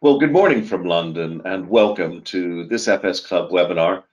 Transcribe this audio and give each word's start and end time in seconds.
Well, 0.00 0.20
good 0.20 0.30
morning 0.30 0.62
from 0.62 0.84
London 0.84 1.42
and 1.44 1.68
welcome 1.68 2.22
to 2.22 2.66
this 2.66 2.86
FS 2.86 3.18
Club 3.18 3.50
webinar. 3.50 4.04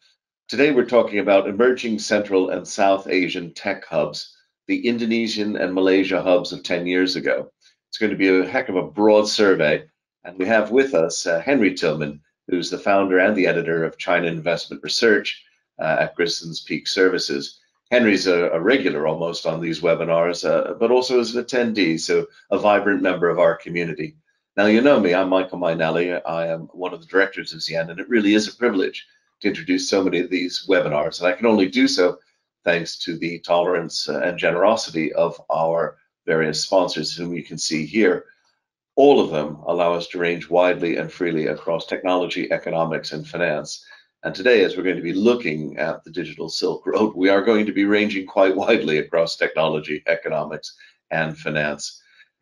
Today 0.47 0.71
we're 0.71 0.83
talking 0.83 1.19
about 1.19 1.47
emerging 1.47 1.99
Central 1.99 2.49
and 2.49 2.67
South 2.67 3.07
Asian 3.07 3.53
tech 3.53 3.85
hubs, 3.85 4.35
the 4.65 4.87
Indonesian 4.87 5.55
and 5.55 5.75
Malaysia 5.75 6.23
hubs 6.23 6.51
of 6.51 6.63
10 6.63 6.87
years 6.87 7.15
ago. 7.15 7.51
It's 7.87 7.99
going 7.99 8.09
to 8.09 8.17
be 8.17 8.29
a 8.29 8.47
heck 8.47 8.67
of 8.67 8.75
a 8.77 8.87
broad 8.87 9.27
survey 9.27 9.85
and 10.23 10.39
we 10.39 10.47
have 10.47 10.71
with 10.71 10.95
us 10.95 11.27
uh, 11.27 11.39
Henry 11.39 11.75
Tillman, 11.75 12.19
who's 12.47 12.71
the 12.71 12.79
founder 12.79 13.19
and 13.19 13.35
the 13.35 13.45
editor 13.45 13.83
of 13.83 13.99
China 13.99 14.25
Investment 14.25 14.81
Research 14.81 15.39
uh, 15.77 15.97
at 15.99 16.15
Grisons 16.15 16.61
Peak 16.65 16.87
Services. 16.87 17.59
Henry's 17.91 18.25
a, 18.25 18.45
a, 18.49 18.59
regular 18.59 19.05
almost 19.05 19.45
on 19.45 19.61
these 19.61 19.81
webinars, 19.81 20.49
uh, 20.49 20.73
but 20.73 20.89
also 20.89 21.19
as 21.19 21.35
an 21.35 21.43
attendee, 21.43 21.99
so 21.99 22.25
a 22.49 22.57
vibrant 22.57 23.03
member 23.03 23.29
of 23.29 23.37
our 23.37 23.55
community. 23.55 24.15
Now, 24.57 24.67
you 24.67 24.79
know 24.79 25.01
me, 25.01 25.13
I'm 25.13 25.27
Michael 25.27 25.59
Mainelli. 25.59 26.21
I 26.25 26.47
am 26.47 26.69
one 26.71 26.93
of 26.93 27.01
the 27.01 27.07
directors 27.07 27.51
of 27.51 27.61
Z/Yen, 27.61 27.89
and 27.89 27.99
it 27.99 28.07
really 28.07 28.35
is 28.35 28.47
a 28.47 28.55
privilege 28.55 29.05
to 29.41 29.49
introduce 29.49 29.89
so 29.89 30.01
many 30.01 30.21
of 30.21 30.29
these 30.29 30.65
webinars. 30.69 31.19
And 31.19 31.27
I 31.27 31.33
can 31.33 31.45
only 31.45 31.67
do 31.67 31.89
so 31.89 32.19
thanks 32.63 32.97
to 32.99 33.17
the 33.17 33.39
tolerance 33.39 34.07
uh, 34.07 34.21
and 34.21 34.37
generosity 34.37 35.11
of 35.11 35.41
our 35.53 35.97
various 36.25 36.63
sponsors, 36.63 37.13
whom 37.13 37.33
you 37.33 37.43
can 37.43 37.57
see 37.57 37.85
here. 37.85 38.27
All 38.95 39.19
of 39.19 39.29
them 39.29 39.57
allow 39.67 39.93
us 39.93 40.07
to 40.07 40.19
range 40.19 40.49
widely 40.49 40.95
and 40.95 41.11
freely 41.11 41.47
across 41.47 41.85
technology, 41.85 42.49
economics, 42.49 43.11
and 43.11 43.27
finance. 43.27 43.85
And 44.23 44.33
today, 44.33 44.63
as 44.63 44.77
we're 44.77 44.83
going 44.83 44.95
to 44.95 45.01
be 45.01 45.11
looking 45.11 45.77
at 45.79 46.01
the 46.05 46.11
digital 46.11 46.47
Silk 46.47 46.87
Road, 46.87 47.13
we 47.13 47.27
are 47.27 47.41
going 47.41 47.65
to 47.65 47.73
be 47.73 47.83
ranging 47.83 48.25
quite 48.25 48.55
widely 48.55 48.99
across 48.99 49.35
technology, 49.35 50.01
economics, 50.07 50.77
and 51.11 51.37
finance. 51.37 52.01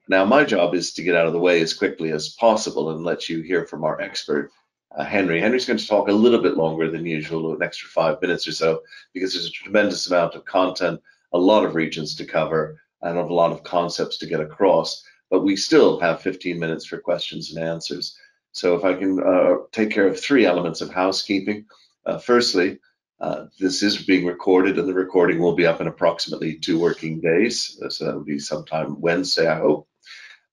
Now, 0.10 0.26
my 0.26 0.44
job 0.44 0.76
is 0.76 0.94
to 0.94 1.04
get 1.04 1.16
out 1.16 1.28
of 1.28 1.34
the 1.34 1.40
way 1.40 1.62
as 1.62 1.74
quickly 1.74 2.12
as 2.12 2.30
possible 2.30 2.90
and 2.90 3.06
let 3.06 3.30
you 3.30 3.42
hear 3.42 3.66
from 3.66 3.86
our 3.86 4.02
expert, 4.02 4.52
uh, 4.96 5.06
Henry. 5.06 5.40
Henry's 5.40 5.66
going 5.66 5.80
to 5.80 5.88
talk 5.88 6.10
a 6.10 6.12
little 6.12 6.42
bit 6.42 6.58
longer 6.58 6.92
than 6.92 7.06
usual, 7.06 7.54
an 7.54 7.64
extra 7.64 7.88
five 7.90 8.22
minutes 8.22 8.46
or 8.46 8.52
so, 8.52 8.82
because 9.14 9.34
there's 9.34 9.48
a 9.48 9.52
tremendous 9.52 10.08
amount 10.08 10.36
of 10.36 10.44
content, 10.44 11.02
a 11.32 11.38
lot 11.38 11.64
of 11.64 11.76
regions 11.76 12.16
to 12.16 12.26
cover, 12.26 12.82
and 13.02 13.18
a 13.18 13.24
lot 13.24 13.54
of 13.54 13.64
concepts 13.64 14.18
to 14.18 14.26
get 14.26 14.42
across. 14.42 15.04
But 15.30 15.44
we 15.44 15.56
still 15.56 16.00
have 16.02 16.22
15 16.22 16.60
minutes 16.60 16.86
for 16.86 16.98
questions 16.98 17.56
and 17.56 17.64
answers. 17.64 18.18
So 18.52 18.76
if 18.76 18.84
I 18.84 18.94
can 18.96 19.24
uh, 19.24 19.56
take 19.72 19.90
care 19.90 20.08
of 20.08 20.20
three 20.20 20.46
elements 20.46 20.82
of 20.82 20.90
housekeeping. 20.90 21.66
Uh, 22.06 22.18
firstly, 22.18 22.80
uh, 23.22 23.46
this 23.58 23.82
is 23.82 24.06
being 24.06 24.26
recorded 24.26 24.78
and 24.78 24.88
the 24.88 24.94
recording 24.94 25.40
will 25.40 25.56
be 25.56 25.66
up 25.66 25.80
in 25.80 25.88
approximately 25.88 26.56
two 26.56 26.78
working 26.78 27.22
days. 27.22 27.80
So 27.90 28.06
that'll 28.06 28.24
be 28.24 28.38
sometime 28.38 29.00
Wednesday, 29.00 29.48
I 29.48 29.60
hope. 29.60 29.88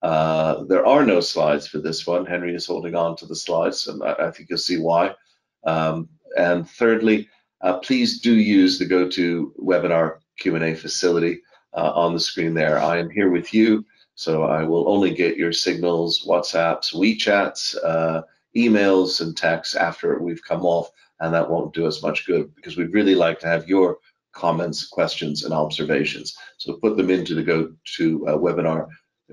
Uh, 0.03 0.65
there 0.65 0.87
are 0.87 1.05
no 1.05 1.20
slides 1.20 1.67
for 1.67 1.79
this 1.79 2.06
one. 2.06 2.25
Henry 2.25 2.55
is 2.55 2.67
holding 2.67 2.95
on 2.95 3.17
to 3.17 3.27
the 3.27 3.37
slides, 3.37 3.87
and 3.87 4.03
I, 4.03 4.12
I 4.12 4.31
think 4.31 4.48
you'll 4.48 4.59
see 4.59 4.79
why. 4.79 5.15
Um, 5.65 6.09
and 6.37 6.69
thirdly, 6.69 7.29
uh, 7.61 7.79
please 7.79 8.20
do 8.20 8.34
use 8.34 8.79
the 8.79 8.87
GoToWebinar 8.87 10.19
Q&A 10.39 10.75
facility 10.75 11.42
uh, 11.75 11.92
on 11.95 12.15
the 12.15 12.20
screen 12.20 12.55
there. 12.55 12.79
I 12.79 12.98
am 12.98 13.11
here 13.11 13.31
with 13.31 13.53
you, 13.53 13.84
so 14.15 14.45
I 14.45 14.65
will 14.65 14.89
only 14.89 15.12
get 15.12 15.37
your 15.37 15.53
signals, 15.53 16.25
WhatsApps, 16.27 16.95
WeChats, 16.95 17.77
uh, 17.85 18.23
emails, 18.57 19.20
and 19.20 19.37
texts 19.37 19.75
after 19.75 20.19
we've 20.19 20.42
come 20.42 20.64
off, 20.64 20.91
and 21.20 21.35
that 21.35 21.48
won't 21.48 21.75
do 21.75 21.87
us 21.87 22.03
much 22.03 22.27
good 22.27 22.55
because 22.55 22.77
we'd 22.77 22.95
really 22.95 23.14
like 23.14 23.39
to 23.41 23.47
have 23.47 23.69
your 23.69 23.98
comments, 24.33 24.87
questions, 24.89 25.45
and 25.45 25.53
observations. 25.53 26.37
So 26.57 26.75
put 26.75 26.97
them 26.97 27.11
into 27.11 27.35
the 27.35 27.42
GoToWebinar 27.42 28.89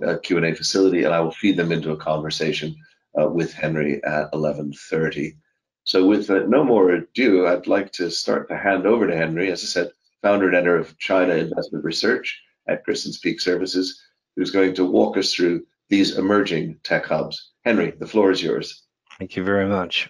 uh, 0.06 0.18
Q&A 0.18 0.54
facility 0.54 1.04
and 1.04 1.14
I 1.14 1.20
will 1.20 1.32
feed 1.32 1.58
them 1.58 1.72
into 1.72 1.92
a 1.92 1.98
conversation 1.98 2.76
uh, 3.20 3.28
with 3.28 3.54
Henry 3.54 4.04
at 4.04 4.32
11.30. 4.32 5.36
So 5.84 6.06
with 6.06 6.30
uh, 6.30 6.40
no 6.48 6.64
more 6.64 6.92
ado, 6.92 7.48
I'd 7.48 7.68
like 7.68 7.92
to 7.94 8.12
start 8.12 8.50
to 8.50 8.58
hand 8.58 8.86
over 8.86 9.08
to 9.08 9.16
Henry, 9.16 9.52
as 9.52 9.64
I 9.64 9.68
said, 9.68 9.92
founder 10.22 10.48
and 10.48 10.56
editor 10.56 10.78
of 10.78 10.98
China 10.98 11.34
Investment 11.36 11.86
Research 11.86 12.42
at 12.68 12.84
Grisons 12.84 13.20
Peak 13.20 13.40
Services, 13.40 14.02
who's 14.36 14.52
going 14.52 14.74
to 14.76 14.86
walk 14.86 15.18
us 15.18 15.34
through 15.34 15.66
these 15.90 16.18
emerging 16.18 16.80
tech 16.84 17.06
hubs. 17.06 17.52
Henry, 17.64 17.92
the 17.92 18.08
floor 18.08 18.32
is 18.32 18.44
yours. 18.44 18.84
Thank 19.18 19.36
you 19.36 19.44
very 19.44 19.68
much. 19.68 20.10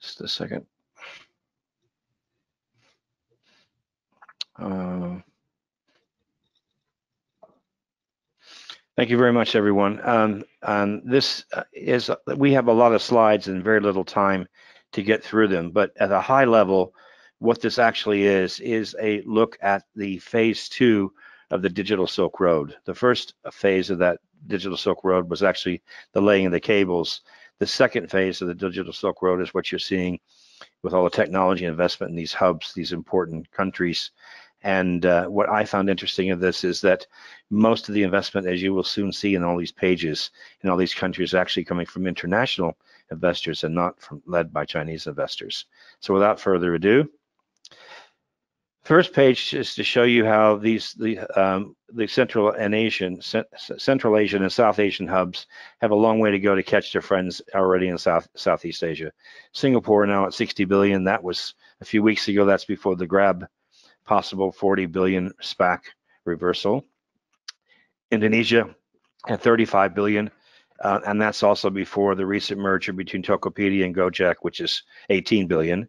Just 0.00 0.20
a 0.22 0.28
second. 0.28 0.64
Uh, 4.58 5.18
Thank 9.00 9.08
you 9.08 9.16
very 9.16 9.32
much, 9.32 9.56
everyone. 9.56 9.98
Um, 10.06 10.44
um, 10.62 11.00
this 11.06 11.46
is, 11.72 12.10
we 12.36 12.52
have 12.52 12.68
a 12.68 12.72
lot 12.74 12.92
of 12.92 13.00
slides 13.00 13.48
and 13.48 13.64
very 13.64 13.80
little 13.80 14.04
time 14.04 14.46
to 14.92 15.02
get 15.02 15.24
through 15.24 15.48
them, 15.48 15.70
but 15.70 15.92
at 15.98 16.12
a 16.12 16.20
high 16.20 16.44
level, 16.44 16.92
what 17.38 17.62
this 17.62 17.78
actually 17.78 18.24
is, 18.24 18.60
is 18.60 18.94
a 19.00 19.22
look 19.22 19.56
at 19.62 19.84
the 19.96 20.18
phase 20.18 20.68
two 20.68 21.14
of 21.50 21.62
the 21.62 21.70
Digital 21.70 22.06
Silk 22.06 22.40
Road. 22.40 22.76
The 22.84 22.94
first 22.94 23.32
phase 23.50 23.88
of 23.88 23.96
that 24.00 24.18
Digital 24.48 24.76
Silk 24.76 25.02
Road 25.02 25.30
was 25.30 25.42
actually 25.42 25.80
the 26.12 26.20
laying 26.20 26.44
of 26.44 26.52
the 26.52 26.60
cables. 26.60 27.22
The 27.58 27.66
second 27.66 28.10
phase 28.10 28.42
of 28.42 28.48
the 28.48 28.54
Digital 28.54 28.92
Silk 28.92 29.22
Road 29.22 29.40
is 29.40 29.54
what 29.54 29.72
you're 29.72 29.78
seeing 29.78 30.20
with 30.82 30.92
all 30.92 31.04
the 31.04 31.08
technology 31.08 31.64
investment 31.64 32.10
in 32.10 32.16
these 32.16 32.34
hubs, 32.34 32.74
these 32.74 32.92
important 32.92 33.50
countries. 33.50 34.10
And 34.62 35.06
uh, 35.06 35.26
what 35.26 35.48
I 35.48 35.64
found 35.64 35.88
interesting 35.88 36.30
of 36.30 36.40
this 36.40 36.64
is 36.64 36.80
that 36.82 37.06
most 37.48 37.88
of 37.88 37.94
the 37.94 38.02
investment, 38.02 38.46
as 38.46 38.60
you 38.60 38.74
will 38.74 38.84
soon 38.84 39.12
see 39.12 39.34
in 39.34 39.42
all 39.42 39.56
these 39.56 39.72
pages, 39.72 40.30
in 40.62 40.68
all 40.68 40.76
these 40.76 40.94
countries, 40.94 41.30
is 41.30 41.34
actually 41.34 41.64
coming 41.64 41.86
from 41.86 42.06
international 42.06 42.76
investors 43.10 43.64
and 43.64 43.74
not 43.74 44.00
from 44.00 44.22
led 44.26 44.52
by 44.52 44.64
Chinese 44.64 45.06
investors. 45.06 45.64
So 46.00 46.12
without 46.12 46.38
further 46.38 46.74
ado, 46.74 47.10
first 48.84 49.12
page 49.14 49.54
is 49.54 49.74
to 49.74 49.84
show 49.84 50.02
you 50.02 50.24
how 50.24 50.56
these 50.56 50.92
the 50.94 51.18
um, 51.40 51.74
the 51.94 52.06
Central 52.06 52.50
and 52.50 52.74
Asian 52.74 53.20
Central 53.22 54.18
Asian 54.18 54.42
and 54.42 54.52
South 54.52 54.78
Asian 54.78 55.06
hubs 55.06 55.46
have 55.80 55.90
a 55.90 55.94
long 55.94 56.18
way 56.18 56.30
to 56.30 56.38
go 56.38 56.54
to 56.54 56.62
catch 56.62 56.92
their 56.92 57.02
friends 57.02 57.40
already 57.54 57.88
in 57.88 57.96
South 57.96 58.28
Southeast 58.36 58.84
Asia. 58.84 59.10
Singapore 59.52 60.06
now 60.06 60.26
at 60.26 60.34
60 60.34 60.66
billion. 60.66 61.04
That 61.04 61.22
was 61.22 61.54
a 61.80 61.84
few 61.84 62.02
weeks 62.02 62.28
ago. 62.28 62.44
That's 62.44 62.66
before 62.66 62.96
the 62.96 63.06
Grab 63.06 63.46
possible 64.04 64.52
40 64.52 64.86
billion 64.86 65.32
SPAC 65.42 65.80
reversal. 66.24 66.84
Indonesia 68.10 68.74
at 69.28 69.40
35 69.40 69.94
billion, 69.94 70.30
uh, 70.80 71.00
and 71.06 71.20
that's 71.20 71.42
also 71.42 71.70
before 71.70 72.14
the 72.14 72.26
recent 72.26 72.60
merger 72.60 72.92
between 72.92 73.22
Tokopedia 73.22 73.84
and 73.84 73.94
Gojek, 73.94 74.36
which 74.42 74.60
is 74.60 74.82
18 75.10 75.46
billion. 75.46 75.88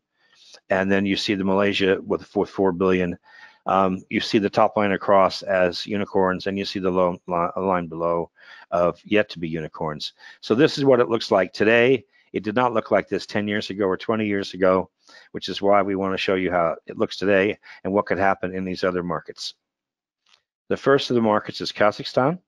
And 0.69 0.91
then 0.91 1.05
you 1.05 1.15
see 1.15 1.35
the 1.35 1.43
Malaysia 1.43 1.99
with, 2.05 2.33
with 2.35 2.49
4 2.49 2.71
billion. 2.73 3.17
Um, 3.65 4.03
you 4.09 4.19
see 4.19 4.37
the 4.37 4.49
top 4.49 4.75
line 4.75 4.91
across 4.91 5.43
as 5.43 5.85
unicorns, 5.85 6.47
and 6.47 6.57
you 6.57 6.65
see 6.65 6.79
the 6.79 6.89
low 6.89 7.17
line 7.27 7.87
below 7.87 8.31
of 8.71 8.99
yet 9.03 9.29
to 9.29 9.39
be 9.39 9.47
unicorns. 9.47 10.13
So 10.41 10.55
this 10.55 10.77
is 10.77 10.85
what 10.85 10.99
it 10.99 11.09
looks 11.09 11.31
like 11.31 11.53
today. 11.53 12.05
It 12.33 12.43
did 12.43 12.55
not 12.55 12.73
look 12.73 12.91
like 12.91 13.07
this 13.07 13.25
10 13.25 13.47
years 13.47 13.69
ago 13.69 13.85
or 13.85 13.97
20 13.97 14.25
years 14.25 14.53
ago, 14.53 14.89
which 15.31 15.49
is 15.49 15.61
why 15.61 15.81
we 15.81 15.95
want 15.95 16.13
to 16.13 16.17
show 16.17 16.35
you 16.35 16.51
how 16.51 16.75
it 16.85 16.97
looks 16.97 17.17
today 17.17 17.57
and 17.83 17.93
what 17.93 18.05
could 18.05 18.17
happen 18.17 18.53
in 18.53 18.65
these 18.65 18.83
other 18.83 19.03
markets. 19.03 19.53
The 20.69 20.77
first 20.77 21.09
of 21.09 21.15
the 21.15 21.21
markets 21.21 21.61
is 21.61 21.71
Kazakhstan. 21.71 22.39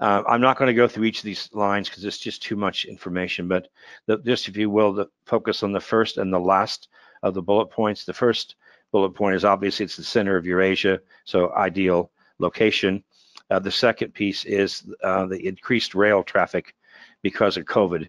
Uh, 0.00 0.22
I'm 0.28 0.40
not 0.40 0.56
going 0.56 0.68
to 0.68 0.74
go 0.74 0.86
through 0.86 1.04
each 1.04 1.18
of 1.18 1.24
these 1.24 1.50
lines 1.52 1.88
because 1.88 2.04
it's 2.04 2.18
just 2.18 2.42
too 2.42 2.54
much 2.54 2.84
information, 2.84 3.48
but 3.48 3.68
the, 4.06 4.18
just, 4.18 4.48
if 4.48 4.56
you 4.56 4.70
will, 4.70 4.92
the 4.92 5.06
focus 5.26 5.62
on 5.62 5.72
the 5.72 5.80
first 5.80 6.18
and 6.18 6.32
the 6.32 6.38
last 6.38 6.88
of 7.22 7.34
the 7.34 7.42
bullet 7.42 7.66
points. 7.66 8.04
The 8.04 8.12
first 8.12 8.54
bullet 8.92 9.10
point 9.10 9.34
is 9.34 9.44
obviously 9.44 9.84
it's 9.84 9.96
the 9.96 10.04
center 10.04 10.36
of 10.36 10.46
Eurasia, 10.46 11.00
so 11.24 11.52
ideal 11.52 12.12
location. 12.38 13.02
Uh, 13.50 13.58
the 13.58 13.72
second 13.72 14.14
piece 14.14 14.44
is 14.44 14.84
uh, 15.02 15.26
the 15.26 15.46
increased 15.46 15.96
rail 15.96 16.22
traffic 16.22 16.74
because 17.22 17.56
of 17.56 17.64
COVID 17.64 18.08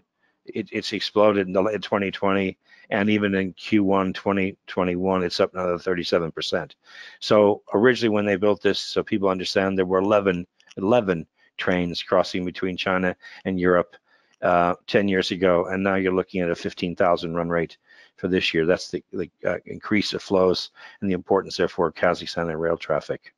it, 0.54 0.68
it's 0.72 0.92
exploded 0.92 1.46
in, 1.46 1.52
the, 1.52 1.64
in 1.66 1.80
2020 1.80 2.56
and 2.90 3.08
even 3.08 3.34
in 3.34 3.54
Q1 3.54 4.14
2021, 4.14 5.22
it's 5.22 5.40
up 5.40 5.54
another 5.54 5.76
37%. 5.76 6.72
So 7.20 7.62
originally 7.72 8.14
when 8.14 8.26
they 8.26 8.36
built 8.36 8.62
this, 8.62 8.80
so 8.80 9.02
people 9.02 9.28
understand 9.28 9.78
there 9.78 9.86
were 9.86 10.00
11, 10.00 10.46
11 10.76 11.26
trains 11.56 12.02
crossing 12.02 12.44
between 12.44 12.76
China 12.76 13.14
and 13.44 13.60
Europe 13.60 13.96
uh, 14.42 14.74
10 14.86 15.06
years 15.06 15.30
ago, 15.30 15.66
and 15.66 15.84
now 15.84 15.94
you're 15.94 16.14
looking 16.14 16.40
at 16.40 16.50
a 16.50 16.54
15,000 16.54 17.34
run 17.34 17.48
rate 17.48 17.76
for 18.16 18.28
this 18.28 18.52
year. 18.52 18.66
That's 18.66 18.90
the, 18.90 19.04
the 19.12 19.30
uh, 19.46 19.58
increase 19.66 20.12
of 20.12 20.22
flows 20.22 20.70
and 21.00 21.10
the 21.10 21.14
importance, 21.14 21.56
therefore, 21.56 21.88
of 21.88 21.94
Kazakhstan 21.94 22.50
and 22.50 22.60
rail 22.60 22.76
traffic. 22.76 23.34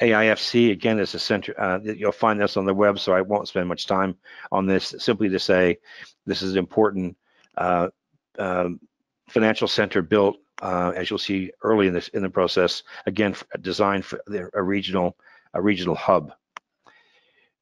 AIFC, 0.00 0.72
again, 0.72 0.98
is 0.98 1.14
a 1.14 1.18
center, 1.18 1.58
uh, 1.58 1.78
you'll 1.82 2.12
find 2.12 2.40
this 2.40 2.56
on 2.56 2.66
the 2.66 2.74
web, 2.74 2.98
so 2.98 3.12
I 3.12 3.22
won't 3.22 3.48
spend 3.48 3.68
much 3.68 3.86
time 3.86 4.16
on 4.52 4.66
this, 4.66 4.94
simply 4.98 5.28
to 5.30 5.38
say 5.38 5.78
this 6.26 6.42
is 6.42 6.56
important 6.56 7.16
uh, 7.56 7.88
um, 8.38 8.80
financial 9.28 9.68
center 9.68 10.02
built, 10.02 10.38
uh, 10.62 10.92
as 10.94 11.10
you'll 11.10 11.18
see 11.18 11.50
early 11.62 11.86
in 11.86 11.94
this 11.94 12.08
in 12.08 12.22
the 12.22 12.30
process, 12.30 12.82
again, 13.06 13.34
designed 13.60 14.04
for 14.04 14.20
a 14.54 14.62
regional, 14.62 15.16
a 15.54 15.60
regional 15.62 15.94
hub. 15.94 16.32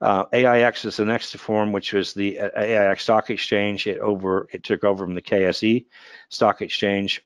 Uh, 0.00 0.24
AIX 0.32 0.84
is 0.84 0.96
the 0.96 1.04
next 1.04 1.34
form, 1.36 1.72
which 1.72 1.92
was 1.92 2.12
the 2.12 2.38
uh, 2.38 2.50
AIX 2.56 3.02
Stock 3.02 3.30
Exchange. 3.30 3.86
It 3.86 3.98
over 4.00 4.46
it 4.52 4.62
took 4.62 4.84
over 4.84 5.04
from 5.04 5.14
the 5.14 5.22
KSE 5.22 5.86
Stock 6.28 6.62
Exchange. 6.62 7.22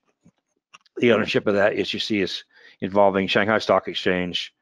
The 0.99 1.12
ownership 1.12 1.47
of 1.47 1.55
that, 1.55 1.75
as 1.75 1.93
you 1.93 2.00
see, 2.00 2.21
is 2.21 2.45
involving 2.81 3.27
Shanghai 3.27 3.59
Stock 3.59 3.89
Exchange, 3.89 4.55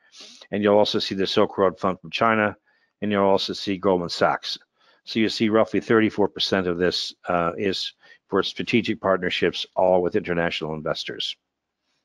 and 0.51 0.63
you'll 0.63 0.79
also 0.79 0.99
see 0.99 1.15
the 1.15 1.27
Silk 1.27 1.59
Road 1.59 1.79
Fund 1.79 2.01
from 2.01 2.11
China, 2.11 2.57
and 3.03 3.11
you'll 3.11 3.25
also 3.25 3.53
see 3.53 3.77
Goldman 3.77 4.09
Sachs. 4.09 4.59
So 5.05 5.21
you 5.21 5.29
see 5.29 5.49
roughly 5.49 5.81
34% 5.81 6.67
of 6.67 6.79
this 6.79 7.15
uh, 7.29 7.53
is 7.57 7.93
for 8.29 8.43
strategic 8.43 9.01
partnerships, 9.01 9.67
all 9.77 10.03
with 10.03 10.17
international 10.17 10.75
investors. 10.75 11.37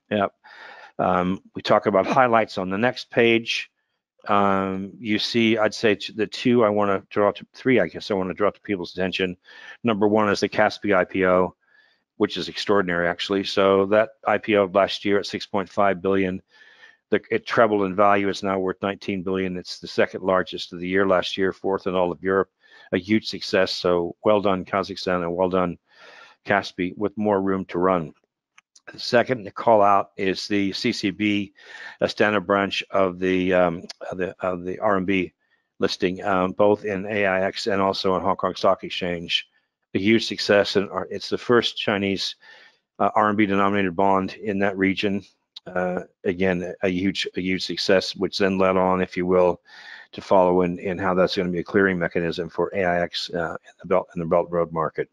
Yep. 0.10 0.34
Um, 1.00 1.42
we 1.56 1.62
talk 1.62 1.86
about 1.86 2.06
highlights 2.06 2.58
on 2.58 2.70
the 2.70 2.78
next 2.78 3.10
page. 3.10 3.72
Um, 4.28 4.92
you 5.00 5.18
see, 5.18 5.58
I'd 5.58 5.74
say 5.74 5.98
the 6.16 6.28
two 6.28 6.64
I 6.64 6.70
want 6.70 6.92
to 6.92 7.08
draw 7.10 7.32
to 7.32 7.46
three, 7.54 7.80
I 7.80 7.88
guess 7.88 8.12
I 8.12 8.14
want 8.14 8.30
to 8.30 8.36
draw 8.36 8.52
to 8.52 8.62
people's 8.62 8.94
attention. 8.94 9.36
Number 9.84 10.08
one 10.08 10.30
is 10.30 10.42
the 10.42 10.50
Kaspi 10.50 10.90
IPO, 10.90 11.54
which 12.18 12.38
is 12.38 12.50
extraordinary 12.50 13.08
actually. 13.08 13.44
So 13.44 13.88
that 13.88 14.10
IPO 14.28 14.76
last 14.76 15.06
year 15.06 15.18
at 15.18 15.26
6.5 15.26 16.02
billion, 16.02 16.42
the, 17.10 17.20
it 17.32 17.48
trebled 17.48 17.84
in 17.84 17.96
value. 17.96 18.30
It's 18.30 18.44
now 18.44 18.60
worth 18.60 18.82
19 18.84 19.24
billion. 19.24 19.58
It's 19.58 19.80
the 19.80 19.88
second 19.88 20.22
largest 20.24 20.72
of 20.72 20.80
the 20.80 20.88
year 20.88 21.08
last 21.08 21.36
year, 21.36 21.52
fourth 21.52 21.88
in 21.88 21.96
all 21.96 22.12
of 22.12 22.22
Europe. 22.22 22.50
A 22.92 22.98
huge 22.98 23.28
success. 23.28 23.72
So 23.72 24.16
well 24.24 24.42
done 24.42 24.66
Kazakhstan 24.66 25.24
and 25.24 25.36
well 25.36 25.50
done 25.50 25.78
Kaspi 26.46 26.98
with 26.98 27.18
more 27.18 27.42
room 27.42 27.66
to 27.66 27.80
run. 27.80 28.14
The 28.92 29.00
second 29.00 29.54
call 29.56 29.82
out 29.82 30.12
is 30.18 30.48
the 30.48 30.72
CCB, 30.72 31.54
Astana 32.02 32.46
branch 32.46 32.84
of 32.92 33.20
the 33.20 33.54
um, 33.54 33.84
of 34.10 34.18
the 34.18 34.36
of 34.40 34.64
the 34.64 34.78
RMB 34.78 35.32
listing, 35.80 36.24
um, 36.24 36.52
both 36.54 36.84
in 36.84 37.06
AIX 37.06 37.68
and 37.68 37.82
also 37.82 38.16
in 38.16 38.22
Hong 38.22 38.36
Kong 38.36 38.56
Stock 38.56 38.84
Exchange. 38.84 39.48
A 39.94 40.00
huge 40.00 40.26
success, 40.26 40.76
and 40.78 40.90
it's 41.10 41.30
the 41.30 41.38
first 41.38 41.78
Chinese 41.78 42.36
uh, 43.00 43.12
RMB 43.12 43.48
denominated 43.48 43.96
bond 43.96 44.34
in 44.34 44.60
that 44.60 44.78
region. 44.78 45.24
Uh, 45.68 46.02
again, 46.24 46.74
a 46.82 46.90
huge 46.90 47.28
a 47.38 47.42
huge 47.42 47.64
success, 47.64 48.16
which 48.16 48.40
then 48.40 48.58
led 48.58 48.78
on, 48.78 49.02
if 49.02 49.16
you 49.16 49.26
will, 49.26 49.62
to 50.12 50.22
follow 50.22 50.64
in, 50.64 50.80
in 50.80 50.98
how 50.98 51.14
that's 51.14 51.36
going 51.36 51.48
to 51.48 51.52
be 51.52 51.60
a 51.60 51.64
clearing 51.64 52.00
mechanism 52.00 52.50
for 52.50 52.74
AIX 52.76 53.30
uh, 53.32 53.52
in 53.54 53.74
the 53.82 53.88
Belt 53.88 54.08
in 54.16 54.20
the 54.22 54.28
Belt 54.28 54.48
Road 54.50 54.72
market 54.72 55.10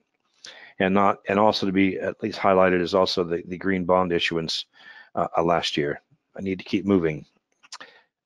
and 0.79 0.95
not 0.95 1.19
and 1.29 1.39
also 1.39 1.67
to 1.67 1.73
be 1.73 1.99
at 1.99 2.23
least 2.23 2.39
highlighted 2.39 2.81
is 2.81 2.95
also 2.95 3.25
the, 3.25 3.43
the 3.47 3.59
green 3.59 3.85
bond 3.85 4.13
issuance 4.13 4.67
uh, 5.15 5.29
uh, 5.37 5.43
last 5.43 5.77
year. 5.77 6.01
I 6.37 6.41
need 6.41 6.59
to 6.59 6.65
keep 6.65 6.85
moving. 6.85 7.27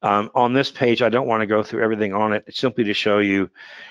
Um, 0.03 0.31
on 0.35 0.53
this 0.53 0.71
page, 0.71 1.01
I 1.01 1.09
don't 1.09 1.29
want 1.29 1.43
to 1.43 1.47
go 1.47 1.63
through 1.63 1.83
everything 1.85 2.13
on 2.13 2.33
it. 2.33 2.43
It's 2.49 2.59
simply 2.59 2.83
to 2.85 2.95
show 2.95 3.21
you 3.21 3.49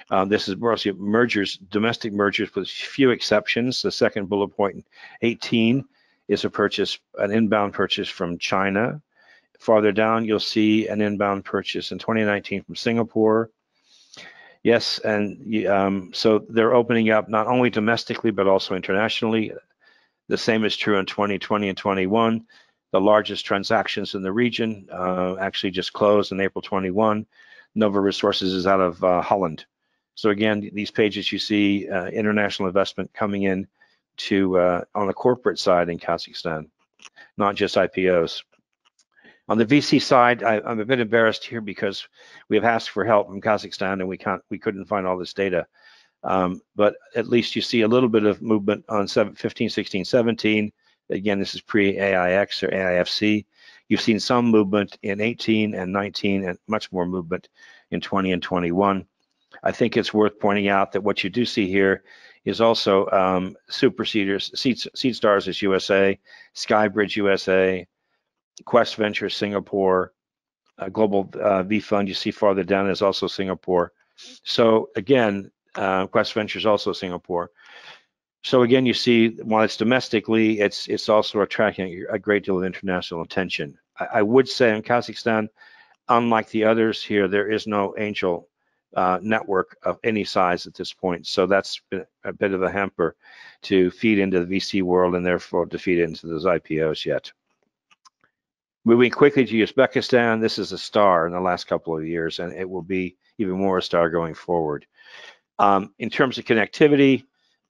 uh, 0.10 0.25
this 0.25 0.50
is 0.50 0.58
mergers, 0.58 1.58
domestic 1.69 2.12
mergers 2.12 2.54
with 2.54 2.68
few 2.68 3.12
exceptions. 3.12 3.81
The 3.81 3.92
second 3.92 4.28
bullet 4.28 4.50
point, 4.50 4.86
18, 5.22 5.86
is 6.28 6.44
a 6.44 6.50
purchase, 6.50 7.00
an 7.18 7.31
inbound 7.31 7.74
purchase 7.74 8.10
from 8.10 8.38
China. 8.38 9.02
Farther 9.60 9.94
down, 9.94 10.25
you'll 10.25 10.40
see 10.40 10.88
an 10.88 11.02
inbound 11.02 11.46
purchase 11.46 11.94
in 11.94 12.00
2019 12.00 12.63
from 12.63 12.75
Singapore. 12.75 13.50
Yes, 14.63 15.00
and 15.00 15.66
um, 15.66 16.12
so 16.13 16.46
they're 16.50 16.75
opening 16.75 17.10
up 17.10 17.28
not 17.28 17.48
only 17.48 17.69
domestically 17.69 18.31
but 18.31 18.48
also 18.48 18.75
internationally. 18.75 19.54
The 20.28 20.38
same 20.38 20.63
is 20.66 20.78
true 20.78 20.98
in 20.98 21.06
2020 21.06 21.69
and 21.69 21.78
21. 21.78 22.46
The 22.92 23.02
largest 23.02 23.46
transactions 23.46 24.13
in 24.16 24.22
the 24.22 24.31
region 24.31 24.88
uh, 24.92 25.36
actually 25.38 25.72
just 25.72 25.94
closed 25.94 26.31
in 26.31 26.42
April 26.42 26.62
21. 26.62 27.25
Nova 27.74 28.00
Resources 28.00 28.54
is 28.54 28.68
out 28.68 28.81
of 28.81 29.04
uh, 29.04 29.22
Holland. 29.22 29.66
So 30.16 30.30
again, 30.30 30.69
these 30.74 30.92
pages 30.92 31.31
you 31.31 31.40
see 31.40 31.90
uh, 31.90 32.08
international 32.08 32.68
investment 32.68 33.13
coming 33.13 33.44
in 33.44 33.68
to 34.18 34.60
uh, 34.60 34.81
on 34.94 35.08
the 35.08 35.13
corporate 35.13 35.58
side 35.58 35.90
in 35.90 35.98
Kazakhstan, 35.98 36.69
not 37.38 37.56
just 37.56 37.75
IPOs. 37.75 38.44
On 39.51 39.57
the 39.57 39.65
VC 39.65 40.01
side, 40.01 40.44
I, 40.44 40.62
am 40.65 40.80
a 40.80 40.86
bit 40.86 41.01
embarrassed 41.01 41.44
here 41.44 41.59
because 41.59 42.07
we 42.48 42.56
have 42.56 42.63
asked 42.63 42.92
for 42.92 43.03
help 43.03 43.27
from 43.27 43.42
Kazakhstan 43.42 44.00
and 44.00 44.07
we 44.07 44.18
can't, 44.18 44.42
we 44.50 44.57
couldn't 44.57 44.86
find 44.86 45.06
all 45.06 45.18
this 45.18 45.33
data. 45.33 45.68
Um, 46.24 46.62
but 46.74 46.95
at 47.18 47.27
least 47.27 47.53
you 47.53 47.62
see 47.62 47.81
a 47.81 47.88
little 47.89 48.07
bit 48.07 48.24
of 48.24 48.42
movement 48.42 48.86
on 48.88 49.07
15, 49.09 49.69
16, 49.69 50.06
17. 50.06 50.71
Again, 51.09 51.38
this 51.38 51.53
is 51.53 51.59
pre-AIX 51.59 52.63
or 52.63 52.69
AIFC. 52.69 53.45
You've 53.89 54.00
seen 54.00 54.21
some 54.21 54.45
movement 54.45 54.98
in 55.03 55.19
18 55.19 55.75
and 55.75 55.92
19 55.92 56.48
and 56.48 56.57
much 56.69 56.89
more 56.94 57.06
movement 57.06 57.50
in 57.89 58.00
20 58.00 58.31
and 58.31 58.42
21. 58.42 59.06
I 59.63 59.71
think 59.74 59.98
it's 59.98 60.13
worth 60.13 60.39
pointing 60.39 60.69
out 60.69 60.94
that 60.94 61.03
what 61.03 61.25
you 61.25 61.30
do 61.30 61.44
see 61.44 61.68
here 61.68 62.06
is 62.45 62.62
also 62.62 63.09
um, 63.09 63.57
Super 63.68 64.06
Seeders, 64.06 64.57
Seed, 64.57 64.80
Seed 64.95 65.18
Stars 65.18 65.50
is 65.50 65.62
USA, 65.62 66.18
Skybridge 66.56 67.18
USA, 67.18 67.86
Quest 68.66 68.96
Ventures 68.96 69.36
Singapore, 69.36 70.13
uh, 70.78 70.90
Global 70.90 71.30
uh, 71.40 71.63
V 71.63 71.80
Fund 71.80 72.08
you 72.08 72.13
see 72.13 72.31
farther 72.31 72.63
down 72.63 72.90
is 72.90 73.02
also 73.02 73.28
Singapore. 73.28 73.94
So 74.44 74.90
again, 74.96 75.52
uh, 75.75 76.08
Quest 76.08 76.34
Ventures 76.34 76.66
also 76.66 76.94
Singapore. 76.94 77.52
So 78.44 78.63
again, 78.63 78.86
you 78.86 78.94
see 78.94 79.30
while 79.44 79.63
it's 79.63 79.78
domestically, 79.78 80.60
it's 80.60 80.88
it's 80.88 81.10
also 81.10 81.42
attracting 81.42 82.06
a 82.10 82.18
great 82.18 82.44
deal 82.44 82.58
of 82.58 82.63
international 82.63 83.22
attention. 83.22 83.78
I, 84.00 84.08
I 84.16 84.22
would 84.22 84.50
say 84.50 84.75
in 84.75 84.81
Kazakhstan, 84.81 85.50
unlike 86.10 86.50
the 86.50 86.63
others 86.66 87.04
here, 87.04 87.28
there 87.28 87.52
is 87.52 87.68
no 87.68 87.94
angel 87.98 88.48
uh, 88.96 89.19
network 89.22 89.78
of 89.84 90.00
any 90.04 90.24
size 90.24 90.66
at 90.68 90.74
this 90.74 90.94
point. 90.94 91.28
So 91.28 91.46
that's 91.46 91.81
a 92.24 92.34
bit 92.34 92.54
of 92.54 92.63
a 92.63 92.72
hamper 92.72 93.16
to 93.63 93.92
feed 93.92 94.19
into 94.19 94.44
the 94.44 94.58
VC 94.58 94.81
world 94.81 95.16
and 95.16 95.25
therefore 95.25 95.66
to 95.68 95.80
feed 95.80 96.00
into 96.00 96.28
those 96.28 96.46
IPOs 96.46 97.06
yet. 97.06 97.31
Moving 98.83 99.12
quickly 99.12 99.45
to 99.45 99.63
Uzbekistan, 99.63 100.42
this 100.42 100.57
is 100.57 100.72
a 100.72 100.78
star 100.78 101.28
in 101.28 101.33
the 101.33 101.39
last 101.39 101.68
couple 101.68 101.95
of 101.95 102.06
years, 102.06 102.39
and 102.39 102.51
it 102.54 102.68
will 102.68 102.81
be 102.81 103.16
even 103.38 103.54
more 103.54 103.78
a 103.78 103.81
star 103.81 104.10
going 104.10 104.33
forward. 104.33 104.88
Um, 105.60 105.94
in 106.00 106.10
terms 106.10 106.39
of 106.39 106.45
connectivity, 106.45 107.24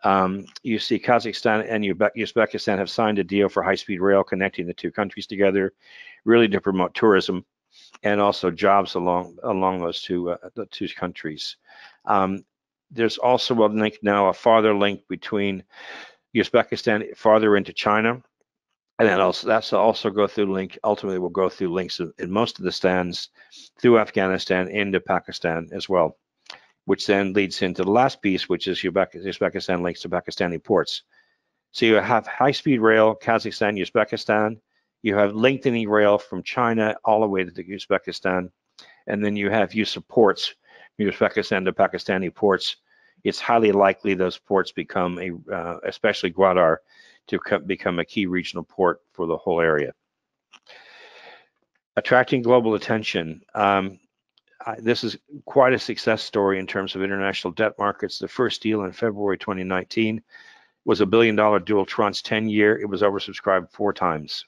um, 0.05 0.45
you 0.63 0.79
see 0.79 0.97
Kazakhstan 0.97 1.65
and 1.69 1.83
Uzbekistan 1.83 2.77
have 2.77 2.89
signed 2.89 3.19
a 3.19 3.25
deal 3.25 3.49
for 3.49 3.61
high-speed 3.61 3.99
rail 3.99 4.23
connecting 4.23 4.65
the 4.65 4.73
two 4.73 4.89
countries 4.89 5.27
together, 5.27 5.73
really 6.23 6.47
to 6.47 6.61
promote 6.61 6.93
tourism 6.93 7.45
and 8.03 8.19
also 8.19 8.49
jobs 8.49 8.95
along 8.95 9.37
along 9.43 9.79
those 9.79 10.01
two 10.01 10.31
uh, 10.31 10.37
the 10.55 10.65
two 10.67 10.87
countries. 10.89 11.57
Um, 12.05 12.43
there's 12.89 13.17
also 13.17 13.53
a 13.53 13.67
link 13.67 13.99
now, 14.01 14.27
a 14.27 14.33
farther 14.33 14.73
link 14.73 15.01
between 15.07 15.63
Uzbekistan 16.35 17.15
farther 17.15 17.55
into 17.57 17.73
China 17.73 18.21
and 19.01 19.09
then 19.09 19.19
also 19.19 19.47
that's 19.47 19.73
also 19.73 20.11
go 20.11 20.27
through 20.27 20.53
link 20.53 20.77
ultimately 20.83 21.17
will 21.17 21.29
go 21.29 21.49
through 21.49 21.73
links 21.73 21.99
in, 21.99 22.13
in 22.19 22.29
most 22.29 22.59
of 22.59 22.65
the 22.65 22.71
stands 22.71 23.29
through 23.81 23.97
Afghanistan 23.97 24.67
into 24.67 24.99
Pakistan 24.99 25.67
as 25.71 25.89
well, 25.89 26.19
which 26.85 27.07
then 27.07 27.33
leads 27.33 27.63
into 27.63 27.83
the 27.83 27.89
last 27.89 28.21
piece, 28.21 28.47
which 28.47 28.67
is 28.67 28.79
Uzbekistan 28.79 29.81
links 29.81 30.01
to 30.01 30.09
Pakistani 30.09 30.63
ports. 30.63 31.01
So 31.71 31.87
you 31.87 31.95
have 31.95 32.27
high-speed 32.27 32.79
rail, 32.79 33.15
Kazakhstan, 33.15 33.81
Uzbekistan. 33.81 34.59
You 35.01 35.15
have 35.15 35.33
lengthening 35.33 35.89
rail 35.89 36.19
from 36.19 36.43
China 36.43 36.95
all 37.03 37.21
the 37.21 37.27
way 37.27 37.43
to 37.43 37.49
the 37.49 37.63
Uzbekistan, 37.63 38.51
and 39.07 39.25
then 39.25 39.35
you 39.35 39.49
have 39.49 39.73
use 39.73 39.95
of 39.95 40.07
ports 40.09 40.53
Uzbekistan 40.99 41.65
to 41.65 41.73
Pakistani 41.73 42.31
ports. 42.33 42.75
It's 43.23 43.39
highly 43.39 43.71
likely 43.71 44.13
those 44.13 44.37
ports 44.37 44.71
become 44.71 45.17
a, 45.17 45.51
uh, 45.51 45.77
especially 45.85 46.31
Gwadar, 46.31 46.77
to 47.31 47.59
become 47.59 47.99
a 47.99 48.05
key 48.05 48.25
regional 48.25 48.63
port 48.63 49.01
for 49.13 49.25
the 49.25 49.37
whole 49.37 49.61
area. 49.61 49.93
Attracting 51.95 52.41
global 52.41 52.75
attention. 52.75 53.41
Um, 53.55 53.99
I, 54.65 54.75
this 54.79 55.03
is 55.03 55.17
quite 55.45 55.73
a 55.73 55.79
success 55.79 56.21
story 56.21 56.59
in 56.59 56.67
terms 56.67 56.95
of 56.95 57.01
international 57.01 57.53
debt 57.53 57.73
markets. 57.79 58.19
The 58.19 58.27
first 58.27 58.61
deal 58.61 58.83
in 58.83 58.91
February 58.91 59.37
2019 59.37 60.21
was 60.85 61.01
a 61.01 61.05
billion 61.05 61.35
dollar 61.35 61.59
dual 61.59 61.85
tranche 61.85 62.23
10 62.23 62.49
year. 62.49 62.77
It 62.79 62.89
was 62.89 63.01
oversubscribed 63.01 63.71
four 63.71 63.93
times. 63.93 64.45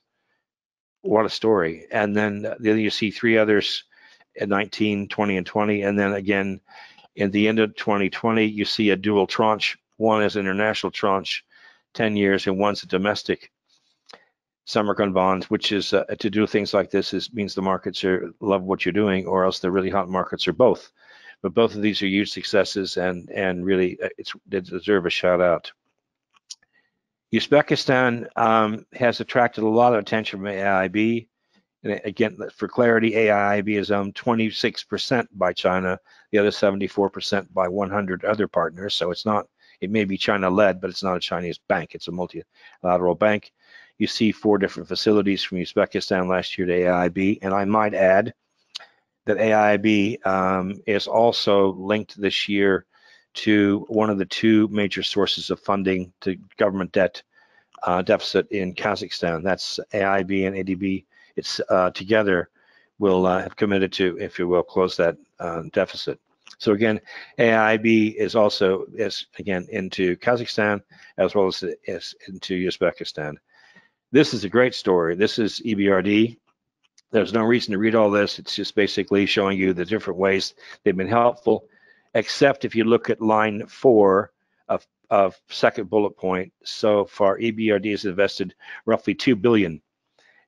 What 1.02 1.26
a 1.26 1.30
story. 1.30 1.86
And 1.92 2.16
then, 2.16 2.46
then 2.60 2.80
you 2.80 2.90
see 2.90 3.12
three 3.12 3.38
others 3.38 3.84
at 4.40 4.50
19, 4.50 5.10
20, 5.10 5.38
and 5.38 5.46
20. 5.46 5.82
And 5.82 6.00
then 6.00 6.14
again, 6.14 6.62
in 7.16 7.32
the 7.32 7.48
end 7.48 7.60
of 7.60 7.76
2020, 7.76 8.46
you 8.46 8.66
see 8.66 8.90
a 8.90 8.96
dual 8.96 9.28
tranche. 9.28 9.78
One 9.98 10.24
is 10.24 10.36
international 10.36 10.92
tranche 10.92 11.44
10 11.94 12.16
years 12.16 12.48
and 12.48 12.58
one's 12.58 12.84
a 12.84 12.88
domestic 12.88 13.52
Samarkand 14.66 15.14
bond, 15.14 15.44
which 15.46 15.72
is 15.72 15.94
uh, 15.94 16.06
to 16.20 16.30
do 16.30 16.48
things 16.48 16.74
like 16.74 16.90
this 16.90 17.14
is 17.14 17.34
means 17.34 17.54
the 17.54 17.62
markets 17.62 18.04
are 18.04 18.32
love 18.40 18.64
what 18.64 18.86
you're 18.86 18.94
doing, 18.94 19.26
or 19.26 19.44
else 19.44 19.60
the 19.60 19.72
really 19.72 19.90
hot 19.90 20.08
markets 20.08 20.48
are 20.48 20.54
both. 20.54 20.92
But 21.42 21.54
both 21.54 21.76
of 21.76 21.82
these 21.82 22.02
are 22.02 22.08
huge 22.08 22.32
successes, 22.32 22.96
and 22.96 23.30
and 23.30 23.66
really 23.66 24.00
uh, 24.02 24.10
it's 24.18 24.34
they 24.48 24.62
deserve 24.62 25.06
a 25.06 25.10
shout 25.10 25.42
out. 25.42 25.72
Uzbekistan 27.34 28.28
um, 28.38 28.86
has 28.94 29.20
attracted 29.20 29.64
a 29.64 29.68
lot 29.68 29.94
of 29.94 30.00
attention 30.00 30.40
from 30.40 30.48
AIB. 30.48 31.28
And 31.84 32.00
again, 32.06 32.38
for 32.56 32.68
clarity, 32.68 33.12
AIIB 33.12 33.78
is 33.78 33.92
owned 33.92 34.16
26% 34.16 35.28
by 35.34 35.52
China, 35.52 36.00
the 36.32 36.38
other 36.38 36.52
74% 36.52 37.52
by 37.52 37.68
100 37.68 38.24
other 38.24 38.48
partners. 38.48 38.96
So 38.96 39.12
it's 39.12 39.26
not, 39.26 39.48
it 39.84 39.92
may 39.92 40.06
be 40.06 40.18
China 40.18 40.50
led, 40.50 40.80
but 40.80 40.90
it's 40.90 41.04
not 41.04 41.18
a 41.18 41.20
Chinese 41.20 41.60
bank. 41.68 41.94
It's 41.94 42.08
a 42.08 42.12
multilateral 42.12 43.16
bank. 43.16 43.52
You 43.98 44.08
see 44.08 44.32
four 44.32 44.58
different 44.58 44.88
facilities 44.88 45.44
from 45.44 45.58
Uzbekistan 45.58 46.30
last 46.30 46.58
year 46.58 46.66
to 46.68 46.74
AIIB. 46.74 47.40
And 47.42 47.54
I 47.54 47.66
might 47.66 47.94
add 47.94 48.34
that 49.26 49.38
AIIB 49.38 50.26
um, 50.26 50.82
is 50.88 51.06
also 51.06 51.74
linked 51.74 52.20
this 52.20 52.48
year 52.48 52.86
to 53.34 53.86
one 53.90 54.10
of 54.10 54.18
the 54.18 54.26
two 54.26 54.70
major 54.70 55.04
sources 55.04 55.50
of 55.50 55.60
funding 55.60 56.14
to 56.22 56.38
government 56.56 56.94
debt 56.94 57.22
uh, 57.84 58.02
deficit 58.02 58.48
in 58.52 58.74
Kazakhstan. 58.74 59.44
That's 59.44 59.82
AIB 59.94 60.48
and 60.48 60.56
ADB. 60.56 61.04
It's 61.36 61.60
uh, 61.70 61.90
together 61.92 62.50
will 63.00 63.26
uh, 63.26 63.42
have 63.42 63.58
committed 63.58 63.92
to, 63.94 64.18
if 64.18 64.40
you 64.40 64.48
will, 64.48 64.64
close 64.64 64.96
that 64.96 65.18
uh, 65.40 65.64
deficit. 65.74 66.22
So 66.64 66.72
again, 66.72 67.02
AIB 67.38 68.16
is 68.16 68.38
also 68.38 68.86
is 68.94 69.28
again 69.38 69.68
into 69.70 70.16
Kazakhstan 70.16 70.82
as 71.18 71.36
well 71.36 71.48
as, 71.48 71.62
into 72.30 72.68
Uzbekistan. 72.68 73.34
This 74.14 74.34
is 74.34 74.46
a 74.46 74.50
great 74.50 74.74
story. 74.74 75.16
This 75.16 75.40
is 75.40 75.60
EBRD. 75.66 76.38
There's 77.12 77.34
no 77.34 77.44
reason 77.44 77.74
to 77.74 77.80
read 77.80 77.96
all 77.96 78.10
this. 78.10 78.40
It's 78.40 78.56
just 78.56 78.76
basically 78.76 79.26
showing 79.26 79.60
you 79.60 79.74
the 79.74 79.84
different 79.84 80.18
ways 80.18 80.54
they've 80.84 80.96
been 80.96 81.06
helpful, 81.06 81.66
except 82.14 82.64
if 82.64 82.78
you 82.78 82.86
look 82.86 83.10
at 83.10 83.20
line 83.20 83.68
four 83.68 84.32
of, 84.70 84.88
of 85.10 85.36
second 85.50 85.90
bullet 85.90 86.16
point. 86.16 86.54
So 86.64 87.04
far, 87.04 87.40
EBRD 87.40 87.92
has 87.92 88.06
invested 88.06 88.56
roughly 88.86 89.14
2 89.14 89.36
billion 89.36 89.82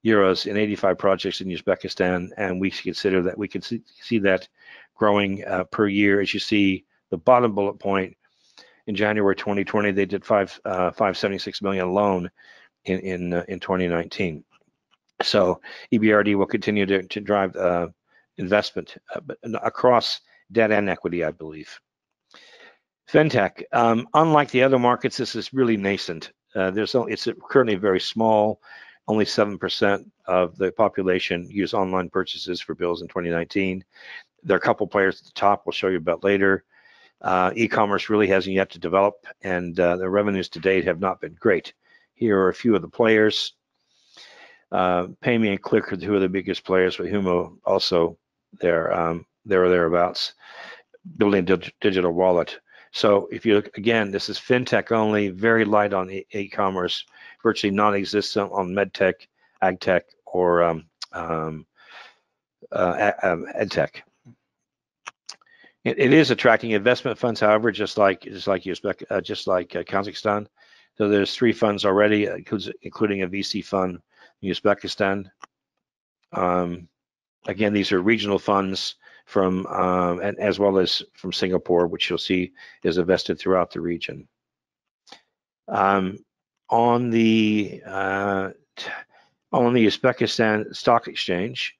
euros 0.06 0.46
in 0.46 0.56
85 0.56 0.98
projects 0.98 1.42
in 1.42 1.48
Uzbekistan, 1.48 2.30
and 2.38 2.62
we 2.62 2.70
consider 2.70 3.24
that 3.24 3.38
we 3.38 3.48
can 3.48 3.62
see, 3.62 3.82
see 4.02 4.20
that 4.20 4.48
growing 4.94 5.44
uh, 5.46 5.64
per 5.66 5.88
year. 5.88 6.22
As 6.22 6.34
you 6.34 6.40
see, 6.40 6.86
the 7.10 7.18
bottom 7.18 7.54
bullet 7.56 7.80
point 7.80 8.16
in 8.88 8.96
January 8.96 9.36
2020, 9.36 9.92
they 9.92 10.06
did 10.06 10.24
five 10.24 10.60
uh, 10.66 10.92
576 10.92 11.62
million 11.62 11.92
loan 11.92 12.30
in 12.86 13.00
in 13.00 13.34
uh, 13.34 13.44
in 13.48 13.60
2019. 13.60 14.44
So 15.24 15.62
EBRD 15.92 16.36
will 16.36 16.46
continue 16.46 16.86
to, 16.86 17.04
to 17.04 17.22
drive 17.22 17.56
uh, 17.56 17.88
investment 18.38 18.98
uh, 19.16 19.22
across 19.64 20.20
debt 20.52 20.72
and 20.72 20.90
equity, 20.90 21.24
I 21.24 21.32
believe. 21.32 21.80
FinTech, 23.12 23.64
um, 23.72 24.08
unlike 24.14 24.50
the 24.52 24.64
other 24.64 24.80
markets, 24.80 25.18
this 25.18 25.36
is 25.36 25.54
really 25.54 25.78
nascent. 25.78 26.32
Uh, 26.56 26.72
there's 26.72 26.96
it's 26.96 27.28
currently 27.50 27.76
very 27.76 28.00
small. 28.00 28.62
Only 29.08 29.26
7% 29.26 30.06
of 30.26 30.58
the 30.58 30.72
population 30.72 31.48
use 31.50 31.74
online 31.74 32.10
purchases 32.10 32.60
for 32.60 32.74
bills 32.74 33.02
in 33.02 33.08
2019. 33.08 33.84
There 34.44 34.56
are 34.56 34.58
a 34.58 34.62
couple 34.62 34.88
players 34.88 35.20
at 35.20 35.26
the 35.26 35.34
top 35.34 35.64
we'll 35.66 35.74
show 35.74 35.90
you 35.90 35.98
about 35.98 36.24
later. 36.24 36.64
Uh, 37.22 37.52
e-commerce 37.56 38.10
really 38.10 38.28
hasn't 38.28 38.56
yet 38.56 38.70
to 38.72 38.80
develop 38.80 39.26
and 39.42 39.80
uh, 39.80 39.96
the 39.96 40.10
revenues 40.10 40.50
to 40.50 40.60
date 40.60 40.86
have 40.86 41.00
not 41.00 41.22
been 41.22 41.36
great. 41.40 41.74
Here 42.14 42.38
are 42.40 42.50
a 42.50 42.54
few 42.54 42.76
of 42.76 42.82
the 42.82 42.88
players. 42.88 43.54
Uh, 44.72 45.08
PayMe 45.24 45.50
and 45.50 45.62
Click 45.62 45.92
are 45.94 45.98
two 45.98 46.16
of 46.16 46.22
the 46.22 46.30
biggest 46.30 46.66
players, 46.66 46.98
but 46.98 47.06
Humo 47.06 47.58
also 47.66 48.18
there, 48.60 48.94
um, 48.94 49.26
there 49.46 49.64
or 49.64 49.70
thereabouts, 49.70 50.34
building 51.18 51.50
a 51.50 51.58
digital 51.82 52.12
wallet. 52.12 52.60
So 52.96 53.28
if 53.30 53.46
you 53.46 53.56
look 53.56 53.78
again, 53.78 54.10
this 54.10 54.30
is 54.30 54.40
fintech 54.40 54.94
only, 54.94 55.28
very 55.28 55.66
light 55.66 55.92
on 55.92 56.10
e-commerce, 56.10 57.06
virtually 57.44 57.72
non-existent 57.72 58.54
on 58.54 58.70
medtech, 58.70 59.28
agtech, 59.62 60.04
or 60.26 60.64
um, 60.64 60.86
um, 61.12 61.66
uh, 62.72 63.12
um, 63.22 63.48
edtech. 63.60 64.02
It, 65.84 66.00
it 66.00 66.14
is 66.14 66.32
attracting 66.32 66.72
investment 66.72 67.18
funds, 67.18 67.42
however, 67.42 67.70
just 67.70 67.98
like 67.98 68.22
just 68.22 68.48
like 68.48 68.64
Uzbek, 68.64 69.04
uh, 69.10 69.20
just 69.20 69.46
like 69.46 69.76
uh, 69.76 69.84
Kazakhstan. 69.84 70.48
So 70.98 71.10
there's 71.10 71.36
three 71.36 71.52
funds 71.52 71.84
already, 71.84 72.30
uh, 72.30 72.38
including 72.82 73.24
a 73.24 73.28
VC 73.28 73.62
fund 73.62 74.00
in 74.42 74.50
Uzbekistan. 74.50 75.30
Um, 76.32 76.88
again, 77.46 77.74
these 77.74 77.92
are 77.92 78.02
regional 78.02 78.40
funds 78.40 78.96
from 79.26 79.66
um, 79.68 80.20
and 80.22 80.40
as 80.40 80.60
well 80.60 80.78
as 80.78 81.04
from 81.14 81.34
Singapore, 81.34 81.88
which 81.88 82.10
you'll 82.10 82.20
see 82.20 82.54
is 82.84 82.98
invested 82.98 83.40
throughout 83.40 83.72
the 83.72 83.82
region. 83.82 84.28
Um, 85.68 86.20
on 86.70 87.10
the 87.10 87.82
uh, 87.86 88.52
on 89.52 89.74
the 89.74 89.86
Uzbekistan 89.88 90.76
Stock 90.76 91.08
Exchange, 91.08 91.76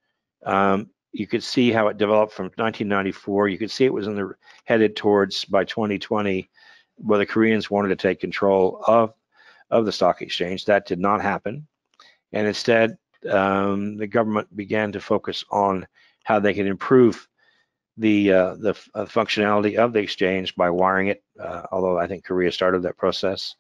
um, 0.46 0.90
you 1.12 1.28
could 1.28 1.44
see 1.44 1.72
how 1.72 1.88
it 1.88 1.98
developed 1.98 2.34
from 2.34 2.46
1994. 2.46 3.48
You 3.48 3.58
could 3.58 3.72
see 3.72 3.86
it 3.86 3.94
was 3.94 4.08
in 4.08 4.16
the 4.16 4.34
headed 4.66 4.96
towards 4.96 5.46
by 5.46 5.64
2020, 5.64 6.50
where 6.98 7.20
the 7.20 7.26
Koreans 7.26 7.70
wanted 7.70 7.90
to 7.90 7.96
take 7.96 8.20
control 8.20 8.82
of 8.88 9.14
of 9.70 9.86
the 9.86 9.92
stock 9.92 10.22
exchange. 10.22 10.66
That 10.66 10.88
did 10.88 11.00
not 11.00 11.22
happen, 11.22 11.68
and 12.34 12.48
instead, 12.48 12.98
um, 13.30 13.98
the 13.98 14.08
government 14.08 14.56
began 14.56 14.92
to 14.94 15.00
focus 15.00 15.46
on 15.52 15.88
how 16.24 16.40
they 16.40 16.56
could 16.56 16.66
improve 16.66 17.28
the 17.98 18.32
uh, 18.32 18.56
the 18.56 18.72
uh, 18.94 19.06
functionality 19.06 19.78
of 19.78 19.94
the 19.94 20.00
exchange 20.00 20.56
by 20.56 20.70
wiring 20.70 21.08
it. 21.08 21.24
Uh, 21.40 21.64
although 21.72 21.98
I 21.98 22.08
think 22.08 22.26
Korea 22.26 22.52
started 22.52 22.84
that 22.84 22.98
process, 22.98 23.56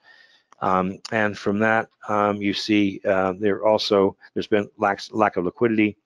um, 0.61 0.99
and 1.11 1.37
from 1.37 1.59
that 1.59 1.89
um, 2.09 2.41
you 2.41 2.53
see 2.53 3.01
uh, 3.05 3.33
there 3.39 3.65
also 3.65 4.15
there's 4.33 4.47
been 4.47 4.69
lack 4.77 5.01
lack 5.11 5.37
of 5.37 5.45
liquidity. 5.45 5.97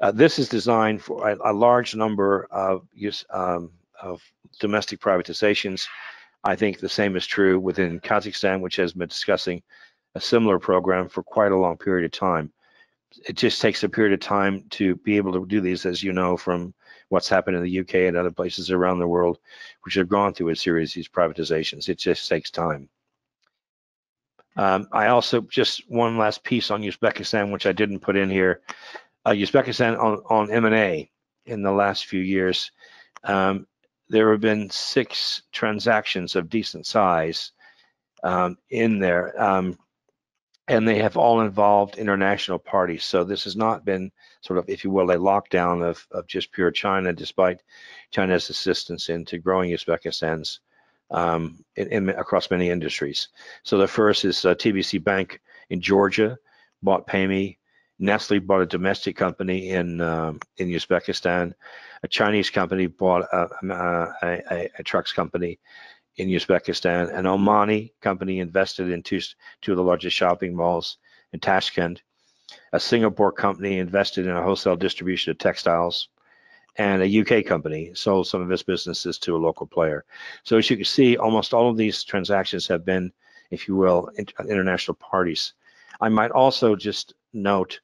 Uh, 0.00 0.10
this 0.10 0.38
is 0.38 0.48
designed 0.48 1.02
for 1.02 1.28
a, 1.28 1.36
a 1.44 1.52
large 1.52 1.94
number 1.94 2.48
of 2.50 2.86
use 2.92 3.24
um, 3.30 3.70
of 4.02 4.20
domestic 4.58 5.00
privatizations. 5.00 5.86
I 6.44 6.56
think 6.56 6.80
the 6.80 6.88
same 6.88 7.14
is 7.14 7.26
true 7.26 7.60
within 7.60 8.00
Kazakhstan, 8.00 8.60
which 8.60 8.76
has 8.76 8.92
been 8.92 9.08
discussing 9.08 9.62
a 10.14 10.20
similar 10.20 10.58
program 10.58 11.08
for 11.08 11.22
quite 11.22 11.52
a 11.52 11.56
long 11.56 11.76
period 11.76 12.04
of 12.04 12.10
time. 12.10 12.52
It 13.28 13.36
just 13.36 13.60
takes 13.60 13.84
a 13.84 13.88
period 13.88 14.12
of 14.12 14.20
time 14.20 14.64
to 14.70 14.96
be 14.96 15.16
able 15.16 15.32
to 15.34 15.46
do 15.46 15.60
these, 15.60 15.86
as 15.86 16.02
you 16.02 16.12
know, 16.12 16.36
from 16.36 16.74
what's 17.12 17.28
happened 17.28 17.58
in 17.58 17.62
the 17.62 17.80
UK 17.80 17.94
and 18.06 18.16
other 18.16 18.30
places 18.30 18.70
around 18.70 18.98
the 18.98 19.06
world, 19.06 19.38
which 19.84 19.94
have 19.94 20.08
gone 20.08 20.32
through 20.32 20.48
a 20.48 20.56
series 20.56 20.90
of 20.90 20.94
these 20.94 21.08
privatizations. 21.08 21.90
It 21.90 21.98
just 21.98 22.26
takes 22.26 22.50
time. 22.50 22.88
Um, 24.56 24.88
I 24.92 25.08
also 25.08 25.42
just 25.42 25.88
one 25.90 26.16
last 26.16 26.42
piece 26.42 26.70
on 26.70 26.82
Uzbekistan, 26.82 27.52
which 27.52 27.66
I 27.66 27.72
didn't 27.72 28.00
put 28.00 28.16
in 28.16 28.30
here. 28.30 28.62
Uh, 29.26 29.32
Uzbekistan 29.32 29.98
on, 30.30 30.50
M&A 30.50 31.10
in 31.44 31.62
the 31.62 31.70
last 31.70 32.06
few 32.06 32.20
years, 32.20 32.70
um, 33.24 33.66
there 34.08 34.30
have 34.30 34.40
been 34.40 34.70
six 34.70 35.42
transactions 35.52 36.34
of 36.34 36.48
decent 36.48 36.86
size 36.86 37.52
um, 38.24 38.56
in 38.70 38.98
there. 38.98 39.38
And 40.68 40.86
they 40.86 40.98
have 40.98 41.16
all 41.16 41.40
involved 41.40 41.98
international 41.98 42.58
parties. 42.58 43.04
So 43.04 43.24
this 43.24 43.44
has 43.44 43.56
not 43.56 43.84
been 43.84 44.12
sort 44.42 44.58
of, 44.58 44.68
if 44.68 44.84
you 44.84 44.90
will, 44.90 45.10
a 45.10 45.16
lockdown 45.16 45.84
of, 45.84 46.06
of 46.12 46.26
just 46.26 46.52
pure 46.52 46.70
China, 46.70 47.12
despite 47.12 47.62
China's 48.10 48.48
assistance 48.48 49.08
into 49.08 49.38
growing 49.38 49.72
Uzbekistan's 49.72 50.60
um, 51.10 51.64
in, 51.76 51.88
in, 51.88 52.08
across 52.10 52.50
many 52.50 52.70
industries. 52.70 53.28
So 53.64 53.76
the 53.76 53.88
first 53.88 54.24
is 54.24 54.44
uh, 54.44 54.54
TBC 54.54 55.02
Bank 55.02 55.40
in 55.70 55.80
Georgia 55.80 56.38
bought 56.82 57.06
PayMe. 57.06 57.58
Nestle 57.98 58.40
bought 58.40 58.62
a 58.62 58.66
domestic 58.66 59.16
company 59.16 59.70
in 59.70 60.00
um, 60.00 60.40
in 60.56 60.68
Uzbekistan. 60.68 61.52
A 62.02 62.08
Chinese 62.08 62.50
company 62.50 62.86
bought 62.86 63.22
a, 63.32 63.48
a, 63.70 64.42
a, 64.50 64.70
a 64.78 64.82
trucks 64.82 65.12
company 65.12 65.60
in 66.16 66.28
Uzbekistan. 66.28 67.12
An 67.16 67.24
Omani 67.24 67.92
company 68.00 68.40
invested 68.40 68.90
in 68.90 69.02
two, 69.02 69.20
two 69.60 69.72
of 69.72 69.76
the 69.76 69.82
largest 69.82 70.16
shopping 70.16 70.54
malls 70.54 70.98
in 71.32 71.40
Tashkent. 71.40 72.02
A 72.72 72.80
Singapore 72.80 73.32
company 73.32 73.78
invested 73.78 74.26
in 74.26 74.36
a 74.36 74.42
wholesale 74.42 74.76
distribution 74.76 75.30
of 75.30 75.38
textiles. 75.38 76.08
And 76.76 77.02
a 77.02 77.20
UK 77.20 77.44
company 77.44 77.92
sold 77.94 78.26
some 78.26 78.40
of 78.40 78.50
its 78.50 78.62
businesses 78.62 79.18
to 79.18 79.36
a 79.36 79.38
local 79.38 79.66
player. 79.66 80.04
So 80.42 80.56
as 80.56 80.70
you 80.70 80.76
can 80.76 80.86
see, 80.86 81.16
almost 81.18 81.52
all 81.52 81.68
of 81.68 81.76
these 81.76 82.02
transactions 82.02 82.66
have 82.68 82.84
been, 82.84 83.12
if 83.50 83.68
you 83.68 83.76
will, 83.76 84.08
international 84.48 84.94
parties. 84.94 85.52
I 86.00 86.08
might 86.08 86.30
also 86.30 86.74
just 86.74 87.14
note 87.34 87.78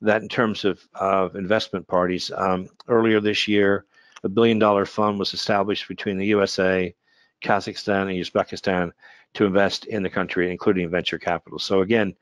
that 0.00 0.22
in 0.22 0.28
terms 0.28 0.64
of, 0.64 0.80
of 0.94 1.34
investment 1.34 1.88
parties, 1.88 2.30
um, 2.36 2.68
earlier 2.86 3.20
this 3.20 3.48
year, 3.48 3.84
a 4.22 4.28
billion 4.28 4.58
dollar 4.58 4.84
fund 4.84 5.18
was 5.18 5.34
established 5.34 5.88
between 5.88 6.18
the 6.18 6.26
USA, 6.26 6.94
Kazakhstan 7.42 8.02
and 8.02 8.10
Uzbekistan 8.10 8.92
to 9.34 9.44
invest 9.44 9.86
in 9.86 10.02
the 10.02 10.10
country, 10.10 10.50
including 10.50 10.90
venture 10.90 11.18
capital. 11.18 11.58
So 11.58 11.82
again, 11.82 12.14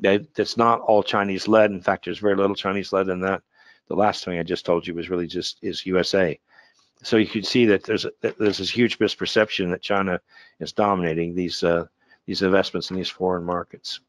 that's 0.00 0.56
not 0.56 0.80
all 0.80 1.02
Chinese 1.02 1.48
led. 1.48 1.70
In 1.70 1.80
fact, 1.80 2.04
there's 2.04 2.18
very 2.18 2.36
little 2.36 2.56
Chinese 2.56 2.92
led 2.92 3.08
in 3.08 3.20
that. 3.20 3.42
The 3.88 3.96
last 3.96 4.24
thing 4.24 4.38
I 4.38 4.42
just 4.42 4.66
told 4.66 4.86
you 4.86 4.94
was 4.94 5.10
really 5.10 5.26
just 5.26 5.58
is 5.62 5.86
USA. 5.86 6.38
So 7.02 7.16
you 7.16 7.26
can 7.26 7.42
see 7.42 7.66
that 7.66 7.84
there's 7.84 8.06
a, 8.06 8.12
there's 8.20 8.58
this 8.58 8.70
huge 8.70 8.98
misperception 8.98 9.70
that 9.70 9.82
China 9.82 10.20
is 10.58 10.72
dominating 10.72 11.34
these 11.34 11.62
uh, 11.62 11.86
these 12.26 12.42
investments 12.42 12.90
in 12.90 12.96
these 12.96 13.10
foreign 13.10 13.44
markets. 13.44 14.00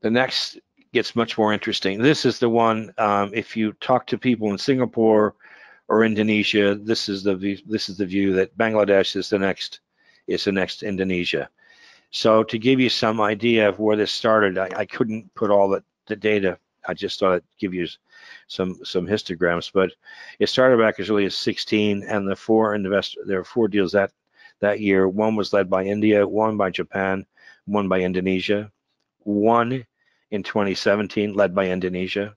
The 0.00 0.10
next 0.10 0.58
gets 0.92 1.16
much 1.16 1.36
more 1.36 1.52
interesting. 1.52 2.00
This 2.00 2.24
is 2.24 2.38
the 2.38 2.48
one. 2.48 2.92
Um, 2.98 3.32
if 3.34 3.56
you 3.56 3.72
talk 3.74 4.06
to 4.06 4.18
people 4.18 4.52
in 4.52 4.58
Singapore 4.58 5.34
or 5.88 6.04
Indonesia, 6.04 6.74
this 6.74 7.08
is 7.08 7.22
the 7.22 7.36
view, 7.36 7.58
this 7.66 7.88
is 7.88 7.98
the 7.98 8.06
view 8.06 8.32
that 8.34 8.56
Bangladesh 8.56 9.16
is 9.16 9.30
the 9.30 9.38
next 9.38 9.80
is 10.26 10.44
the 10.44 10.52
next 10.52 10.82
Indonesia. 10.82 11.48
So 12.10 12.42
to 12.44 12.58
give 12.58 12.80
you 12.80 12.88
some 12.88 13.20
idea 13.20 13.68
of 13.68 13.78
where 13.78 13.96
this 13.96 14.10
started, 14.10 14.58
I, 14.58 14.70
I 14.74 14.84
couldn't 14.86 15.32
put 15.34 15.50
all 15.50 15.68
the, 15.68 15.84
the 16.06 16.16
data. 16.16 16.58
I 16.88 16.94
just 16.94 17.18
thought 17.18 17.34
I'd 17.34 17.42
give 17.58 17.74
you 17.74 17.86
some 18.48 18.78
some 18.84 19.06
histograms, 19.06 19.70
but 19.72 19.92
it 20.38 20.48
started 20.48 20.78
back 20.78 21.00
as 21.00 21.10
early 21.10 21.26
as 21.26 21.36
16, 21.36 22.04
and 22.04 22.28
the 22.28 22.36
four 22.36 22.74
invest 22.74 23.16
there 23.26 23.38
were 23.38 23.44
four 23.44 23.68
deals 23.68 23.92
that 23.92 24.12
that 24.60 24.80
year. 24.80 25.08
One 25.08 25.36
was 25.36 25.52
led 25.52 25.68
by 25.68 25.84
India, 25.84 26.26
one 26.26 26.56
by 26.56 26.70
Japan, 26.70 27.26
one 27.66 27.88
by 27.88 28.00
Indonesia, 28.00 28.70
one 29.20 29.84
in 30.30 30.42
2017 30.42 31.34
led 31.34 31.54
by 31.54 31.68
Indonesia. 31.68 32.36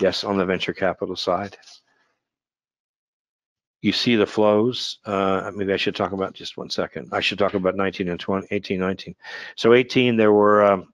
Yes, 0.00 0.24
on 0.24 0.38
the 0.38 0.44
venture 0.44 0.72
capital 0.72 1.16
side. 1.16 1.56
You 3.82 3.92
see 3.92 4.16
the 4.16 4.26
flows. 4.26 4.98
Uh, 5.06 5.50
maybe 5.54 5.72
I 5.72 5.78
should 5.78 5.96
talk 5.96 6.12
about 6.12 6.34
just 6.34 6.56
one 6.56 6.68
second. 6.68 7.08
I 7.12 7.20
should 7.20 7.38
talk 7.38 7.54
about 7.54 7.76
19 7.76 8.08
and 8.08 8.20
20, 8.20 8.48
18, 8.50 8.78
19. 8.78 9.14
So 9.56 9.72
18, 9.72 10.16
there 10.16 10.32
were 10.32 10.64
um, 10.64 10.92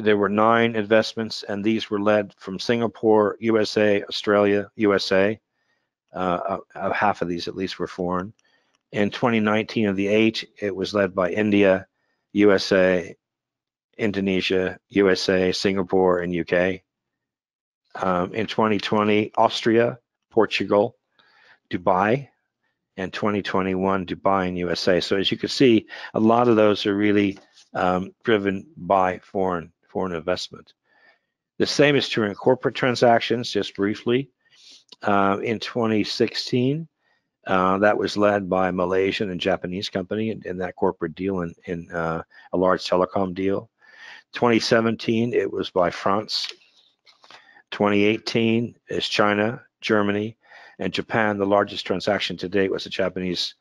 there 0.00 0.16
were 0.16 0.28
nine 0.28 0.76
investments, 0.76 1.42
and 1.48 1.64
these 1.64 1.90
were 1.90 2.00
led 2.00 2.32
from 2.38 2.58
Singapore, 2.58 3.36
USA, 3.40 4.02
Australia, 4.04 4.70
USA. 4.76 5.40
Uh, 6.14 6.58
uh, 6.74 6.92
half 6.92 7.22
of 7.22 7.28
these, 7.28 7.48
at 7.48 7.56
least, 7.56 7.78
were 7.78 7.86
foreign. 7.86 8.32
In 8.92 9.10
2019, 9.10 9.88
of 9.88 9.96
the 9.96 10.08
eight, 10.08 10.48
it 10.60 10.74
was 10.74 10.94
led 10.94 11.14
by 11.14 11.30
India, 11.30 11.86
USA, 12.32 13.16
Indonesia, 13.98 14.78
USA, 14.90 15.52
Singapore, 15.52 16.20
and 16.20 16.34
UK. 16.34 16.82
Um, 17.94 18.34
in 18.34 18.46
2020, 18.46 19.32
Austria, 19.36 19.98
Portugal, 20.30 20.96
Dubai, 21.72 22.28
and 22.96 23.12
2021, 23.12 24.06
Dubai 24.06 24.48
and 24.48 24.58
USA. 24.58 25.00
So 25.00 25.16
as 25.16 25.30
you 25.30 25.38
can 25.38 25.48
see, 25.48 25.86
a 26.14 26.20
lot 26.20 26.48
of 26.48 26.56
those 26.56 26.86
are 26.86 26.94
really 26.94 27.38
um, 27.74 28.14
driven 28.22 28.66
by 28.76 29.18
foreign 29.18 29.72
foreign 29.88 30.14
investment. 30.14 30.72
The 31.58 31.66
same 31.66 31.96
is 31.96 32.08
true 32.08 32.26
in 32.26 32.34
corporate 32.34 32.74
transactions, 32.74 33.50
just 33.50 33.76
briefly. 33.76 34.30
Uh, 35.02 35.38
in 35.42 35.58
2016, 35.58 36.88
uh, 37.46 37.78
that 37.78 37.98
was 37.98 38.16
led 38.16 38.48
by 38.48 38.68
a 38.68 38.72
Malaysian 38.72 39.30
and 39.30 39.40
Japanese 39.40 39.88
company 39.88 40.30
in, 40.30 40.42
in 40.44 40.58
that 40.58 40.76
corporate 40.76 41.14
deal 41.14 41.40
in, 41.40 41.54
in 41.66 41.90
uh, 41.90 42.22
a 42.52 42.56
large 42.56 42.84
telecom 42.84 43.34
deal. 43.34 43.70
2017, 44.32 45.34
it 45.34 45.50
was 45.50 45.70
by 45.70 45.90
France. 45.90 46.52
2018 47.70 48.74
is 48.88 49.08
China, 49.08 49.62
Germany, 49.80 50.36
and 50.78 50.92
Japan. 50.92 51.38
The 51.38 51.46
largest 51.46 51.86
transaction 51.86 52.36
to 52.38 52.48
date 52.48 52.70
was 52.70 52.86
a 52.86 52.90
Japanese 52.90 53.54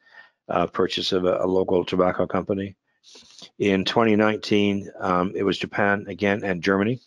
uh, 0.50 0.68
purchase 0.68 1.12
of 1.12 1.26
a, 1.26 1.38
a, 1.38 1.48
local 1.48 1.86
tobacco 1.86 2.28
company. 2.28 2.76
In 3.60 3.86
2019, 3.86 4.90
um, 5.00 5.32
it 5.36 5.44
was 5.44 5.58
Japan 5.58 6.06
again 6.08 6.44
and 6.44 6.62
Germany. 6.62 7.00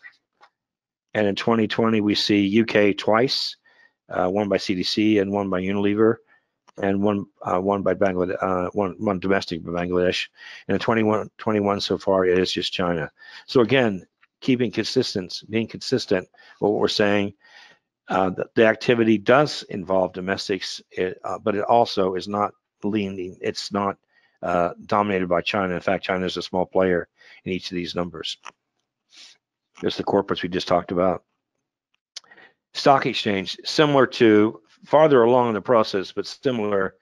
And 1.13 1.27
in 1.27 1.35
2020, 1.35 2.01
we 2.01 2.15
see 2.15 2.61
UK 2.61 2.97
twice, 2.97 3.57
uh, 4.09 4.29
one 4.29 4.49
by 4.49 4.57
CDC 4.57 5.21
and 5.21 5.31
one 5.31 5.49
by 5.49 5.61
Unilever, 5.61 6.17
and 6.83 7.03
one 7.03 7.27
uh, 7.43 7.61
one 7.61 7.83
by 7.83 7.95
Bangladesh, 7.95 8.43
uh, 8.43 8.71
one 8.73 8.97
one 8.99 9.21
domestic 9.21 9.65
by 9.65 9.71
Bangladesh. 9.71 10.27
And 10.67 10.75
in 10.75 10.81
21, 10.81 11.31
21 11.39 11.81
so 11.81 11.99
far, 11.99 12.25
it 12.25 12.39
is 12.39 12.53
just 12.53 12.73
China. 12.73 13.11
So 13.47 13.61
again, 13.61 14.05
keeping 14.41 14.73
consistent, 14.73 15.43
being 15.49 15.69
consistent, 15.69 16.29
what 16.59 16.73
we're 16.73 16.89
saying, 16.89 17.35
uh, 18.09 18.31
the, 18.31 18.47
the, 18.55 18.67
activity 18.67 19.19
does 19.19 19.63
involve 19.65 20.13
domestics, 20.13 20.81
it, 20.91 21.19
uh, 21.25 21.39
but 21.39 21.55
it 21.55 21.65
also 21.65 22.15
is 22.15 22.29
not 22.29 22.53
leaning. 22.83 23.37
It's 23.41 23.73
not 23.73 23.97
uh, 24.43 24.71
dominated 24.85 25.29
by 25.29 25.41
China. 25.41 25.75
In 25.75 25.81
fact, 25.81 26.05
China 26.05 26.27
is 26.27 26.37
a 26.37 26.43
small 26.43 26.67
player 26.67 27.09
in 27.45 27.53
each 27.53 27.71
of 27.71 27.77
these 27.77 27.95
numbers. 27.95 28.37
There's 29.81 29.97
the 29.97 30.05
corporates 30.05 30.43
we 30.43 30.49
just 30.51 30.69
talked 30.69 30.93
about. 30.93 31.25
Stock 32.75 33.07
exchange, 33.07 33.57
similar 33.65 34.07
to 34.07 34.61
farther 34.85 35.23
along 35.23 35.49
in 35.49 35.55
the 35.55 35.63
process, 35.63 36.13
but 36.13 36.27
similar 36.27 36.97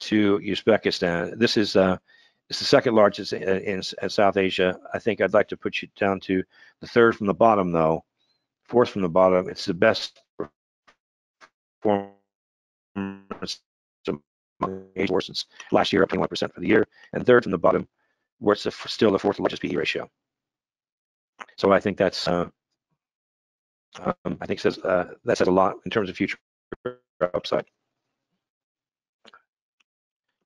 to 0.00 0.38
Uzbekistan. 0.38 1.38
This 1.38 1.56
is 1.56 1.74
uh, 1.74 1.96
it's 2.48 2.58
the 2.58 2.64
second 2.64 2.94
largest 2.94 3.32
in, 3.32 3.42
in, 3.42 3.82
in, 4.02 4.08
South 4.08 4.36
Asia. 4.36 4.78
I 4.94 4.98
think 4.98 5.20
I'd 5.20 5.34
like 5.34 5.48
to 5.48 5.56
put 5.56 5.82
you 5.82 5.88
down 5.96 6.20
to 6.20 6.42
the 6.80 6.86
third 6.86 7.16
from 7.16 7.26
the 7.26 7.34
bottom, 7.34 7.72
though. 7.72 8.04
Fourth 8.68 8.90
from 8.90 9.02
the 9.02 9.08
bottom. 9.08 9.48
It's 9.48 9.64
the 9.64 9.74
best 9.74 10.20
performance 11.82 12.18
since 15.20 15.46
last 15.72 15.92
year, 15.92 16.02
up 16.02 16.10
21% 16.10 16.52
for 16.52 16.60
the 16.60 16.68
year. 16.68 16.86
And 17.12 17.24
third 17.24 17.44
from 17.44 17.52
the 17.52 17.58
bottom, 17.58 17.88
where 18.38 18.52
it's 18.54 18.66
still 18.86 19.10
the 19.10 19.18
fourth 19.18 19.38
largest 19.38 19.62
PE 19.62 19.74
ratio. 19.74 20.08
So 21.56 21.72
I 21.72 21.80
think 21.80 21.96
that's 21.96 22.26
uh, 22.28 22.48
um, 24.00 24.38
I 24.40 24.46
think 24.46 24.60
says 24.60 24.78
uh, 24.78 25.14
that 25.24 25.38
says 25.38 25.48
a 25.48 25.52
lot 25.52 25.76
in 25.84 25.90
terms 25.90 26.10
of 26.10 26.16
future 26.16 26.38
upside. 27.34 27.64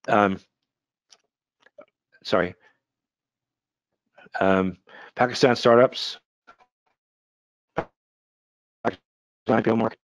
Um, 0.09 0.39
sorry. 2.25 2.55
Um, 4.41 4.79
Pakistan 5.15 5.57
startups. 5.57 6.19
IPO 9.49 9.77
market. 9.77 9.99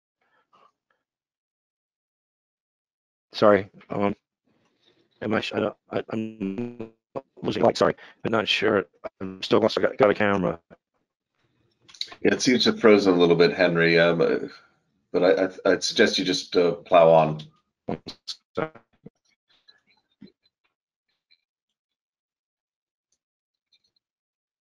Sorry. 3.34 3.69
Um, 3.89 4.15
am 5.21 5.34
I, 5.34 5.43
I, 5.54 5.60
don't, 5.60 5.76
I 5.91 6.04
am 6.13 6.91
losing 7.41 7.63
like 7.63 7.78
sorry. 7.78 7.95
I'm 8.26 8.32
not 8.32 8.47
sure. 8.47 8.86
I'm 9.21 9.41
still 9.43 9.60
lost. 9.60 9.78
I 9.78 9.82
got, 9.82 9.97
got 9.97 10.10
a 10.10 10.13
camera. 10.13 10.60
Yeah, 12.21 12.34
it 12.34 12.41
seems 12.41 12.63
to 12.63 12.71
have 12.71 12.80
frozen 12.80 13.13
a 13.13 13.17
little 13.17 13.36
bit, 13.36 13.54
Henry. 13.54 14.00
Um, 14.00 14.50
but 15.12 15.23
I, 15.23 15.50
I, 15.65 15.69
would 15.69 15.84
suggest 15.84 16.17
you 16.17 16.26
just 16.26 16.56
uh, 16.56 16.71
plow 16.73 17.10
on. 17.12 17.41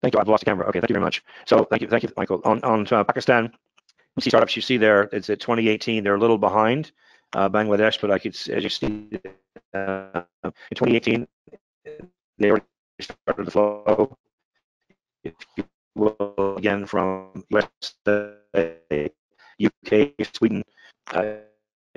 Thank 0.02 0.14
you. 0.14 0.20
I've 0.20 0.28
lost 0.28 0.44
the 0.44 0.50
camera. 0.50 0.66
Okay, 0.66 0.80
thank 0.80 0.90
you 0.90 0.94
very 0.94 1.04
much. 1.04 1.24
So 1.46 1.64
thank 1.64 1.82
you, 1.82 1.88
thank 1.88 2.02
you, 2.02 2.10
Michael. 2.16 2.40
On 2.44 2.62
on 2.62 2.86
uh, 2.90 3.04
Pakistan, 3.04 3.52
see 4.20 4.30
startups 4.30 4.56
you 4.56 4.62
see 4.62 4.76
there. 4.76 5.04
It's 5.12 5.30
at 5.30 5.40
2018. 5.40 6.04
They're 6.04 6.14
a 6.14 6.18
little 6.18 6.38
behind 6.38 6.92
uh, 7.34 7.48
Bangladesh, 7.48 8.00
but 8.00 8.10
I 8.10 8.18
could, 8.18 8.34
as 8.34 8.62
you 8.62 8.68
see, 8.70 9.20
uh, 9.74 10.22
in 10.44 10.74
2018 10.74 11.26
they 12.38 12.52
started 13.00 13.46
the 13.46 13.50
flow. 13.50 14.16
If 15.24 15.34
you 15.56 15.64
again 16.56 16.86
from 16.86 17.44
UK, 19.58 20.12
Sweden, 20.34 20.62
uh, 21.12 21.34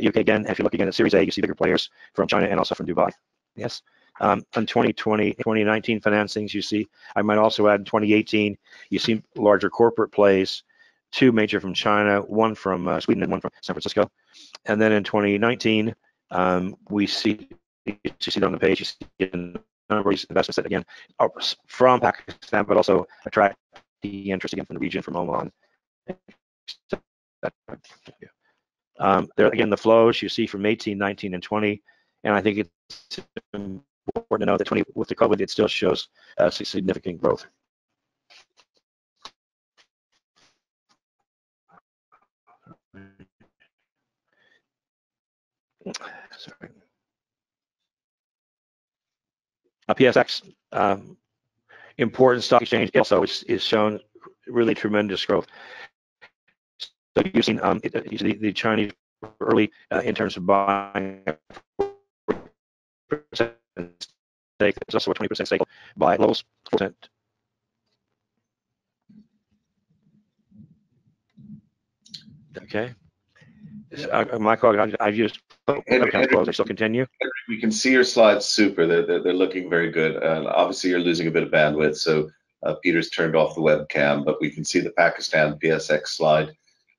UK 0.04 0.16
again. 0.16 0.46
If 0.48 0.60
you 0.60 0.64
look 0.64 0.74
again 0.74 0.88
at 0.88 0.96
Series 0.96 1.14
A, 1.14 1.24
you 1.24 1.32
see 1.32 1.42
bigger 1.42 1.56
players 1.56 1.90
from 2.14 2.28
China 2.28 2.48
and 2.48 2.58
also 2.60 2.76
from 2.76 2.88
Dubai. 2.88 3.12
Yes. 3.56 3.82
Um, 4.22 4.44
on 4.56 4.66
2020, 4.66 5.34
2019 5.34 6.02
financings, 6.02 6.54
you 6.54 6.62
see, 6.62 6.88
I 7.16 7.22
might 7.22 7.38
also 7.38 7.68
add 7.68 7.82
in 7.82 7.86
2018, 7.86 8.58
you 8.90 9.00
see 9.00 9.22
larger 9.36 9.70
corporate 9.70 10.12
plays, 10.12 10.64
two 11.12 11.32
major 11.32 11.60
from 11.60 11.74
China, 11.74 12.22
one 12.22 12.56
from 12.56 12.88
uh, 12.88 13.00
Sweden 13.00 13.24
and 13.24 13.32
one 13.32 13.42
from 13.42 13.52
San 13.62 13.74
Francisco. 13.74 14.10
And 14.66 14.82
then 14.82 14.92
in 14.92 15.04
2019, 15.04 15.96
um, 16.32 16.76
we 16.90 17.08
see, 17.08 17.50
you 17.86 17.96
see 18.20 18.38
it 18.38 18.44
on 18.44 18.52
the 18.52 18.60
page, 18.60 18.80
you 18.80 18.86
see 18.86 18.98
a 19.22 19.36
number 19.36 20.12
of 20.12 20.26
investments 20.30 20.56
that 20.58 20.66
again 20.66 20.86
are 21.20 21.32
from 21.68 22.00
Pakistan, 22.00 22.66
but 22.66 22.78
also 22.78 23.06
attract 23.26 23.58
the 24.02 24.32
interest 24.32 24.54
again 24.54 24.66
from 24.66 24.76
the 24.76 24.80
region, 24.80 25.02
from 25.02 25.16
Oman. 25.16 25.52
Um, 29.00 29.30
there 29.38 29.48
again, 29.48 29.70
the 29.70 29.78
flows 29.78 30.22
you 30.22 30.30
see 30.30 30.46
from 30.46 30.66
18, 30.66 30.98
19, 30.98 31.34
and 31.34 31.42
20, 31.42 31.82
and 32.26 32.34
I 32.36 32.42
think 32.42 32.58
it's 32.58 33.20
important 33.54 34.42
to 34.42 34.46
know 34.46 34.58
that 34.58 34.66
20 34.66 34.84
with 34.94 35.08
the 35.08 35.16
COVID, 35.16 35.40
it 35.42 35.50
still 35.50 35.68
shows 35.68 36.10
uh, 36.38 36.50
significant 36.50 37.22
growth. 37.22 37.46
sorry. 46.38 46.56
Uh, 46.62 46.68
a 49.90 49.96
PSX 49.96 50.44
um, 50.72 51.18
important 51.98 52.44
stock 52.44 52.62
exchange 52.62 52.92
also 52.96 53.24
is, 53.24 53.44
is 53.44 53.64
shown 53.64 54.00
really 54.48 54.76
tremendous 54.76 55.26
growth. 55.26 55.48
So 57.18 57.24
you've 57.34 57.46
seen 57.46 57.60
um, 57.62 57.82
uh, 57.84 57.90
the, 58.02 58.38
the 58.40 58.54
Chinese 58.54 58.92
early 59.42 59.72
uh, 59.92 60.02
in 60.06 60.16
terms 60.16 60.38
of 60.38 60.46
buying 60.46 61.24
stake. 63.34 63.56
it's 64.60 64.94
also 64.94 65.12
a 65.12 65.14
20% 65.14 65.46
stake 65.46 65.62
by 65.98 66.16
levels 66.16 66.44
percent. 66.72 67.10
Okay. 72.58 72.94
Uh, 73.92 74.26
uh, 74.34 74.40
Michael, 74.40 74.80
I, 74.80 74.94
I 75.00 75.12
just 75.12 75.40
oh, 75.68 75.82
Henry-. 75.88 76.14
I 76.14 76.52
still 76.52 76.66
continue. 76.66 77.06
We 77.48 77.60
can 77.60 77.72
see 77.72 77.92
your 77.92 78.04
slides 78.04 78.46
super. 78.46 78.86
They're, 78.86 79.06
they're, 79.06 79.24
they're 79.24 79.34
looking 79.34 79.70
very 79.70 79.92
good. 79.92 80.16
And 80.22 80.48
obviously, 80.48 80.92
you're 80.92 81.00
losing 81.00 81.28
a 81.28 81.32
bit 81.32 81.44
of 81.44 81.50
bandwidth. 81.50 81.98
So 81.98 82.30
uh, 82.64 82.76
Peter's 82.84 83.10
turned 83.10 83.36
off 83.36 83.56
the 83.56 83.62
webcam, 83.62 84.26
but 84.26 84.40
we 84.42 84.52
can 84.52 84.64
see 84.64 84.80
the 84.80 84.92
Pakistan 84.92 85.58
PSX 85.58 86.08
slide, 86.10 86.52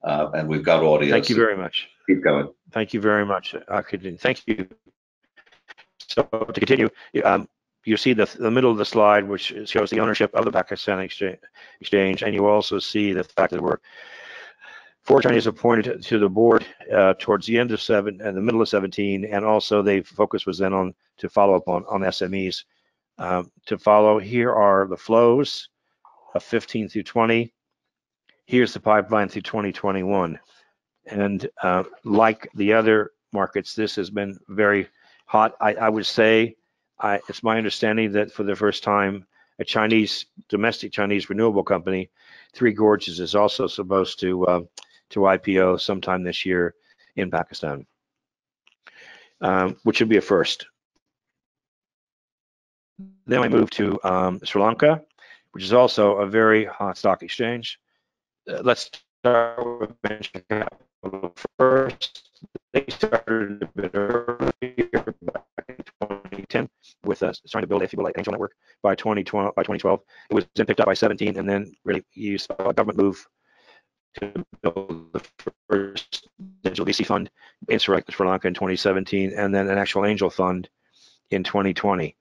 uh, 0.03 0.31
and 0.35 0.49
we've 0.49 0.65
got 0.65 0.83
audio. 0.83 1.11
Thank 1.11 1.29
you 1.29 1.37
so 1.37 1.43
very 1.43 1.57
much. 1.57 1.89
Keep 2.09 2.25
going. 2.25 2.49
Thank 2.73 2.95
you 2.95 3.01
very 3.01 3.27
much. 3.27 3.55
I 3.69 3.83
could, 3.83 4.21
thank 4.21 4.43
you. 4.47 4.67
So 5.99 6.23
to 6.23 6.53
continue, 6.53 6.89
um, 7.25 7.49
you 7.85 7.97
see 7.97 8.15
the, 8.15 8.29
the 8.39 8.51
middle 8.51 8.71
of 8.71 8.79
the 8.79 8.85
slide, 8.85 9.29
which 9.29 9.53
shows 9.67 9.91
the 9.91 10.01
ownership 10.01 10.35
of 10.35 10.45
the 10.45 10.53
Pakistan 10.53 11.01
exchange, 11.01 11.39
exchange 11.81 12.23
and 12.23 12.35
you 12.35 12.47
also 12.47 12.79
see 12.79 13.13
the 13.13 13.25
fact 13.25 13.53
that 13.53 13.63
we're 13.63 13.79
four 15.03 15.23
Chinese 15.23 15.47
appointed 15.47 16.03
to 16.03 16.19
the 16.19 16.29
board 16.29 16.65
uh, 16.93 17.15
towards 17.19 17.47
the 17.47 17.59
end 17.59 17.73
of 17.73 17.81
seven 17.81 18.21
and 18.21 18.37
the 18.37 18.41
middle 18.41 18.63
of 18.63 18.69
17, 18.69 19.25
and 19.25 19.45
also 19.45 19.83
they 19.83 20.03
focus 20.03 20.47
was 20.47 20.59
then 20.59 20.73
on 20.73 20.95
to 21.19 21.29
follow 21.29 21.55
up 21.55 21.69
on 21.69 21.85
on 21.89 22.01
SMEs. 22.03 22.65
Um, 23.19 23.51
to 23.67 23.77
follow, 23.77 24.19
here 24.19 24.51
are 24.51 24.87
the 24.87 24.97
flows 24.97 25.69
of 26.35 26.43
15 26.43 26.89
through 26.89 27.03
20. 27.03 27.53
Here's 28.47 28.73
the 28.73 28.81
pipeline 28.81 29.29
through 29.29 29.43
2021. 29.43 30.39
And 31.07 31.49
uh, 31.63 31.85
like 32.05 32.49
the 32.55 32.73
other 32.73 33.11
markets, 33.33 33.75
this 33.75 33.97
has 33.97 34.11
been 34.11 34.39
very 34.49 34.89
hot. 35.27 35.55
I, 35.61 35.75
I 35.75 35.89
would 35.89 36.07
say 36.07 36.57
I, 36.99 37.21
it's 37.29 37.43
my 37.43 37.59
understanding 37.59 38.13
that 38.13 38.33
for 38.33 38.43
the 38.43 38.57
first 38.57 38.83
time, 38.83 39.27
a 39.59 39.65
Chinese 39.65 40.27
domestic 40.49 40.93
Chinese 40.93 41.29
renewable 41.29 41.63
company, 41.63 42.11
Three 42.55 42.73
Gorges, 42.73 43.21
is 43.21 43.35
also 43.35 43.67
supposed 43.67 44.19
to 44.21 44.47
uh, 44.47 44.61
to 45.11 45.21
IPO 45.21 45.81
sometime 45.81 46.23
this 46.23 46.47
year 46.47 46.75
in 47.17 47.31
Pakistan, 47.31 47.87
um, 49.41 49.77
which 49.85 50.01
would 50.01 50.09
be 50.09 50.17
a 50.17 50.21
first. 50.21 50.67
Then 53.27 53.41
we 53.41 53.49
move 53.49 53.71
to 53.71 53.99
um, 54.05 54.41
Sri 54.45 54.63
Lanka, 54.63 55.03
which 55.53 55.65
is 55.65 55.73
also 55.73 56.17
a 56.17 56.27
very 56.27 56.65
hot 56.65 56.99
stock 56.99 57.23
exchange. 57.23 57.79
Uh, 58.49 58.61
let's 58.63 58.91
start 59.21 59.81
with 59.81 59.93
venture 60.07 60.43
capital 60.49 61.35
first. 61.59 62.31
They 62.73 62.85
started 62.89 63.63
a 63.63 63.67
bit 63.67 63.91
earlier 63.95 65.15
back 65.23 65.45
in 65.69 65.77
2010 65.77 66.69
with 67.05 67.23
us 67.23 67.41
trying 67.51 67.63
to 67.63 67.67
build 67.67 67.83
a 67.83 68.01
like 68.01 68.17
angel 68.17 68.33
network 68.33 68.55
by 68.83 68.95
2012. 68.95 69.55
By 69.55 69.63
2012, 69.63 70.01
it 70.31 70.35
was 70.35 70.47
then 70.55 70.67
picked 70.67 70.81
up 70.81 70.87
by 70.87 70.95
17, 70.95 71.37
and 71.37 71.49
then 71.49 71.73
really 71.85 72.05
you 72.15 72.39
saw 72.39 72.55
a 72.59 72.75
government 72.75 72.99
move 72.99 73.27
to 74.15 74.45
build 74.63 75.13
the 75.13 75.53
first 75.69 76.29
digital 76.63 76.87
VC 76.87 77.07
fund 77.07 77.31
in 77.69 77.79
Sri 77.79 78.03
Lanka 78.21 78.49
in 78.49 78.55
2017, 78.55 79.33
and 79.37 79.55
then 79.55 79.69
an 79.69 79.79
actual 79.79 80.07
angel 80.07 80.31
fund 80.31 80.69
in 81.31 81.45
2020. 81.45 82.17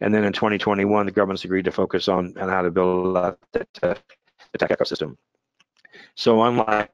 And 0.00 0.12
then 0.12 0.24
in 0.24 0.32
2021, 0.32 1.06
the 1.06 1.12
government's 1.12 1.44
agreed 1.44 1.64
to 1.66 1.72
focus 1.72 2.08
on, 2.08 2.36
on 2.38 2.48
how 2.48 2.62
to 2.62 2.70
build 2.70 3.16
out 3.16 3.38
the, 3.52 3.66
the 3.80 4.58
tech 4.58 4.70
ecosystem. 4.70 5.16
So 6.14 6.42
unlike 6.42 6.90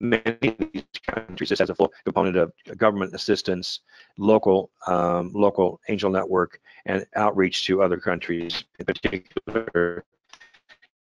many 0.00 0.24
of 0.42 0.70
these 0.72 0.84
countries, 1.06 1.50
this 1.50 1.58
has 1.58 1.70
a 1.70 1.74
full 1.74 1.92
component 2.04 2.36
of 2.36 2.52
government 2.76 3.14
assistance, 3.14 3.80
local 4.18 4.70
um, 4.86 5.32
local 5.34 5.80
angel 5.88 6.10
network, 6.10 6.60
and 6.86 7.06
outreach 7.16 7.66
to 7.66 7.82
other 7.82 7.98
countries. 7.98 8.64
In 8.78 8.84
particular, 8.84 10.04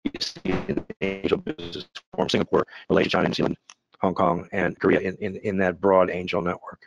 you 0.04 0.12
see 0.20 0.76
angel 1.02 1.38
business 1.38 1.88
from 2.16 2.30
Singapore, 2.30 2.66
Malaysia, 2.90 3.10
China, 3.10 3.28
New 3.30 3.34
Zealand, 3.34 3.58
Hong 4.02 4.16
Kong, 4.16 4.48
and 4.52 4.80
Korea 4.80 5.00
in, 5.00 5.16
in, 5.18 5.36
in 5.38 5.58
that 5.58 5.80
broad 5.80 6.10
angel 6.10 6.42
network 6.42 6.86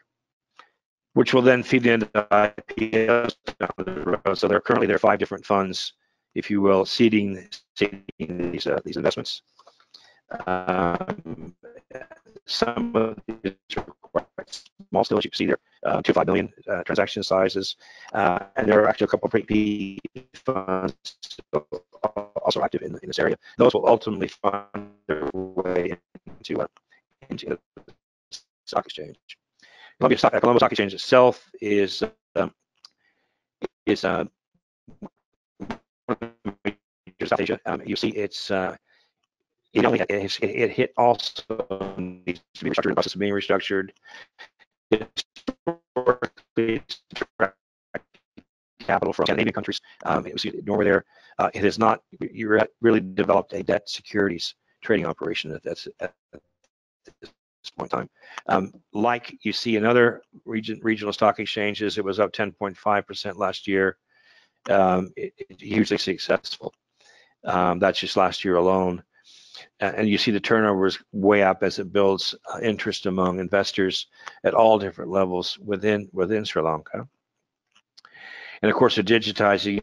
which 1.14 1.32
will 1.32 1.42
then 1.42 1.62
feed 1.62 1.86
into 1.86 2.08
the 2.12 2.26
IPOs 2.30 3.36
down 3.58 3.70
the 3.78 4.20
road. 4.24 4.38
So 4.38 4.46
there 4.46 4.58
are 4.58 4.60
currently 4.60 4.86
there 4.86 4.96
are 4.96 5.00
five 5.00 5.18
different 5.18 5.46
funds, 5.46 5.94
if 6.34 6.50
you 6.50 6.60
will, 6.60 6.84
seeding, 6.84 7.48
seeding 7.76 8.04
these 8.18 8.66
uh, 8.66 8.80
these 8.84 8.96
investments. 8.96 9.42
Um, 10.46 11.54
some 12.46 12.94
of 12.94 13.18
these 13.26 13.54
are 13.76 13.82
quite 14.02 14.26
small 14.90 15.04
still, 15.04 15.18
as 15.18 15.24
you 15.24 15.30
can 15.30 15.36
see 15.36 15.46
there, 15.46 15.58
uh, 15.84 15.96
two 15.96 16.12
to 16.12 16.14
five 16.14 16.26
million 16.26 16.52
uh, 16.68 16.82
transaction 16.82 17.22
sizes, 17.22 17.76
uh, 18.12 18.40
and 18.56 18.68
there 18.68 18.80
are 18.82 18.88
actually 18.88 19.06
a 19.06 19.08
couple 19.08 19.26
of 19.26 19.46
PE 19.46 19.98
funds 20.34 20.94
also 22.44 22.62
active 22.62 22.82
in, 22.82 22.98
in 23.02 23.08
this 23.08 23.18
area. 23.18 23.36
Those 23.56 23.74
will 23.74 23.88
ultimately 23.88 24.28
find 24.28 24.90
their 25.06 25.28
way 25.32 25.96
into 26.38 26.62
uh, 26.62 26.66
into 27.30 27.46
the 27.46 27.58
stock 28.64 28.84
exchange. 28.84 29.16
Columbia 29.98 30.18
Stock, 30.18 30.32
Colombo 30.32 30.58
Stock 30.58 30.72
Exchange 30.72 30.94
itself 30.94 31.50
is 31.60 32.02
um, 32.36 32.52
is 33.86 34.04
uh, 34.04 34.24
South 37.24 37.40
Asia. 37.40 37.58
Um, 37.66 37.82
you 37.86 37.96
see, 37.96 38.08
it's 38.10 38.50
uh, 38.50 38.76
it 39.74 39.84
only 39.84 40.00
it, 40.00 40.40
it 40.42 40.70
hit 40.70 40.92
also 40.96 41.42
needs 41.98 42.40
to 42.54 42.64
be 42.64 42.70
restructured 42.70 42.94
process 42.94 43.14
of 43.14 43.20
being 43.20 43.32
restructured. 43.32 43.90
Capital 48.80 49.12
from 49.12 49.26
Scandinavian 49.26 49.54
countries. 49.54 49.80
Um, 50.04 50.26
it 50.26 50.32
was 50.32 50.46
Norway 50.64 50.84
there. 50.84 51.04
Uh, 51.38 51.50
it 51.54 51.64
has 51.64 51.78
not 51.78 52.02
you 52.20 52.60
really 52.80 53.00
developed 53.00 53.52
a 53.54 53.62
debt 53.62 53.88
securities 53.88 54.54
trading 54.82 55.06
operation 55.06 55.58
that's 55.64 55.88
at 56.00 56.12
this 57.20 57.30
point 57.76 57.92
in 57.92 57.98
time. 57.98 58.10
Um, 58.46 58.72
like 58.92 59.36
you 59.42 59.52
see 59.52 59.76
in 59.76 59.84
other 59.84 60.22
region, 60.44 60.78
regional 60.82 61.12
stock 61.12 61.40
exchanges, 61.40 61.98
it 61.98 62.04
was 62.04 62.20
up 62.20 62.32
10.5% 62.32 63.36
last 63.36 63.66
year. 63.66 63.96
Um, 64.70 65.10
it, 65.16 65.32
it, 65.38 65.60
hugely 65.60 65.98
successful. 65.98 66.72
Um, 67.44 67.78
that's 67.78 67.98
just 67.98 68.16
last 68.16 68.44
year 68.44 68.56
alone. 68.56 69.02
And 69.80 70.08
you 70.08 70.18
see 70.18 70.30
the 70.30 70.40
turnover 70.40 70.86
is 70.86 70.98
way 71.12 71.42
up 71.42 71.62
as 71.62 71.78
it 71.78 71.92
builds 71.92 72.34
uh, 72.52 72.58
interest 72.60 73.06
among 73.06 73.38
investors 73.38 74.06
at 74.42 74.54
all 74.54 74.78
different 74.78 75.10
levels 75.10 75.58
within 75.58 76.08
within 76.12 76.44
Sri 76.44 76.62
Lanka. 76.62 77.06
And 78.62 78.70
of 78.70 78.76
course, 78.76 78.94
they're 78.94 79.04
digitizing 79.04 79.80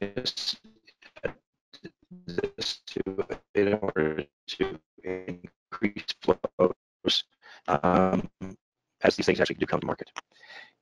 this 2.26 2.80
to 2.88 3.26
in 3.56 3.74
order 3.76 4.24
to 4.48 4.80
increase 5.04 6.06
flows 6.22 7.24
um, 7.68 8.30
as 9.04 9.16
these 9.16 9.26
things 9.26 9.40
actually 9.40 9.56
do 9.56 9.66
come 9.66 9.80
to 9.80 9.88
market. 9.88 10.10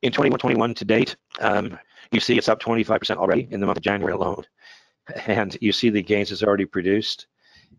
In 0.01 0.11
2021 0.11 0.73
to 0.75 0.85
date, 0.85 1.15
um, 1.41 1.77
you 2.11 2.19
see 2.19 2.37
it's 2.37 2.49
up 2.49 2.61
25% 2.61 3.17
already 3.17 3.47
in 3.51 3.59
the 3.59 3.65
month 3.65 3.77
of 3.77 3.83
January 3.83 4.13
alone. 4.13 4.43
And 5.25 5.57
you 5.59 5.71
see 5.71 5.89
the 5.89 6.03
gains 6.03 6.31
it's 6.31 6.43
already 6.43 6.65
produced. 6.65 7.25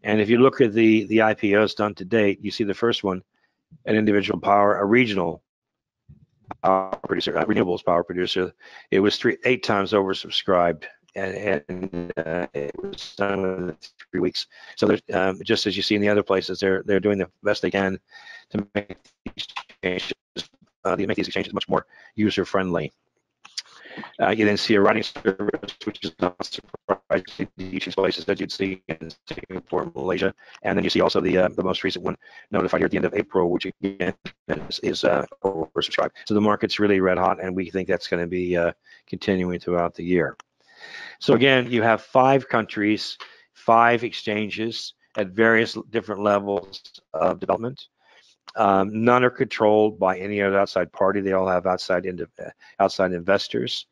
And 0.03 0.21
if 0.21 0.31
you 0.31 0.39
look 0.39 0.61
at 0.61 0.73
the, 0.73 1.05
the 1.07 1.19
IPOs 1.19 1.77
done 1.77 1.95
to 1.97 2.05
date, 2.05 2.39
you 2.43 2.51
see 2.51 2.65
the 2.65 2.75
first 2.75 3.05
one, 3.05 3.23
an 3.85 3.97
individual 3.97 4.41
power, 4.41 4.79
a 4.79 4.85
regional 4.85 5.43
power 6.63 6.99
producer, 7.07 7.33
renewables 7.33 7.85
power 7.85 8.03
producer. 8.03 8.53
It 8.91 9.01
was 9.01 9.17
three, 9.17 9.37
eight 9.45 9.63
times 9.63 9.93
oversubscribed 9.93 10.85
and, 11.15 11.63
and 11.69 12.13
uh, 12.17 12.47
it 12.55 12.73
was 12.83 13.15
done 13.17 13.45
in 13.45 13.77
three 14.11 14.21
weeks. 14.21 14.47
So 14.77 14.87
there's, 14.87 15.03
um, 15.13 15.41
just 15.43 15.67
as 15.67 15.77
you 15.77 15.83
see 15.83 15.95
in 15.95 16.01
the 16.01 16.09
other 16.09 16.23
places, 16.23 16.61
they're 16.61 16.83
they're 16.85 17.01
doing 17.01 17.19
the 17.19 17.29
best 17.43 17.63
they 17.63 17.71
can 17.71 17.99
to 18.51 18.67
make 18.75 18.97
these 19.25 19.47
changes, 19.83 20.13
uh, 20.85 20.97
make 20.97 21.17
these 21.17 21.29
exchanges 21.29 21.53
much 21.53 21.69
more 21.69 21.87
user 22.15 22.45
friendly. 22.45 22.93
Uh, 24.21 24.31
you 24.31 24.45
then 24.45 24.57
see 24.57 24.75
a 24.75 24.81
writing 24.81 25.03
service, 25.03 25.77
which 25.85 26.05
is 26.05 26.13
not 26.21 26.37
surprising 26.45 27.49
each 27.59 27.87
of 27.87 27.95
places 27.95 28.25
that 28.25 28.41
you'd 28.41 28.53
see 28.53 28.83
in 28.89 29.11
Singapore, 29.27 29.91
Malaysia, 29.95 30.35
and 30.63 30.77
then 30.77 30.85
you 30.85 30.91
see 30.91 31.01
also 31.01 31.21
the 31.21 31.37
uh, 31.37 31.49
the 31.49 31.63
most 31.63 31.85
recent 31.85 32.05
one 32.05 32.17
notified 32.51 32.81
here 32.81 32.87
at 32.87 32.91
the 32.91 32.97
end 32.97 33.07
of 33.07 33.15
April, 33.15 33.51
which 33.51 33.67
again 33.67 34.15
is, 34.49 34.79
is 34.81 35.05
uh, 35.05 35.25
oversubscribed. 35.45 36.11
So 36.27 36.35
the 36.35 36.41
market's 36.41 36.79
really 36.79 37.01
red 37.01 37.19
hot, 37.19 37.43
and 37.43 37.55
we 37.55 37.71
think 37.71 37.89
that's 37.89 38.09
going 38.09 38.23
to 38.23 38.29
be 38.29 38.57
uh, 38.57 38.73
continuing 39.07 39.59
throughout 39.59 39.95
the 39.95 40.05
year. 40.05 40.37
So 41.19 41.35
again, 41.35 41.71
you 41.71 41.83
have 41.83 42.03
five 42.03 42.49
countries, 42.49 43.19
five 43.55 44.05
exchanges 44.05 44.95
at 45.17 45.29
various 45.29 45.77
different 45.91 46.23
levels 46.23 46.83
of 47.13 47.41
development. 47.41 47.89
Um, 48.57 49.05
none 49.05 49.25
are 49.25 49.31
controlled 49.31 49.99
by 49.99 50.19
any 50.19 50.43
other 50.43 50.59
outside 50.59 50.93
party. 50.93 51.21
They 51.21 51.33
all 51.33 51.49
have 51.49 51.67
outside 51.67 52.07
outside 52.79 53.13
investors. 53.13 53.87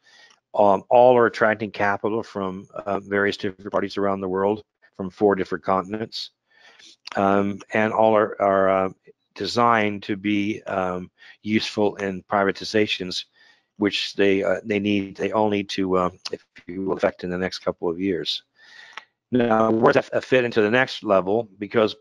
Um, 0.55 0.83
all 0.89 1.17
are 1.17 1.27
attracting 1.27 1.71
capital 1.71 2.23
from 2.23 2.67
uh, 2.75 3.01
various 3.01 3.37
different 3.37 3.71
parties 3.71 3.97
around 3.97 4.21
the 4.21 4.29
world 4.29 4.65
from 4.97 5.11
four 5.11 5.35
different 5.37 5.63
continents, 5.63 6.31
um, 7.15 7.61
and 7.73 7.93
all 7.93 8.17
are, 8.17 8.41
are 8.43 8.87
uh, 8.87 8.89
designed 9.35 10.03
to 10.05 10.17
be 10.17 10.63
um, 10.65 11.11
useful 11.43 11.95
in 11.97 12.23
privatizations 12.25 13.25
which 13.79 14.15
they 14.15 14.43
uh, 14.43 14.61
they 14.65 14.79
need 14.79 15.17
they 15.17 15.33
all 15.33 15.49
need 15.49 15.69
to 15.69 15.97
uh, 15.97 16.11
if 16.31 16.45
you 16.67 16.83
will 16.83 16.97
affect 16.97 17.25
in 17.25 17.31
the 17.31 17.39
next 17.39 17.61
couple 17.61 17.89
of 17.89 17.99
years. 17.99 18.43
Now, 19.31 19.71
where 19.71 19.93
does 19.93 20.09
that 20.09 20.25
fit 20.25 20.45
into 20.45 20.63
the 20.63 20.71
next 20.71 21.05
level? 21.05 21.49
Because 21.59 21.95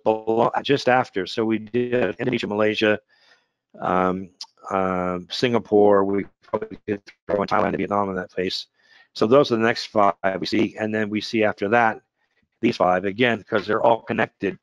just 0.64 0.88
after, 0.88 1.28
so 1.28 1.44
we 1.44 1.60
did 1.60 2.16
Indonesia, 2.20 2.48
Malaysia, 2.48 3.00
um, 3.82 4.30
uh, 4.70 5.20
Singapore, 5.30 6.06
we 6.06 6.26
probably 6.42 6.78
did 6.88 7.02
throw 7.28 7.42
in 7.42 7.48
Thailand 7.48 7.70
and 7.70 7.78
Vietnam 7.78 8.10
in 8.10 8.16
that 8.16 8.32
place. 8.32 8.68
So 9.14 9.28
those 9.28 9.52
are 9.52 9.58
the 9.58 9.66
next 9.66 9.88
five 9.88 10.16
we 10.40 10.46
see, 10.46 10.76
and 10.80 10.94
then 10.94 11.10
we 11.10 11.22
see 11.22 11.44
after 11.44 11.68
that 11.70 12.02
these 12.62 12.78
five 12.78 13.06
again 13.06 13.40
because 13.40 13.68
they're 13.68 13.82
all 13.82 14.02
connected 14.02 14.58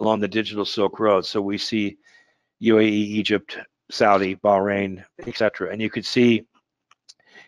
along 0.00 0.20
the 0.20 0.28
digital 0.28 0.64
Silk 0.64 0.98
Road. 0.98 1.24
So 1.24 1.40
we 1.40 1.58
see 1.58 1.98
UAE, 2.62 2.90
Egypt, 2.90 3.58
Saudi, 3.90 4.36
Bahrain, 4.36 5.04
etc. 5.26 5.70
And 5.70 5.80
you 5.80 5.90
could 5.90 6.06
see 6.06 6.46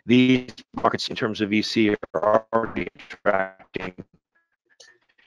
these 0.04 0.50
markets 0.74 1.08
in 1.08 1.16
terms 1.16 1.40
of 1.40 1.50
VC 1.50 1.96
are 2.14 2.46
already 2.52 2.86
attracting 2.94 3.94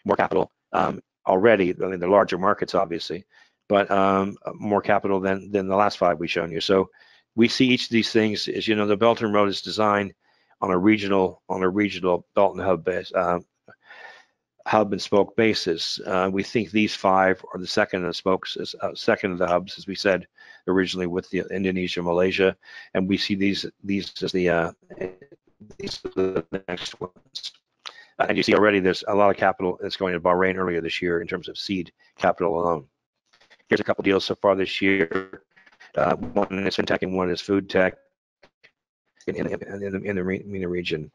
more 0.06 0.16
capital 0.16 0.52
um, 0.74 1.02
already. 1.28 1.76
I 1.82 1.88
mean, 1.88 2.00
the 2.00 2.08
larger 2.08 2.38
markets, 2.38 2.76
obviously, 2.76 3.26
but 3.68 3.90
um, 3.92 4.38
more 4.56 4.82
capital 4.82 5.20
than 5.20 5.52
than 5.52 5.68
the 5.68 5.76
last 5.76 5.98
five 5.98 6.20
we've 6.20 6.32
shown 6.32 6.52
you. 6.52 6.62
So 6.62 6.90
we 7.36 7.48
see 7.48 7.68
each 7.68 7.86
of 7.86 7.92
these 7.92 8.12
things 8.12 8.48
as 8.48 8.68
you 8.68 8.76
know, 8.76 8.88
the 8.88 8.98
Belt 8.98 9.22
and 9.22 9.34
Road 9.34 9.50
is 9.50 9.62
designed 9.62 10.14
on 10.62 10.72
a 10.72 10.78
regional 10.78 11.42
on 11.50 11.64
a 11.64 11.70
regional 11.70 12.26
Belt 12.36 12.56
and 12.56 12.64
Hub 12.64 12.84
base, 12.84 13.12
uh, 13.14 13.40
hub 14.66 14.92
and 14.92 15.02
spoke 15.02 15.36
basis. 15.36 16.00
Uh, 16.06 16.30
we 16.32 16.44
think 16.44 16.70
these 16.70 16.96
five 16.96 17.44
are 17.54 17.60
the 17.60 17.68
second 17.68 18.04
of 18.04 18.10
the 18.10 18.14
spokes, 18.14 18.58
uh, 18.82 18.94
second 18.94 19.32
of 19.32 19.38
the 19.38 19.48
hubs, 19.48 19.78
as 19.78 19.88
we 19.88 19.96
said 19.96 20.28
originally 20.68 21.08
with 21.08 21.30
the 21.30 21.44
Indonesia, 21.52 22.02
Malaysia, 22.02 22.56
and 22.94 23.08
we 23.08 23.18
see 23.18 23.36
these 23.36 23.66
these 23.84 24.12
as 24.22 24.32
the 24.32 24.50
uh, 24.50 24.72
these 25.78 26.00
are 26.06 26.12
the 26.16 26.46
next 26.68 27.00
ones. 27.00 27.52
And 28.20 28.36
you 28.36 28.44
see 28.44 28.54
already 28.54 28.80
there's 28.80 29.04
a 29.08 29.16
lot 29.16 29.30
of 29.30 29.38
capital 29.38 29.80
that's 29.82 29.96
going 29.96 30.14
to 30.14 30.20
Bahrain 30.20 30.56
earlier 30.56 30.82
this 30.82 31.02
year 31.02 31.22
in 31.22 31.28
terms 31.28 31.48
of 31.48 31.58
seed 31.58 31.92
capital 32.18 32.60
alone. 32.60 32.86
Here's 33.70 33.80
a 33.80 33.84
couple 33.84 34.04
deals 34.04 34.26
so 34.26 34.36
far 34.36 34.56
this 34.56 34.82
year. 34.82 35.44
Uh, 35.96 36.16
one 36.16 36.68
is 36.68 36.76
fintech 36.76 37.02
and 37.02 37.16
one 37.16 37.30
is 37.30 37.42
food 37.42 37.70
tech 37.70 37.96
in, 39.28 39.36
in, 39.36 39.48
in, 39.48 39.84
in 39.84 39.92
the, 39.92 40.02
in 40.06 40.62
the 40.62 40.68
region. 40.68 41.12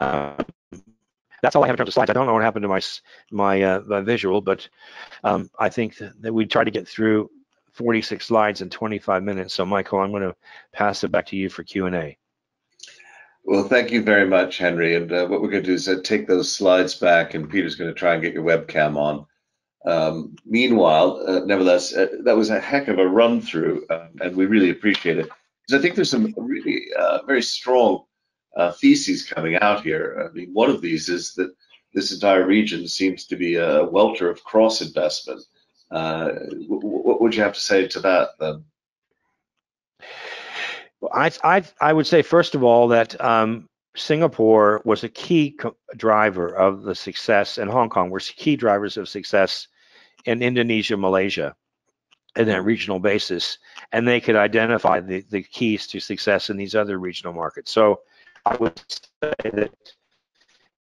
Um, 0.00 0.36
that's 1.42 1.54
all 1.54 1.62
I 1.62 1.66
have 1.66 1.74
in 1.74 1.78
terms 1.78 1.88
of 1.88 1.94
slides. 1.94 2.10
I 2.10 2.14
don't 2.14 2.26
know 2.26 2.34
what 2.34 2.42
happened 2.42 2.64
to 2.64 2.68
my 2.68 2.80
my, 3.30 3.62
uh, 3.62 3.80
my 3.86 4.00
visual, 4.00 4.40
but 4.40 4.68
um, 5.24 5.50
I 5.58 5.68
think 5.68 5.96
that 5.98 6.32
we 6.32 6.46
tried 6.46 6.64
to 6.64 6.70
get 6.70 6.88
through 6.88 7.30
46 7.72 8.26
slides 8.26 8.60
in 8.60 8.70
25 8.70 9.22
minutes. 9.22 9.54
So, 9.54 9.64
Michael, 9.64 10.00
I'm 10.00 10.10
going 10.10 10.22
to 10.22 10.34
pass 10.72 11.04
it 11.04 11.12
back 11.12 11.26
to 11.26 11.36
you 11.36 11.48
for 11.48 11.62
Q&A. 11.62 12.18
Well, 13.48 13.64
thank 13.64 13.90
you 13.90 14.02
very 14.02 14.26
much, 14.26 14.58
Henry. 14.58 14.94
And 14.94 15.10
uh, 15.10 15.26
what 15.26 15.40
we're 15.40 15.48
going 15.48 15.62
to 15.62 15.70
do 15.70 15.72
is 15.72 15.88
uh, 15.88 16.02
take 16.04 16.26
those 16.26 16.52
slides 16.52 16.94
back, 16.94 17.32
and 17.32 17.48
Peter's 17.48 17.76
going 17.76 17.88
to 17.88 17.98
try 17.98 18.12
and 18.12 18.22
get 18.22 18.34
your 18.34 18.44
webcam 18.44 18.98
on. 18.98 19.24
Um, 19.86 20.36
meanwhile, 20.44 21.24
uh, 21.26 21.46
nevertheless, 21.46 21.96
uh, 21.96 22.08
that 22.24 22.36
was 22.36 22.50
a 22.50 22.60
heck 22.60 22.88
of 22.88 22.98
a 22.98 23.08
run 23.08 23.40
through, 23.40 23.86
um, 23.88 24.10
and 24.20 24.36
we 24.36 24.44
really 24.44 24.68
appreciate 24.68 25.16
it 25.16 25.30
because 25.66 25.78
I 25.78 25.80
think 25.80 25.94
there's 25.94 26.10
some 26.10 26.34
really 26.36 26.88
uh, 26.98 27.24
very 27.24 27.40
strong 27.40 28.04
uh, 28.54 28.72
theses 28.72 29.24
coming 29.24 29.56
out 29.56 29.82
here. 29.82 30.28
I 30.28 30.36
mean, 30.36 30.50
one 30.52 30.68
of 30.68 30.82
these 30.82 31.08
is 31.08 31.32
that 31.36 31.50
this 31.94 32.12
entire 32.12 32.46
region 32.46 32.86
seems 32.86 33.24
to 33.28 33.36
be 33.36 33.56
a 33.56 33.82
welter 33.82 34.28
of 34.28 34.44
cross 34.44 34.82
investment. 34.82 35.40
Uh, 35.90 36.32
what 36.68 37.22
would 37.22 37.34
you 37.34 37.42
have 37.42 37.54
to 37.54 37.60
say 37.60 37.88
to 37.88 38.00
that 38.00 38.28
then? 38.40 38.62
I, 41.12 41.30
I, 41.44 41.64
I 41.80 41.92
would 41.92 42.06
say, 42.06 42.22
first 42.22 42.54
of 42.54 42.62
all, 42.62 42.88
that 42.88 43.20
um, 43.20 43.68
Singapore 43.96 44.82
was 44.84 45.04
a 45.04 45.08
key 45.08 45.56
driver 45.96 46.48
of 46.48 46.82
the 46.82 46.94
success, 46.94 47.58
and 47.58 47.70
Hong 47.70 47.88
Kong 47.88 48.10
were 48.10 48.20
key 48.20 48.56
drivers 48.56 48.96
of 48.96 49.08
success 49.08 49.68
in 50.24 50.42
Indonesia, 50.42 50.96
Malaysia, 50.96 51.54
in 52.36 52.46
that 52.46 52.64
regional 52.64 52.98
basis, 52.98 53.58
and 53.92 54.06
they 54.06 54.20
could 54.20 54.36
identify 54.36 55.00
the, 55.00 55.24
the 55.30 55.42
keys 55.42 55.86
to 55.88 56.00
success 56.00 56.50
in 56.50 56.56
these 56.56 56.74
other 56.74 56.98
regional 56.98 57.32
markets. 57.32 57.70
So 57.70 58.00
I 58.46 58.56
would 58.56 58.78
say 58.88 59.32
that 59.44 59.70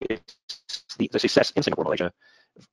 it's 0.00 0.36
the, 0.98 1.08
the 1.12 1.18
success 1.18 1.50
in 1.52 1.62
Singapore, 1.62 1.84
Malaysia, 1.84 2.12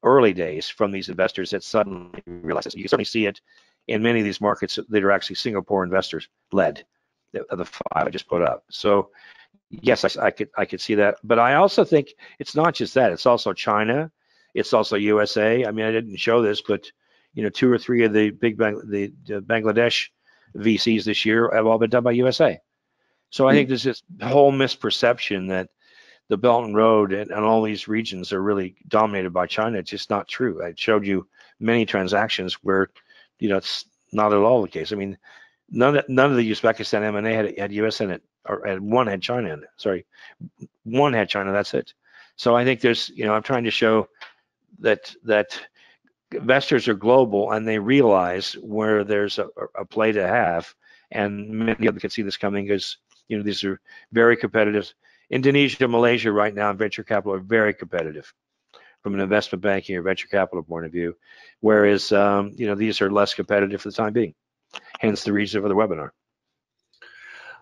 early 0.04 0.34
days 0.34 0.70
from 0.70 0.92
these 0.92 1.10
investors 1.10 1.50
that 1.52 1.64
suddenly 1.64 2.22
realize 2.26 2.66
this. 2.66 2.76
You 2.76 2.84
can 2.84 2.90
certainly 2.90 3.06
see 3.06 3.26
it 3.26 3.42
in 3.88 4.04
many 4.04 4.20
of 4.20 4.26
these 4.26 4.42
markets 4.42 4.80
that 4.88 5.04
are 5.04 5.12
actually 5.12 5.36
Singapore 5.36 5.84
investors 5.84 6.28
led, 6.52 6.86
the, 7.32 7.46
the 7.56 7.66
five 7.66 8.08
I 8.08 8.10
just 8.10 8.28
put 8.28 8.42
up. 8.42 8.64
So 8.70 9.10
yes, 9.70 10.04
I, 10.06 10.28
I, 10.28 10.32
could 10.32 10.50
I 10.58 10.66
could 10.66 10.82
see 10.82 10.96
that, 10.96 11.18
but 11.24 11.40
I 11.40 11.56
also 11.56 11.84
think 11.84 12.14
it's 12.40 12.56
not 12.56 12.74
just 12.76 12.94
that. 12.96 13.12
It's 13.12 13.26
also 13.26 13.54
China, 13.54 14.12
it's 14.54 14.74
also 14.74 14.96
USA. 14.98 15.66
I 15.66 15.72
mean, 15.72 15.86
I 15.86 15.92
didn't 15.92 16.18
show 16.18 16.42
this, 16.42 16.62
but 16.62 16.92
you 17.34 17.44
know, 17.44 17.50
two 17.50 17.72
or 17.72 17.78
three 17.78 18.04
of 18.04 18.14
the 18.14 18.30
big 18.32 18.58
Bang, 18.58 18.82
the, 18.86 19.14
the 19.26 19.42
Bangladesh 19.42 20.10
VCs 20.56 21.06
this 21.06 21.26
year 21.26 21.50
have 21.54 21.66
all 21.66 21.78
been 21.78 21.90
done 21.90 22.04
by 22.04 22.12
USA. 22.12 22.60
So 23.30 23.48
I 23.48 23.54
think 23.54 23.70
there's 23.70 23.84
this 23.84 24.04
whole 24.22 24.52
misperception 24.52 25.48
that 25.48 25.70
the 26.28 26.38
Belt 26.38 26.66
and 26.66 26.76
Road 26.76 27.14
and, 27.14 27.32
and, 27.32 27.46
all 27.46 27.62
these 27.62 27.88
regions 27.88 28.34
are 28.34 28.42
really 28.42 28.76
dominated 28.88 29.32
by 29.32 29.48
China. 29.48 29.78
It's 29.78 29.90
just 29.90 30.10
not 30.10 30.28
true. 30.28 30.64
I 30.64 30.74
showed 30.76 31.06
you 31.06 31.28
many 31.60 31.86
transactions 31.86 32.56
where, 32.56 32.90
you 33.40 33.50
know, 33.50 33.58
it's 33.58 33.86
not 34.12 34.34
at 34.34 34.40
all 34.40 34.62
the 34.62 34.68
case. 34.68 34.92
I 34.92 34.96
mean, 34.96 35.18
none 35.72 35.98
of, 35.98 36.10
none 36.10 36.32
of 36.32 36.38
the 36.38 36.52
Uzbekistan 36.52 37.04
M&A 37.04 37.34
had, 37.34 37.58
had 37.58 37.72
US 37.74 38.02
in 38.02 38.12
it, 38.12 38.22
or 38.46 38.66
had, 38.66 38.80
one 38.82 39.08
had 39.08 39.22
China 39.22 39.54
in 39.54 39.64
it. 39.64 39.70
Sorry, 39.78 40.06
one 40.84 41.14
had 41.14 41.30
China. 41.30 41.52
That's 41.52 41.74
it. 41.74 41.94
So 42.36 42.56
I 42.56 42.64
think 42.66 42.82
there's, 42.82 43.10
you 43.10 43.26
know, 43.26 43.34
I'm 43.34 43.44
trying 43.44 43.64
to 43.66 43.72
show 43.72 44.08
that 44.80 45.14
that 45.24 45.60
investors 46.32 46.88
are 46.88 46.94
global 46.94 47.52
and 47.52 47.68
they 47.68 47.78
realize 47.80 48.54
where 48.54 49.04
there's 49.04 49.38
a, 49.40 49.48
a 49.78 49.86
play 49.86 50.12
to 50.12 50.28
have, 50.28 50.74
and 51.12 51.50
many 51.50 51.88
of 51.88 51.94
them 51.94 52.00
can 52.00 52.10
see 52.10 52.22
this 52.22 52.38
coming 52.38 52.66
because 52.66 52.98
you 53.28 53.38
know, 53.38 53.44
these 53.44 53.64
are 53.64 53.80
very 54.12 54.36
competitive. 54.36 54.94
Indonesia, 55.30 55.88
Malaysia 55.88 56.32
right 56.32 56.54
now, 56.54 56.74
venture 56.74 57.04
capital 57.04 57.34
are 57.34 57.40
very 57.40 57.74
competitive 57.74 58.34
from 59.02 59.14
an 59.16 59.22
investment 59.22 59.64
banking 59.64 59.96
or 59.96 60.02
venture 60.02 60.28
capital 60.28 60.64
point 60.64 60.86
of 60.86 60.92
view, 60.92 61.16
whereas, 61.62 62.12
um, 62.12 62.52
you 62.56 62.68
know, 62.68 62.76
these 62.76 63.02
are 63.02 63.10
less 63.10 63.34
competitive 63.34 63.82
for 63.82 63.90
the 63.90 63.96
time 63.96 64.14
being. 64.14 64.36
Hence 65.02 65.24
the 65.24 65.34
reason 65.34 65.64
for 65.64 65.68
the 65.68 65.74
webinar. 65.74 66.12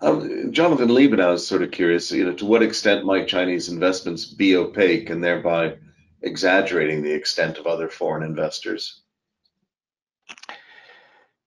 Um, 0.02 0.52
Jonathan 0.52 0.91
I 0.91 1.30
was 1.30 1.47
sort 1.47 1.63
of 1.63 1.71
curious, 1.71 2.12
you 2.12 2.25
know, 2.25 2.34
to 2.34 2.45
what 2.45 2.62
extent 2.62 3.06
might 3.06 3.30
Chinese 3.30 3.69
investments 3.69 4.25
be 4.25 4.58
opaque 4.58 5.10
and 5.10 5.23
thereby 5.23 5.78
exaggerating 6.21 7.02
the 7.02 7.13
extent 7.13 7.58
of 7.58 7.65
other 7.65 7.88
foreign 7.88 8.23
investors? 8.23 9.04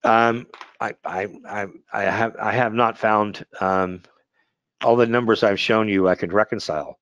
Um, 0.02 0.46
I, 0.80 0.94
I, 1.04 1.28
I, 1.46 1.66
I, 1.92 2.02
have 2.04 2.36
I 2.40 2.52
have 2.52 2.72
not 2.72 2.96
found 2.96 3.44
um, 3.60 4.02
all 4.82 4.96
the 4.96 5.06
numbers 5.06 5.42
I've 5.42 5.60
shown 5.60 5.88
you, 5.88 6.08
I 6.08 6.14
could 6.14 6.32
reconcile, 6.32 6.98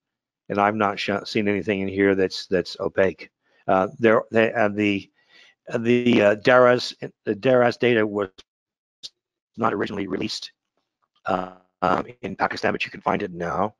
and 0.48 0.58
I've 0.58 0.74
not 0.74 0.98
seen 0.98 1.46
anything 1.46 1.80
in 1.80 1.88
here 1.88 2.16
that's 2.16 2.46
that's 2.48 2.76
opaque. 2.80 3.30
Uh, 3.68 3.86
there, 4.00 4.22
they, 4.32 4.52
uh, 4.52 4.68
the 4.68 5.08
the 5.78 6.22
uh, 6.22 6.34
Daraz 6.36 6.92
the 7.24 7.36
Daraz 7.36 7.78
data 7.78 8.04
was 8.04 8.30
not 9.60 9.74
originally 9.74 10.06
released 10.06 10.52
uh, 11.26 11.52
um, 11.82 12.06
in 12.22 12.34
Pakistan, 12.36 12.72
but 12.72 12.84
you 12.84 12.90
can 12.90 13.00
find 13.00 13.22
it 13.22 13.32
now. 13.32 13.74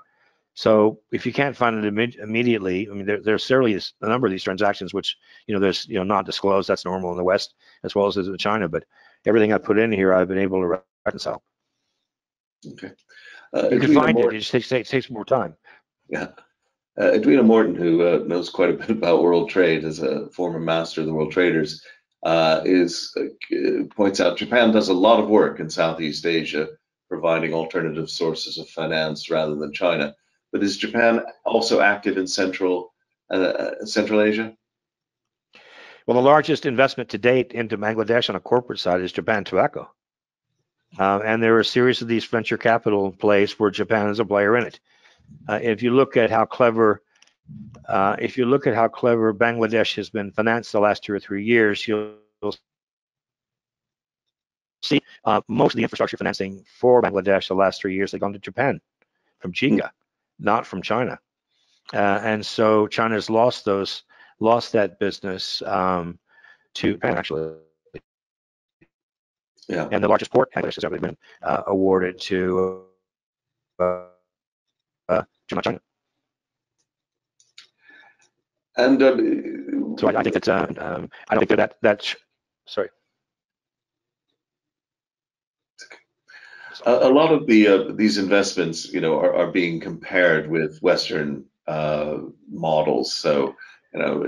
So 0.55 1.01
if 1.13 1.25
you 1.25 1.33
can't 1.33 1.57
find 1.57 1.83
it 1.83 1.87
Im 1.87 1.99
immediately, 2.21 2.89
I 2.91 2.93
mean, 2.93 3.07
there, 3.07 3.21
there's 3.21 3.45
certainly 3.45 3.75
a 3.75 4.09
number 4.09 4.27
of 4.27 4.31
these 4.31 4.43
transactions 4.43 4.93
which 4.93 5.17
you 5.47 5.55
know 5.55 5.61
there's 5.61 5.87
you 5.89 5.95
know 5.95 6.03
not 6.03 6.27
disclosed. 6.27 6.69
That's 6.69 6.85
normal 6.85 7.11
in 7.13 7.17
the 7.17 7.25
West 7.25 7.55
as 7.85 7.95
well 7.95 8.07
as 8.07 8.17
in 8.17 8.37
China. 8.39 8.69
But 8.69 8.85
everything 9.27 9.53
I 9.53 9.59
put 9.59 9.79
in 9.79 9.93
here, 9.93 10.13
I've 10.13 10.29
been 10.29 10.39
able 10.39 10.61
to 10.61 10.83
reconcile. 11.07 11.43
Okay. 12.73 12.93
Uh, 13.55 13.69
you 13.71 13.81
can 13.81 13.95
find 13.95 14.15
Morton. 14.15 14.35
it. 14.35 14.37
It 14.37 14.41
just 14.41 14.53
takes, 14.53 14.69
takes, 14.69 14.91
takes 14.91 15.11
more 15.11 15.25
time. 15.25 15.57
Yeah. 16.09 16.29
Uh, 17.01 17.13
Edwina 17.13 17.43
Morton, 17.43 17.75
who 17.75 18.07
uh, 18.07 18.19
knows 18.27 18.51
quite 18.51 18.71
a 18.71 18.75
bit 18.75 18.91
about 18.91 19.23
world 19.23 19.49
trade 19.49 19.85
as 19.85 20.01
a 20.01 20.29
former 20.31 20.61
master 20.61 21.01
of 21.01 21.07
the 21.07 21.15
world 21.15 21.33
traders, 21.33 21.83
uh, 22.23 22.61
is 22.65 23.15
uh, 23.17 23.85
points 23.95 24.21
out 24.21 24.37
Japan 24.37 24.73
does 24.73 24.89
a 24.89 24.95
lot 24.95 25.21
of 25.21 25.29
work 25.29 25.61
in 25.61 25.71
Southeast 25.71 26.27
Asia, 26.27 26.69
providing 27.09 27.55
alternative 27.55 28.11
sources 28.11 28.59
of 28.59 28.69
finance 28.69 29.31
rather 29.31 29.55
than 29.55 29.73
China. 29.73 30.15
But 30.53 30.63
is 30.63 30.77
Japan 30.77 31.23
also 31.45 31.81
active 31.81 32.19
in 32.19 32.27
Central 32.27 32.93
uh, 33.31 33.85
Central 33.85 34.21
Asia? 34.21 34.55
Well, 36.07 36.17
the 36.17 36.29
largest 36.29 36.67
investment 36.67 37.09
to 37.11 37.19
date 37.19 37.53
into 37.53 37.79
Bangladesh 37.79 38.29
on 38.29 38.37
a 38.37 38.41
corporate 38.41 38.81
side 38.81 39.01
is 39.01 39.13
Japan 39.13 39.45
Tobacco. 39.45 39.89
Uh, 40.99 41.21
and 41.25 41.41
there 41.41 41.55
are 41.55 41.61
a 41.61 41.65
series 41.65 42.03
of 42.03 42.09
these 42.09 42.25
venture 42.25 42.59
capital 42.59 43.13
plays 43.13 43.59
where 43.59 43.71
Japan 43.71 44.09
is 44.09 44.19
a 44.19 44.25
player 44.25 44.57
in 44.57 44.67
it. 44.67 44.81
Uh, 45.49 45.61
if 45.63 45.83
you 45.83 45.93
look 45.93 46.17
at 46.17 46.31
how 46.31 46.45
clever, 46.45 47.03
uh, 47.89 48.17
if 48.19 48.37
you 48.39 48.47
look 48.47 48.67
at 48.67 48.75
how 48.75 48.89
clever 48.89 49.35
Bangladesh 49.35 49.97
has 49.97 50.11
been 50.11 50.31
financed 50.31 50.73
the 50.73 50.81
last 50.81 51.03
two 51.05 51.13
or 51.13 51.21
three 51.21 51.45
years, 51.45 51.87
you'll 51.87 52.15
see 54.83 55.01
uh, 55.25 55.41
most 55.49 55.75
of 55.75 55.77
the 55.77 55.83
infrastructure 55.83 56.17
financing 56.17 56.65
for 56.79 57.03
Bangladesh 57.03 57.49
the 57.49 57.55
last 57.55 57.81
three 57.81 57.95
years 57.95 58.13
have 58.13 58.21
gone 58.21 58.33
to 58.33 58.39
Japan 58.39 58.81
from 59.39 59.53
JICA, 59.53 59.91
not 60.39 60.67
from 60.67 60.83
China. 60.83 61.19
Uh, 61.93 62.21
and 62.23 62.45
so 62.45 62.87
China's 62.87 63.29
lost 63.29 63.65
those, 63.65 64.05
lost 64.39 64.73
that 64.73 64.99
business 64.99 65.63
um, 65.67 66.19
to 66.75 66.93
Japan, 66.95 67.17
actually. 67.17 67.57
Yeah. 69.69 69.89
And 69.91 70.03
the 70.03 70.09
largest 70.09 70.33
port 70.33 70.49
has 70.55 70.85
ever 70.85 70.99
been 70.99 71.17
uh, 71.43 71.63
awarded 71.67 72.21
to 72.23 72.85
uh, 73.79 74.05
uh, 75.09 75.23
China. 75.49 75.81
And 78.77 79.03
um, 79.03 79.97
So 79.99 80.09
I, 80.09 80.21
I 80.21 80.23
think 80.23 80.35
that's, 80.35 80.49
uh, 80.49 80.67
um, 80.79 81.11
I 81.29 81.35
don't 81.35 81.47
think 81.47 81.59
that, 81.59 81.77
that's, 81.83 82.17
sorry. 82.67 82.89
a, 86.87 86.93
a 86.93 87.11
lot 87.11 87.33
of 87.33 87.47
the 87.47 87.69
uh, 87.69 87.93
these 87.95 88.19
investments, 88.19 88.93
you 88.93 89.01
know, 89.01 89.19
are, 89.19 89.35
are 89.35 89.51
being 89.51 89.81
compared 89.81 90.51
with 90.51 90.81
Western 90.81 91.45
uh, 91.67 92.19
models. 92.51 93.15
So, 93.15 93.55
you 93.93 94.01
know, 94.01 94.27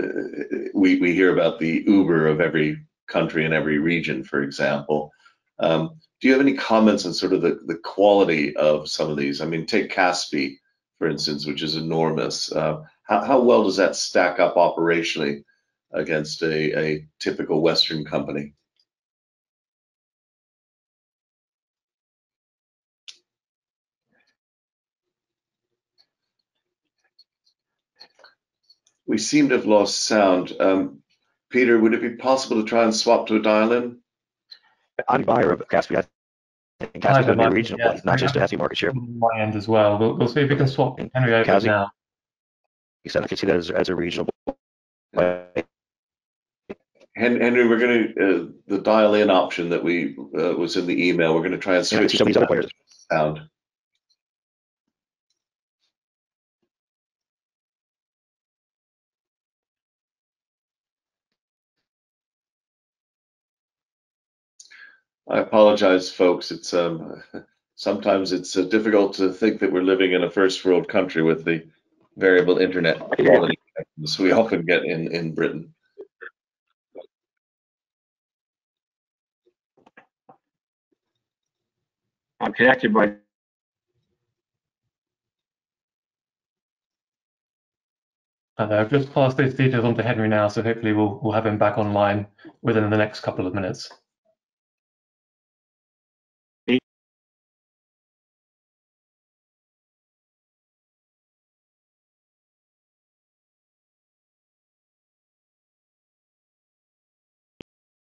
we 0.75 1.01
we 1.01 1.15
hear 1.15 1.33
about 1.33 1.59
the 1.59 1.85
Uber 1.87 2.27
of 2.27 2.41
every 2.41 2.79
country 3.09 3.45
and 3.45 3.55
every 3.55 3.79
region, 3.79 4.25
for 4.25 4.43
example. 4.43 5.11
Um, 5.59 5.97
do 6.21 6.29
you 6.29 6.33
have 6.33 6.43
any 6.43 6.55
comments 6.55 7.05
on 7.05 7.13
sort 7.13 7.33
of 7.33 7.43
the, 7.43 7.61
the 7.67 7.79
quality 7.79 8.57
of 8.57 8.89
some 8.89 9.11
of 9.11 9.17
these? 9.17 9.41
I 9.41 9.47
mean, 9.47 9.67
take 9.67 9.93
Kaspi, 9.93 10.57
for 10.99 11.09
instance, 11.09 11.47
which 11.47 11.63
is 11.63 11.77
enormous. 11.77 12.51
Uh, 12.53 12.83
how, 13.13 13.25
how 13.25 13.41
well 13.41 13.65
does 13.65 13.77
that 13.77 13.95
stack 13.95 14.41
up 14.41 14.57
operationally 14.57 15.45
against 15.93 16.43
a, 16.43 16.79
a 16.79 17.07
typical 17.19 17.61
Western 17.61 18.05
company? 18.05 18.55
We 29.07 29.19
seem 29.19 29.51
to 29.51 29.57
have 29.57 29.67
lost 29.67 30.07
sound. 30.07 30.55
Um, 30.59 31.03
Peter, 31.51 31.79
would 31.79 31.93
it 31.93 32.01
be 32.01 32.17
possible 32.17 32.63
to 32.63 32.69
try 32.69 32.85
and 32.85 32.95
swap 32.95 33.27
to 33.27 33.37
a 33.37 33.43
dial-in? 33.43 33.99
I'm 35.07 35.23
a 35.23 35.25
buyer 35.27 35.53
of 35.53 35.69
Kaspi. 35.69 35.99
I 35.99 36.07
think 36.87 37.05
Kaspi 37.05 37.21
is 37.21 37.29
a 37.29 37.51
regional 37.51 37.81
yeah, 37.81 37.93
play, 37.93 38.01
not 38.07 38.19
just 38.19 38.37
a 38.37 38.41
have 38.41 38.53
market 38.55 38.79
share. 38.79 38.95
my 38.95 39.39
end 39.39 39.55
as 39.55 39.69
well. 39.69 39.99
We'll, 39.99 40.17
we'll 40.17 40.29
see 40.29 40.41
if 40.41 40.49
we 40.49 40.57
can 40.57 40.69
swap 40.69 40.99
Henry 41.15 41.35
over 41.35 41.45
Kazi? 41.45 41.69
now. 41.69 41.91
Said 43.09 43.25
I 43.25 43.27
could 43.27 43.39
see 43.39 43.47
that 43.49 43.57
as, 43.57 43.71
as 43.71 43.89
a 43.89 43.97
regional 43.97 44.29
play. 45.13 45.47
Henry, 47.17 47.69
we're 47.69 47.79
going 47.79 48.15
to, 48.15 48.25
uh, 48.25 48.49
the 48.69 48.79
dial-in 48.79 49.29
option 49.29 49.69
that 49.71 49.83
we, 49.83 50.17
uh, 50.39 50.55
was 50.55 50.77
in 50.77 50.87
the 50.87 51.09
email, 51.09 51.35
we're 51.35 51.41
going 51.41 51.53
to 51.53 51.59
try 51.59 51.77
and 51.77 51.93
Yeah, 51.93 51.99
switch 51.99 52.17
some 52.17 52.27
of 52.27 52.29
these 52.29 52.37
other 52.37 52.47
players. 52.47 52.71
sound. 52.87 53.41
I 65.29 65.39
apologize, 65.39 66.11
folks. 66.11 66.51
It's, 66.51 66.73
um, 66.73 67.23
sometimes 67.75 68.33
it's 68.33 68.57
uh, 68.57 68.63
difficult 68.63 69.15
to 69.15 69.33
think 69.33 69.61
that 69.61 69.73
we're 69.73 69.83
living 69.83 70.13
in 70.13 70.23
a 70.23 70.31
first 70.31 70.65
world 70.65 70.89
country 70.89 71.23
with 71.23 71.45
the 71.45 71.67
variable 72.17 72.59
internet 72.59 72.99
quality 72.99 73.59
connections 73.77 74.19
we 74.19 74.33
often 74.33 74.65
get 74.65 74.85
in, 74.85 75.11
in 75.13 75.35
Britain. 75.35 75.73
I'm 82.41 82.53
connected 82.53 82.93
by. 82.93 83.15
And 88.59 88.75
I've 88.75 88.91
just 88.91 89.13
passed 89.15 89.37
those 89.37 89.55
details 89.55 89.85
on 89.85 89.95
to 89.95 90.03
Henry 90.03 90.29
now, 90.29 90.49
so 90.49 90.63
hopefully 90.63 90.93
we'll, 90.93 91.21
we'll 91.23 91.33
have 91.33 91.47
him 91.47 91.57
back 91.57 91.79
online 91.79 92.27
within 92.61 92.91
the 92.91 92.97
next 92.97 93.21
couple 93.21 93.47
of 93.47 93.55
minutes. 93.55 93.91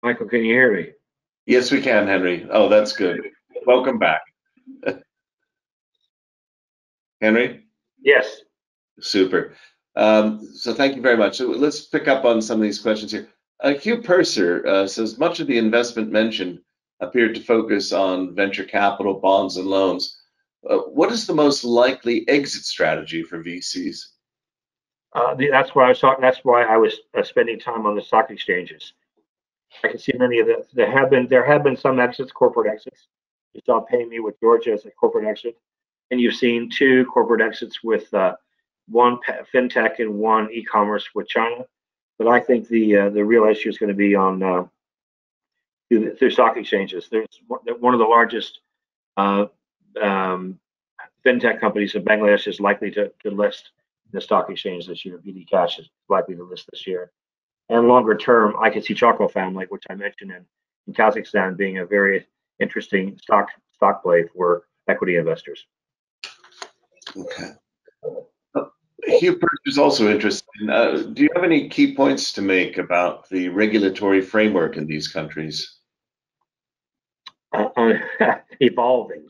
Michael, 0.08 0.26
can 0.26 0.42
you 0.42 0.54
hear 0.54 0.72
me? 0.74 0.88
Yes, 1.44 1.70
we 1.70 1.82
can, 1.82 2.06
Henry. 2.06 2.46
Oh, 2.50 2.70
that's 2.70 2.94
good. 2.94 3.20
Welcome 3.66 3.98
back. 3.98 4.22
Henry? 7.20 7.64
Yes. 8.02 8.40
Super. 9.00 9.52
Um, 9.96 10.48
so 10.54 10.72
thank 10.72 10.96
you 10.96 11.02
very 11.02 11.18
much. 11.18 11.36
So 11.36 11.48
let's 11.48 11.84
pick 11.84 12.08
up 12.08 12.24
on 12.24 12.40
some 12.40 12.56
of 12.56 12.62
these 12.62 12.78
questions 12.78 13.12
here. 13.12 13.28
Uh, 13.62 13.74
Hugh 13.74 14.00
Purser 14.00 14.66
uh, 14.66 14.86
says 14.86 15.18
much 15.18 15.40
of 15.40 15.46
the 15.46 15.58
investment 15.58 16.10
mentioned 16.10 16.60
appeared 17.00 17.34
to 17.34 17.42
focus 17.42 17.92
on 17.92 18.34
venture 18.34 18.64
capital, 18.64 19.20
bonds, 19.20 19.58
and 19.58 19.66
loans. 19.66 20.18
Uh, 20.66 20.78
what 20.78 21.12
is 21.12 21.26
the 21.26 21.34
most 21.34 21.64
likely 21.64 22.26
exit 22.30 22.62
strategy 22.62 23.22
for 23.22 23.44
VCs? 23.44 23.98
Uh, 25.12 25.34
the, 25.34 25.50
that's 25.50 25.74
why 25.74 25.84
I 25.84 25.88
was 25.90 26.00
talking. 26.00 26.22
That's 26.22 26.40
why 26.44 26.62
I 26.62 26.78
was 26.78 26.98
uh, 27.14 27.22
spending 27.22 27.60
time 27.60 27.84
on 27.84 27.94
the 27.94 28.00
stock 28.00 28.30
exchanges. 28.30 28.94
I 29.84 29.88
can 29.88 29.98
see 29.98 30.12
many 30.16 30.38
of 30.40 30.46
the. 30.46 30.64
There 30.72 30.90
have 30.90 31.10
been 31.10 31.26
there 31.28 31.44
have 31.44 31.62
been 31.62 31.76
some 31.76 32.00
exits, 32.00 32.32
corporate 32.32 32.72
exits. 32.72 33.08
You 33.54 33.60
saw 33.64 33.84
PayMe 33.84 34.22
with 34.22 34.38
Georgia 34.40 34.72
as 34.72 34.84
a 34.84 34.90
corporate 34.90 35.26
exit, 35.26 35.56
and 36.10 36.20
you've 36.20 36.34
seen 36.34 36.70
two 36.70 37.06
corporate 37.06 37.40
exits 37.40 37.82
with 37.82 38.12
uh, 38.14 38.34
one 38.88 39.18
fintech 39.54 39.98
and 39.98 40.14
one 40.14 40.48
e-commerce 40.52 41.08
with 41.14 41.28
China. 41.28 41.64
But 42.18 42.28
I 42.28 42.40
think 42.40 42.68
the 42.68 42.96
uh, 42.96 43.10
the 43.10 43.24
real 43.24 43.44
issue 43.44 43.68
is 43.68 43.78
going 43.78 43.88
to 43.88 43.94
be 43.94 44.14
on 44.14 44.42
uh, 44.42 44.64
through, 45.88 46.16
through 46.16 46.30
stock 46.30 46.56
exchanges. 46.56 47.08
There's 47.10 47.40
one 47.46 47.94
of 47.94 48.00
the 48.00 48.06
largest 48.06 48.60
uh, 49.16 49.46
um, 50.00 50.58
fintech 51.24 51.60
companies 51.60 51.94
in 51.94 52.04
Bangladesh 52.04 52.48
is 52.48 52.60
likely 52.60 52.90
to, 52.92 53.12
to 53.22 53.30
list 53.30 53.70
the 54.12 54.20
stock 54.20 54.50
exchange 54.50 54.86
this 54.86 55.04
year. 55.04 55.18
bKash 55.18 55.80
is 55.80 55.88
likely 56.08 56.34
to 56.34 56.44
list 56.44 56.66
this 56.70 56.86
year. 56.86 57.10
And 57.68 57.86
longer 57.86 58.16
term, 58.16 58.54
I 58.60 58.70
can 58.70 58.82
see 58.82 58.94
Choco 58.94 59.28
Family, 59.28 59.66
which 59.68 59.84
I 59.90 59.94
mentioned 59.94 60.30
in, 60.30 60.44
in 60.86 60.94
Kazakhstan, 60.94 61.56
being 61.56 61.78
a 61.78 61.86
very 61.86 62.26
interesting 62.60 63.18
stock 63.22 63.48
stock 63.74 64.02
play 64.02 64.24
for 64.34 64.64
equity 64.88 65.16
investors. 65.16 65.66
Okay. 67.16 67.50
Uh, 68.54 68.64
Hugh 69.04 69.36
Purser 69.36 69.62
is 69.66 69.78
also 69.78 70.10
interested. 70.10 70.44
Uh, 70.68 71.02
do 71.12 71.22
you 71.22 71.28
have 71.34 71.44
any 71.44 71.68
key 71.68 71.94
points 71.94 72.32
to 72.32 72.42
make 72.42 72.78
about 72.78 73.28
the 73.28 73.48
regulatory 73.48 74.20
framework 74.20 74.76
in 74.76 74.86
these 74.86 75.08
countries? 75.08 75.78
Uh, 77.52 77.68
uh, 77.76 77.92
evolving 78.60 79.26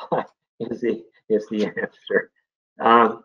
is 0.60 0.80
the 0.80 1.04
is 1.28 1.46
the 1.50 1.66
answer. 1.66 2.30
Um, 2.80 3.24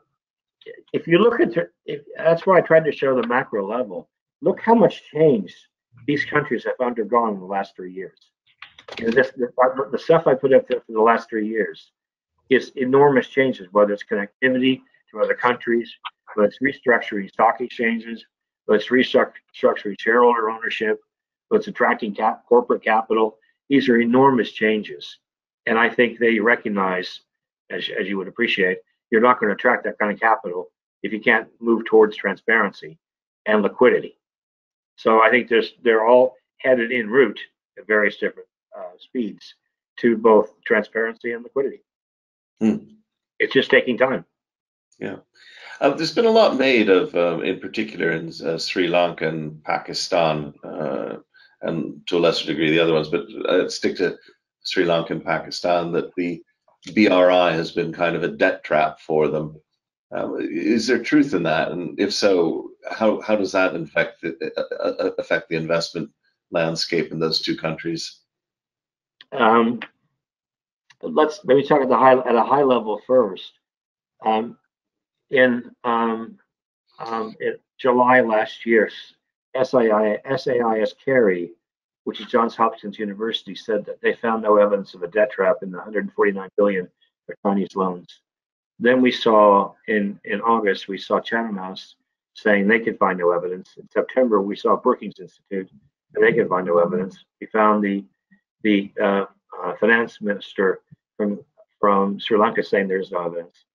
if 0.93 1.07
you 1.07 1.17
look 1.17 1.39
at 1.39 1.53
if, 1.85 2.01
that's 2.17 2.45
why 2.45 2.57
I 2.57 2.61
tried 2.61 2.85
to 2.85 2.91
show 2.91 3.19
the 3.19 3.27
macro 3.27 3.67
level. 3.67 4.09
Look 4.41 4.59
how 4.59 4.75
much 4.75 5.03
change 5.13 5.55
these 6.07 6.25
countries 6.25 6.65
have 6.65 6.85
undergone 6.85 7.35
in 7.35 7.39
the 7.39 7.45
last 7.45 7.75
three 7.75 7.93
years. 7.93 8.17
You 8.99 9.05
know, 9.05 9.11
this, 9.11 9.31
the, 9.37 9.47
uh, 9.63 9.89
the 9.91 9.99
stuff 9.99 10.27
I 10.27 10.33
put 10.33 10.53
up 10.53 10.67
there 10.67 10.81
for 10.81 10.91
the 10.91 11.01
last 11.01 11.29
three 11.29 11.47
years 11.47 11.91
is 12.49 12.71
enormous 12.75 13.27
changes, 13.27 13.67
whether 13.71 13.93
it's 13.93 14.03
connectivity 14.03 14.81
to 15.11 15.21
other 15.21 15.35
countries, 15.35 15.93
whether 16.33 16.49
it's 16.49 16.59
restructuring 16.59 17.29
stock 17.29 17.61
exchanges, 17.61 18.25
whether 18.65 18.79
it's 18.79 18.89
restructuring 18.89 19.99
shareholder 19.99 20.49
ownership, 20.49 20.99
whether 21.47 21.59
it's 21.59 21.67
attracting 21.67 22.13
cap, 22.13 22.43
corporate 22.47 22.83
capital. 22.83 23.37
These 23.69 23.87
are 23.89 23.99
enormous 23.99 24.51
changes. 24.51 25.17
And 25.65 25.77
I 25.77 25.89
think 25.89 26.19
they 26.19 26.39
recognize, 26.39 27.21
as, 27.69 27.87
as 27.97 28.07
you 28.07 28.17
would 28.17 28.27
appreciate, 28.27 28.79
you're 29.11 29.21
not 29.21 29.39
going 29.39 29.49
to 29.49 29.55
attract 29.55 29.83
that 29.83 29.99
kind 29.99 30.11
of 30.11 30.19
capital 30.19 30.71
if 31.03 31.13
you 31.13 31.19
can't 31.19 31.47
move 31.59 31.85
towards 31.85 32.15
transparency 32.15 32.97
and 33.45 33.61
liquidity. 33.61 34.17
So 34.95 35.21
I 35.21 35.29
think 35.29 35.49
there's 35.49 35.73
they're 35.83 36.05
all 36.05 36.35
headed 36.59 36.91
en 36.91 37.09
route 37.09 37.39
at 37.77 37.87
various 37.87 38.17
different 38.17 38.47
uh, 38.77 38.91
speeds 38.99 39.55
to 39.99 40.17
both 40.17 40.53
transparency 40.65 41.31
and 41.31 41.43
liquidity. 41.43 41.83
Hmm. 42.59 42.77
It's 43.39 43.53
just 43.53 43.71
taking 43.71 43.97
time. 43.97 44.25
Uh, 45.81 45.89
there's 45.89 46.13
been 46.13 46.25
a 46.25 46.29
lot 46.29 46.57
made 46.57 46.89
of, 46.89 47.13
um, 47.15 47.43
in 47.43 47.59
particular, 47.59 48.11
in 48.11 48.31
uh, 48.45 48.57
Sri 48.57 48.87
Lanka 48.87 49.27
and 49.27 49.63
Pakistan, 49.63 50.53
uh, 50.63 51.17
and 51.63 52.05
to 52.07 52.17
a 52.17 52.19
lesser 52.19 52.45
degree 52.45 52.69
the 52.69 52.79
other 52.79 52.93
ones, 52.93 53.09
but 53.09 53.25
uh, 53.49 53.67
stick 53.67 53.97
to 53.97 54.15
Sri 54.63 54.85
Lanka 54.85 55.13
and 55.13 55.25
Pakistan, 55.25 55.91
that 55.93 56.13
the 56.15 56.43
BRI 56.93 57.51
has 57.51 57.71
been 57.71 57.91
kind 57.91 58.15
of 58.15 58.23
a 58.23 58.27
debt 58.27 58.63
trap 58.63 58.99
for 58.99 59.27
them. 59.27 59.59
Um, 60.11 60.37
is 60.39 60.87
there 60.87 61.01
truth 61.01 61.33
in 61.33 61.43
that? 61.43 61.71
And 61.71 61.99
if 61.99 62.13
so, 62.13 62.71
how, 62.89 63.21
how 63.21 63.35
does 63.35 63.53
that 63.53 63.75
affect 63.75 64.21
the, 64.21 64.51
uh, 64.57 64.87
uh, 64.87 65.11
affect 65.17 65.49
the 65.49 65.55
investment 65.55 66.09
landscape 66.51 67.11
in 67.11 67.19
those 67.19 67.41
two 67.41 67.55
countries? 67.55 68.19
Um, 69.31 69.79
let's 71.01 71.41
maybe 71.45 71.63
talk 71.63 71.81
at 71.81 71.89
the 71.89 71.97
high 71.97 72.17
at 72.17 72.35
a 72.35 72.43
high 72.43 72.63
level 72.63 73.01
first. 73.07 73.53
Um, 74.25 74.57
in 75.29 75.71
um, 75.83 76.37
um, 76.99 77.35
in 77.39 77.55
July 77.79 78.21
last 78.21 78.65
year, 78.65 78.89
SAI, 79.55 80.19
SAIS 80.35 80.93
CARI, 81.03 81.51
which 82.03 82.19
is 82.19 82.27
Johns 82.27 82.55
Hopkins 82.55 82.99
University, 82.99 83.55
said 83.55 83.85
that 83.85 84.01
they 84.01 84.13
found 84.13 84.43
no 84.43 84.57
evidence 84.57 84.93
of 84.93 85.03
a 85.03 85.07
debt 85.07 85.31
trap 85.31 85.57
in 85.61 85.71
the 85.71 85.77
149 85.77 86.49
billion 86.57 86.89
for 87.25 87.35
Chinese 87.45 87.75
loans. 87.75 88.19
Then 88.81 88.99
we 88.99 89.11
saw 89.11 89.73
in 89.87 90.19
in 90.25 90.41
August 90.41 90.87
we 90.87 90.97
saw 90.97 91.19
Chatham 91.21 91.55
House 91.55 91.95
saying 92.33 92.67
they 92.67 92.79
could 92.79 92.97
find 92.97 93.19
no 93.19 93.31
evidence. 93.31 93.75
In 93.77 93.87
September 93.89 94.41
we 94.41 94.55
saw 94.55 94.75
Brookings 94.75 95.19
Institute 95.19 95.69
and 96.15 96.23
they 96.23 96.33
could 96.33 96.49
find 96.49 96.65
no 96.65 96.79
evidence. 96.79 97.23
We 97.39 97.47
found 97.47 97.83
the 97.83 98.03
the 98.63 98.91
uh, 98.99 99.25
uh, 99.63 99.75
finance 99.79 100.19
minister 100.19 100.81
from 101.15 101.39
from 101.79 102.19
Sri 102.19 102.39
Lanka 102.39 102.63
saying 102.63 102.87
there's 102.87 103.11
no 103.11 103.23
evidence. 103.23 103.65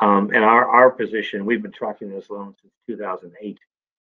Um, 0.00 0.30
and 0.32 0.44
our, 0.44 0.66
our 0.66 0.90
position, 0.90 1.44
we've 1.44 1.62
been 1.62 1.72
tracking 1.72 2.10
this 2.10 2.30
loan 2.30 2.54
since 2.60 2.72
2008. 2.86 3.58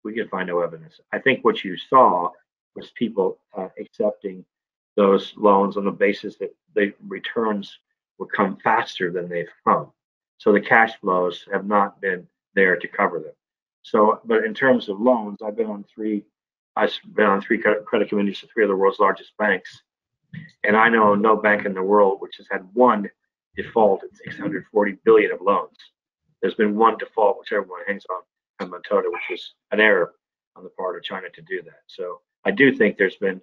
We 0.04 0.14
can 0.14 0.28
find 0.28 0.48
no 0.48 0.60
evidence. 0.60 1.00
I 1.12 1.18
think 1.18 1.44
what 1.44 1.64
you 1.64 1.76
saw 1.76 2.30
was 2.76 2.90
people 2.90 3.38
uh, 3.56 3.68
accepting 3.80 4.44
those 4.96 5.32
loans 5.36 5.76
on 5.76 5.84
the 5.84 5.90
basis 5.90 6.36
that 6.36 6.54
the 6.74 6.92
returns 7.06 7.78
would 8.18 8.30
come 8.32 8.58
faster 8.62 9.10
than 9.10 9.28
they've 9.28 9.48
come. 9.66 9.90
So 10.38 10.52
the 10.52 10.60
cash 10.60 10.92
flows 11.00 11.44
have 11.52 11.66
not 11.66 12.00
been 12.00 12.26
there 12.54 12.76
to 12.76 12.88
cover 12.88 13.18
them. 13.18 13.34
So, 13.82 14.20
but 14.24 14.44
in 14.44 14.54
terms 14.54 14.88
of 14.88 15.00
loans, 15.00 15.38
I've 15.42 15.56
been 15.56 15.70
on 15.70 15.84
three, 15.84 16.24
I've 16.76 16.92
been 17.14 17.26
on 17.26 17.40
three 17.40 17.58
credit 17.58 18.08
committees 18.08 18.38
for 18.38 18.46
three 18.46 18.64
of 18.64 18.68
the 18.68 18.76
world's 18.76 19.00
largest 19.00 19.36
banks. 19.38 19.82
And 20.64 20.76
I 20.76 20.88
know 20.88 21.14
no 21.14 21.36
bank 21.36 21.64
in 21.64 21.74
the 21.74 21.82
world 21.82 22.20
which 22.20 22.36
has 22.36 22.46
had 22.50 22.68
one 22.74 23.08
default 23.56 24.02
in 24.02 24.14
640 24.14 24.98
billion 25.04 25.32
of 25.32 25.40
loans. 25.40 25.76
There's 26.40 26.54
been 26.54 26.76
one 26.76 26.98
default, 26.98 27.38
which 27.38 27.52
everyone 27.52 27.80
hangs 27.86 28.04
on 28.10 28.22
Hambantota, 28.60 29.10
which 29.10 29.22
was 29.30 29.54
an 29.72 29.80
error 29.80 30.14
on 30.54 30.62
the 30.64 30.70
part 30.70 30.96
of 30.96 31.02
China 31.02 31.28
to 31.30 31.42
do 31.42 31.62
that. 31.62 31.80
So 31.86 32.20
I 32.44 32.50
do 32.50 32.72
think 32.72 32.96
there's 32.96 33.16
been, 33.16 33.40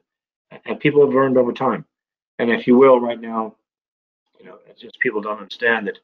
and 0.65 0.79
people 0.79 1.01
have 1.03 1.13
learned 1.13 1.37
over 1.37 1.51
time. 1.51 1.85
And 2.39 2.51
if 2.51 2.67
you 2.67 2.77
will, 2.77 2.99
right 2.99 3.19
now, 3.19 3.55
you 4.39 4.45
know, 4.45 4.59
it's 4.69 4.81
just 4.81 4.99
people 4.99 5.21
don't 5.21 5.39
understand 5.39 5.87
that 5.87 5.97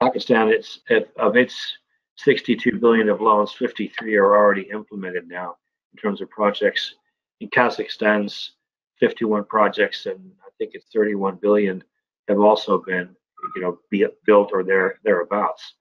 Pakistan, 0.00 0.48
it's 0.48 0.80
of 1.18 1.36
its 1.36 1.78
62 2.16 2.78
billion 2.78 3.08
of 3.08 3.20
loans, 3.20 3.52
53 3.52 4.16
are 4.16 4.36
already 4.36 4.62
implemented 4.62 5.28
now 5.28 5.56
in 5.92 5.98
terms 5.98 6.20
of 6.20 6.30
projects. 6.30 6.94
In 7.40 7.48
Kazakhstan's 7.48 8.52
51 9.00 9.44
projects, 9.44 10.06
and 10.06 10.32
I 10.44 10.48
think 10.58 10.72
it's 10.74 10.86
31 10.92 11.36
billion, 11.36 11.82
have 12.28 12.40
also 12.40 12.78
been, 12.78 13.14
you 13.54 13.62
know, 13.62 13.78
be 13.90 14.06
built 14.24 14.50
or 14.52 14.62
there 14.62 14.98
thereabouts. 15.04 15.74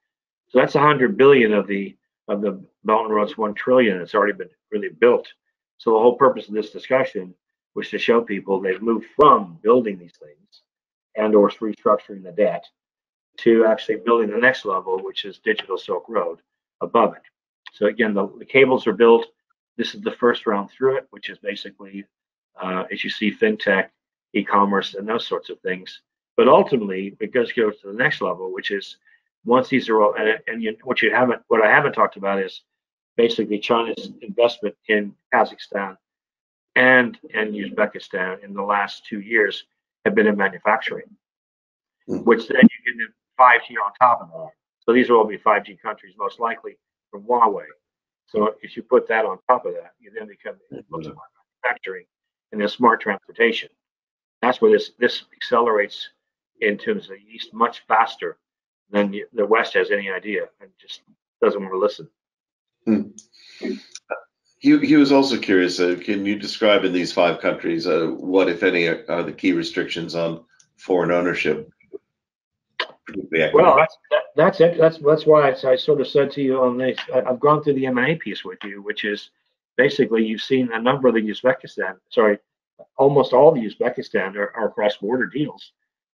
So 0.50 0.60
that's 0.60 0.76
100 0.76 1.18
billion 1.18 1.54
of 1.54 1.68
the 1.68 1.96
of 2.28 2.42
the 2.42 2.64
Belt 2.84 3.06
and 3.06 3.14
Road's 3.14 3.38
1 3.38 3.54
trillion. 3.54 4.02
It's 4.02 4.16
already 4.16 4.34
been 4.34 4.50
really 4.72 4.90
built. 4.90 5.28
So 5.78 5.92
the 5.92 6.00
whole 6.00 6.16
purpose 6.16 6.48
of 6.48 6.54
this 6.54 6.72
discussion 6.72 7.34
was 7.76 7.90
to 7.90 8.00
show 8.00 8.22
people 8.22 8.60
they've 8.60 8.82
moved 8.82 9.06
from 9.16 9.60
building 9.62 10.00
these 10.00 10.18
things 10.18 10.62
and 11.16 11.36
or 11.36 11.50
restructuring 11.50 12.24
the 12.24 12.32
debt 12.32 12.66
to 13.38 13.66
actually 13.66 13.98
building 13.98 14.30
the 14.30 14.38
next 14.38 14.66
level, 14.66 15.04
which 15.04 15.26
is 15.26 15.40
Digital 15.40 15.78
Silk 15.78 16.06
Road 16.08 16.40
above 16.82 17.16
it. 17.16 17.22
So 17.74 17.88
again, 17.88 18.14
the, 18.14 18.28
the 18.38 18.46
cables 18.46 18.88
are 18.88 18.94
built. 18.94 19.28
This 19.78 19.94
is 19.94 20.02
the 20.02 20.12
first 20.12 20.46
round 20.46 20.72
through 20.72 20.98
it, 20.98 21.08
which 21.10 21.30
is 21.30 21.38
basically, 21.38 22.06
uh, 22.62 22.86
as 22.92 23.04
you 23.04 23.10
see, 23.10 23.32
fintech, 23.32 23.90
e-commerce, 24.34 24.94
and 24.94 25.08
those 25.08 25.28
sorts 25.28 25.50
of 25.50 25.60
things. 25.60 26.02
But 26.38 26.48
ultimately, 26.48 27.16
it 27.20 27.34
goes 27.34 27.52
go 27.52 27.72
to 27.72 27.88
the 27.88 27.94
next 27.94 28.22
level, 28.22 28.54
which 28.54 28.72
is 28.72 28.98
once 29.46 29.70
these 29.70 29.90
are 29.90 30.02
all, 30.02 30.16
and, 30.16 30.40
and 30.48 30.64
you, 30.64 30.76
what 30.84 31.02
you 31.02 31.12
haven't, 31.12 31.42
what 31.48 31.62
I 31.62 31.70
haven't 31.70 31.94
talked 31.94 32.18
about 32.18 32.42
is 32.42 32.62
basically 33.16 33.60
China's 33.60 34.12
investment 34.22 34.76
in 34.88 35.14
Kazakhstan 35.34 35.98
and 36.76 37.18
and 37.34 37.54
Uzbekistan 37.54 38.44
in 38.44 38.54
the 38.54 38.62
last 38.62 39.06
two 39.06 39.22
years 39.22 39.66
have 40.04 40.16
been 40.16 40.28
in 40.28 40.38
manufacturing, 40.38 41.06
mm. 42.10 42.24
which 42.26 42.48
then 42.48 42.62
you 42.62 42.94
get 42.94 43.08
5G 43.40 43.76
on 43.84 43.92
top 44.00 44.22
of 44.22 44.30
that. 44.30 44.52
So 44.80 44.94
these 44.94 45.10
will 45.10 45.18
all 45.18 45.28
be 45.28 45.38
5G 45.38 45.82
countries, 45.82 46.14
most 46.18 46.40
likely 46.40 46.78
from 47.12 47.24
Huawei. 47.24 47.66
So 48.28 48.56
if 48.62 48.76
you 48.76 48.84
put 48.84 49.08
that 49.08 49.26
on 49.26 49.38
top 49.48 49.66
of 49.66 49.74
that, 49.74 49.94
you 50.00 50.12
then 50.18 50.28
become 50.28 50.56
mm-hmm. 50.72 51.02
smart 51.04 51.16
manufacturing 51.64 52.06
and 52.52 52.62
then 52.62 52.68
smart 52.68 53.02
transportation. 53.02 53.70
That's 54.42 54.62
where 54.62 54.72
this 54.72 54.92
this 55.00 55.24
accelerates 55.34 56.10
in 56.62 56.78
terms 56.78 57.06
of 57.06 57.18
the 57.18 57.34
East 57.34 57.54
much 57.54 57.84
faster 57.88 58.38
than 58.90 59.14
the 59.34 59.46
West 59.46 59.74
has 59.74 59.92
any 59.92 60.10
idea 60.10 60.48
and 60.62 60.70
just 60.80 61.02
doesn't 61.42 61.60
want 61.60 61.74
to 61.74 61.80
listen. 61.80 62.08
Hmm. 62.86 63.02
He, 64.60 64.78
he 64.80 64.96
was 64.96 65.12
also 65.12 65.38
curious. 65.38 65.80
Uh, 65.80 65.96
can 66.02 66.26
you 66.26 66.38
describe 66.38 66.86
in 66.86 66.94
these 66.94 67.12
five 67.12 67.40
countries 67.40 67.88
uh, 67.88 68.08
what, 68.08 68.50
if 68.50 68.64
any, 68.64 68.88
are, 68.88 69.06
are 69.10 69.24
the 69.24 69.34
key 69.34 69.52
restrictions 69.52 70.16
on 70.16 70.44
foreign 70.78 71.12
ownership? 71.12 71.70
Well, 73.54 73.76
that's 73.78 73.98
that, 74.12 74.24
that's 74.36 74.62
it. 74.62 74.78
That's 74.78 74.98
that's 74.98 75.26
why 75.26 75.50
I, 75.50 75.72
I, 75.72 75.76
sort 75.76 76.02
of 76.02 76.08
said 76.08 76.32
to 76.32 76.42
you 76.42 76.62
on 76.62 76.78
this. 76.78 76.98
I, 77.14 77.22
have 77.22 77.40
gone 77.40 77.64
through 77.64 77.74
the 77.74 77.86
M&A 77.86 78.16
piece 78.16 78.44
with 78.44 78.60
you, 78.64 78.82
which 78.82 79.06
is 79.06 79.30
basically 79.78 80.26
you've 80.26 80.42
seen 80.42 80.72
a 80.74 80.82
number 80.82 81.08
of 81.08 81.14
the 81.14 81.22
Uzbekistan. 81.22 81.98
Sorry, 82.10 82.40
almost 82.98 83.34
all 83.34 83.52
the 83.52 83.66
Uzbekistan 83.66 84.36
are, 84.36 84.52
are 84.56 84.72
cross-border 84.72 85.28
deals, 85.28 85.74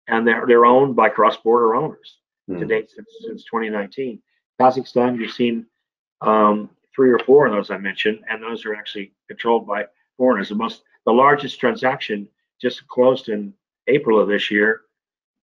and 0.08 0.28
they're 0.28 0.46
they're 0.48 0.66
owned 0.66 0.96
by 0.96 1.10
cross-border 1.10 1.76
owners 1.76 2.18
mm. 2.50 2.60
to 2.60 2.66
date 2.66 2.92
since 2.92 3.10
since 3.22 3.44
2019. 3.46 4.22
Kazakhstan, 4.62 5.20
you've 5.20 5.32
seen 5.32 5.66
um, 6.22 6.70
three 6.96 7.12
or 7.12 7.20
four 7.20 7.48
of 7.48 7.52
those 7.52 7.72
I 7.72 7.78
mentioned, 7.78 8.20
and 8.30 8.42
those 8.42 8.66
are 8.66 8.76
actually 8.76 9.12
controlled 9.28 9.66
by 9.66 9.86
foreigners. 10.18 10.50
The 10.50 10.56
most 10.56 10.84
the 11.06 11.14
largest 11.14 11.60
transaction 11.60 12.28
just 12.62 12.88
closed 12.88 13.30
in 13.30 13.54
April 13.88 14.20
of 14.20 14.28
this 14.28 14.50
year 14.50 14.82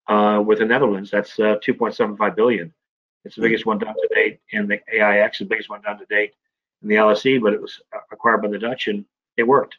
uh, 0.08 0.42
with 0.44 0.58
the 0.58 0.64
Netherlands. 0.64 1.10
That's 1.10 1.38
uh, 1.38 1.56
2.75 1.66 2.36
billion. 2.36 2.72
It's 3.24 3.36
the 3.36 3.42
biggest 3.42 3.66
one 3.66 3.78
done 3.78 3.94
to 3.94 4.14
date, 4.14 4.40
and 4.52 4.68
the 4.68 4.80
AIX, 4.92 5.38
the 5.38 5.44
biggest 5.44 5.68
one 5.68 5.82
done 5.82 5.98
to 5.98 6.06
date 6.06 6.32
in 6.82 6.88
the 6.88 6.94
LSE, 6.96 7.40
but 7.42 7.52
it 7.52 7.60
was 7.60 7.80
acquired 8.10 8.42
by 8.42 8.48
the 8.48 8.58
Dutch 8.58 8.88
and 8.88 9.04
it 9.36 9.42
worked. 9.42 9.76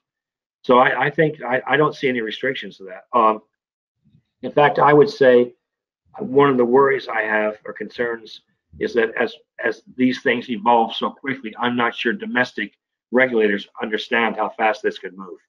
So 0.63 0.77
I, 0.77 1.05
I 1.05 1.09
think 1.09 1.41
I, 1.41 1.61
I, 1.65 1.77
don't 1.77 1.95
see 1.95 2.07
any 2.07 2.21
restrictions 2.21 2.77
to 2.77 2.83
that. 2.83 3.05
Um, 3.17 3.41
in 4.43 4.51
fact, 4.51 4.77
I 4.77 4.93
would 4.93 5.09
say 5.09 5.53
one 6.19 6.49
of 6.49 6.57
the 6.57 6.65
worries 6.65 7.07
I 7.07 7.21
have 7.21 7.57
or 7.65 7.73
concerns 7.73 8.41
is 8.79 8.93
that 8.93 9.11
as 9.19 9.35
as 9.63 9.81
these 9.97 10.21
things 10.21 10.49
evolve 10.49 10.95
so 10.95 11.09
quickly, 11.09 11.53
I'm 11.59 11.75
not 11.75 11.95
sure 11.95 12.13
domestic 12.13 12.77
regulators 13.11 13.67
understand 13.81 14.35
how 14.35 14.49
fast 14.49 14.83
this 14.83 14.99
could 14.99 15.17
move. 15.17 15.39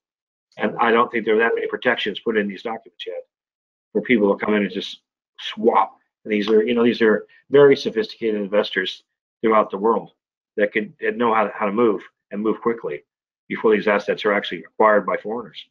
And 0.57 0.75
I 0.79 0.91
don't 0.91 1.11
think 1.11 1.25
there 1.25 1.35
are 1.35 1.39
that 1.39 1.55
many 1.55 1.67
protections 1.67 2.19
put 2.19 2.37
in 2.37 2.47
these 2.47 2.63
documents 2.63 3.05
yet 3.05 3.23
for 3.93 4.01
people 4.01 4.27
will 4.27 4.37
come 4.37 4.53
in 4.55 4.63
and 4.63 4.71
just 4.71 5.01
swap. 5.39 5.97
And 6.25 6.33
these 6.33 6.49
are, 6.49 6.63
you 6.63 6.73
know, 6.73 6.83
these 6.83 7.01
are 7.01 7.25
very 7.49 7.77
sophisticated 7.77 8.41
investors 8.41 9.03
throughout 9.41 9.71
the 9.71 9.77
world 9.77 10.11
that 10.57 10.73
could 10.73 10.93
that 10.99 11.17
know 11.17 11.33
how 11.33 11.45
to, 11.45 11.51
how 11.53 11.65
to 11.65 11.71
move 11.71 12.01
and 12.31 12.41
move 12.41 12.61
quickly 12.61 13.03
before 13.47 13.75
these 13.75 13.87
assets 13.87 14.25
are 14.25 14.33
actually 14.33 14.63
acquired 14.63 15.05
by 15.05 15.17
foreigners. 15.17 15.63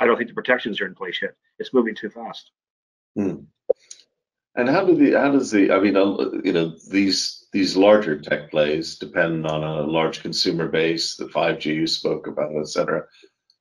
I 0.00 0.06
don't 0.06 0.16
think 0.16 0.28
the 0.28 0.34
protections 0.34 0.80
are 0.80 0.86
in 0.86 0.94
place 0.94 1.20
yet. 1.22 1.34
It's 1.58 1.74
moving 1.74 1.94
too 1.94 2.10
fast. 2.10 2.50
Hmm. 3.16 3.44
And 4.56 4.68
how 4.68 4.84
do 4.84 4.94
the 4.94 5.18
how 5.18 5.32
does 5.32 5.50
the 5.50 5.72
I 5.72 5.80
mean 5.80 5.96
uh, 5.96 6.30
you 6.44 6.52
know 6.52 6.76
these 6.88 7.46
these 7.52 7.76
larger 7.76 8.20
tech 8.20 8.50
plays 8.50 8.98
depend 8.98 9.46
on 9.46 9.64
a 9.64 9.82
large 9.82 10.20
consumer 10.20 10.68
base, 10.68 11.16
the 11.16 11.26
5G 11.26 11.66
you 11.66 11.86
spoke 11.86 12.26
about, 12.26 12.52
et 12.56 12.68
cetera. 12.68 13.04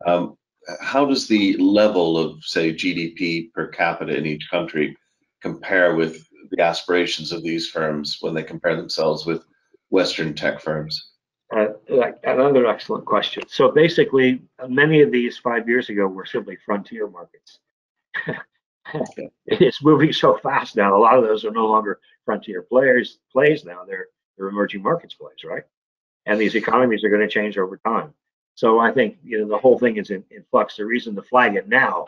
Um, 0.05 0.37
how 0.81 1.05
does 1.05 1.27
the 1.27 1.57
level 1.57 2.17
of, 2.17 2.43
say, 2.43 2.73
GDP 2.73 3.51
per 3.53 3.67
capita 3.67 4.15
in 4.15 4.25
each 4.25 4.49
country 4.49 4.95
compare 5.41 5.95
with 5.95 6.25
the 6.51 6.63
aspirations 6.63 7.31
of 7.31 7.43
these 7.43 7.69
firms 7.69 8.17
when 8.21 8.33
they 8.33 8.43
compare 8.43 8.75
themselves 8.75 9.25
with 9.25 9.43
Western 9.89 10.33
tech 10.33 10.61
firms? 10.61 11.11
Uh, 11.55 11.67
another 12.23 12.65
excellent 12.65 13.05
question. 13.05 13.43
So 13.47 13.71
basically, 13.71 14.41
many 14.67 15.01
of 15.01 15.11
these 15.11 15.37
five 15.37 15.67
years 15.67 15.89
ago 15.89 16.07
were 16.07 16.25
simply 16.25 16.57
frontier 16.65 17.07
markets. 17.07 17.59
it's 19.45 19.83
moving 19.83 20.13
so 20.13 20.37
fast 20.37 20.75
now. 20.75 20.95
A 20.95 20.99
lot 20.99 21.17
of 21.17 21.23
those 21.23 21.45
are 21.45 21.51
no 21.51 21.67
longer 21.67 21.99
frontier 22.25 22.63
players 22.63 23.19
plays 23.31 23.65
now. 23.65 23.83
They're 23.87 24.07
they're 24.37 24.47
emerging 24.47 24.81
markets 24.81 25.13
plays, 25.13 25.43
right? 25.45 25.63
And 26.25 26.39
these 26.39 26.55
economies 26.55 27.03
are 27.03 27.09
going 27.09 27.21
to 27.21 27.27
change 27.27 27.57
over 27.57 27.77
time. 27.85 28.13
So 28.55 28.79
I 28.79 28.91
think 28.91 29.17
you 29.23 29.39
know 29.39 29.47
the 29.47 29.57
whole 29.57 29.79
thing 29.79 29.97
is 29.97 30.09
in, 30.09 30.23
in 30.31 30.43
flux. 30.49 30.77
The 30.77 30.85
reason 30.85 31.15
to 31.15 31.21
flag 31.21 31.55
it 31.55 31.67
now 31.67 32.05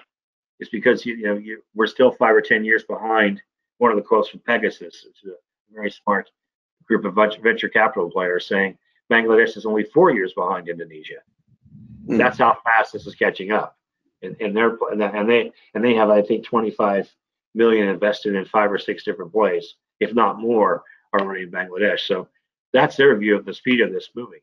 is 0.60 0.70
because 0.70 1.06
you, 1.06 1.16
you 1.16 1.26
know 1.26 1.36
you, 1.36 1.62
we're 1.74 1.88
still 1.88 2.12
five 2.12 2.36
or 2.36 2.42
ten 2.42 2.64
years 2.64 2.84
behind. 2.84 3.42
One 3.78 3.92
of 3.92 3.98
the 3.98 4.04
quotes 4.04 4.30
from 4.30 4.40
Pegasus, 4.40 5.06
it's 5.06 5.26
a 5.26 5.36
very 5.74 5.92
smart 5.92 6.30
group 6.88 7.04
of 7.04 7.16
venture 7.16 7.68
capital 7.68 8.10
players 8.10 8.46
saying 8.46 8.78
Bangladesh 9.12 9.58
is 9.58 9.66
only 9.66 9.84
four 9.84 10.12
years 10.12 10.34
behind 10.34 10.70
Indonesia. 10.70 11.20
Mm. 12.08 12.18
That's 12.18 12.38
how 12.38 12.58
fast 12.64 12.94
this 12.94 13.06
is 13.06 13.16
catching 13.16 13.52
up. 13.52 13.78
And, 14.22 14.36
and 14.40 14.56
they're 14.56 14.78
and 14.92 15.30
they 15.30 15.52
and 15.74 15.84
they 15.84 15.94
have 15.96 16.10
I 16.10 16.22
think 16.22 16.46
25 16.46 17.12
million 17.54 17.88
invested 17.88 18.36
in 18.36 18.46
five 18.46 18.72
or 18.72 18.78
six 18.78 19.04
different 19.04 19.32
plays, 19.32 19.76
if 20.00 20.14
not 20.14 20.40
more, 20.40 20.84
already 21.18 21.44
in 21.44 21.52
Bangladesh. 21.52 22.02
So 22.02 22.28
that's 22.74 22.96
their 22.96 23.16
view 23.18 23.36
of 23.36 23.46
the 23.46 23.54
speed 23.54 23.82
of 23.82 23.92
this 23.92 24.10
moving. 24.16 24.40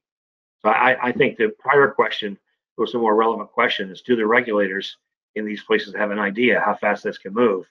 So 0.65 0.71
I, 0.71 1.09
I 1.09 1.13
think 1.13 1.37
the 1.37 1.53
prior 1.59 1.89
question 1.89 2.39
was 2.79 2.95
a 2.95 2.99
more 2.99 3.15
relevant 3.15 3.51
question: 3.51 3.91
is 3.91 4.03
do 4.03 4.17
the 4.17 4.27
regulators 4.27 4.97
in 5.35 5.45
these 5.45 5.63
places 5.63 5.95
have 5.95 6.11
an 6.11 6.19
idea 6.19 6.61
how 6.61 6.75
fast 6.75 7.05
this 7.05 7.19
can 7.19 7.35
move? 7.35 7.67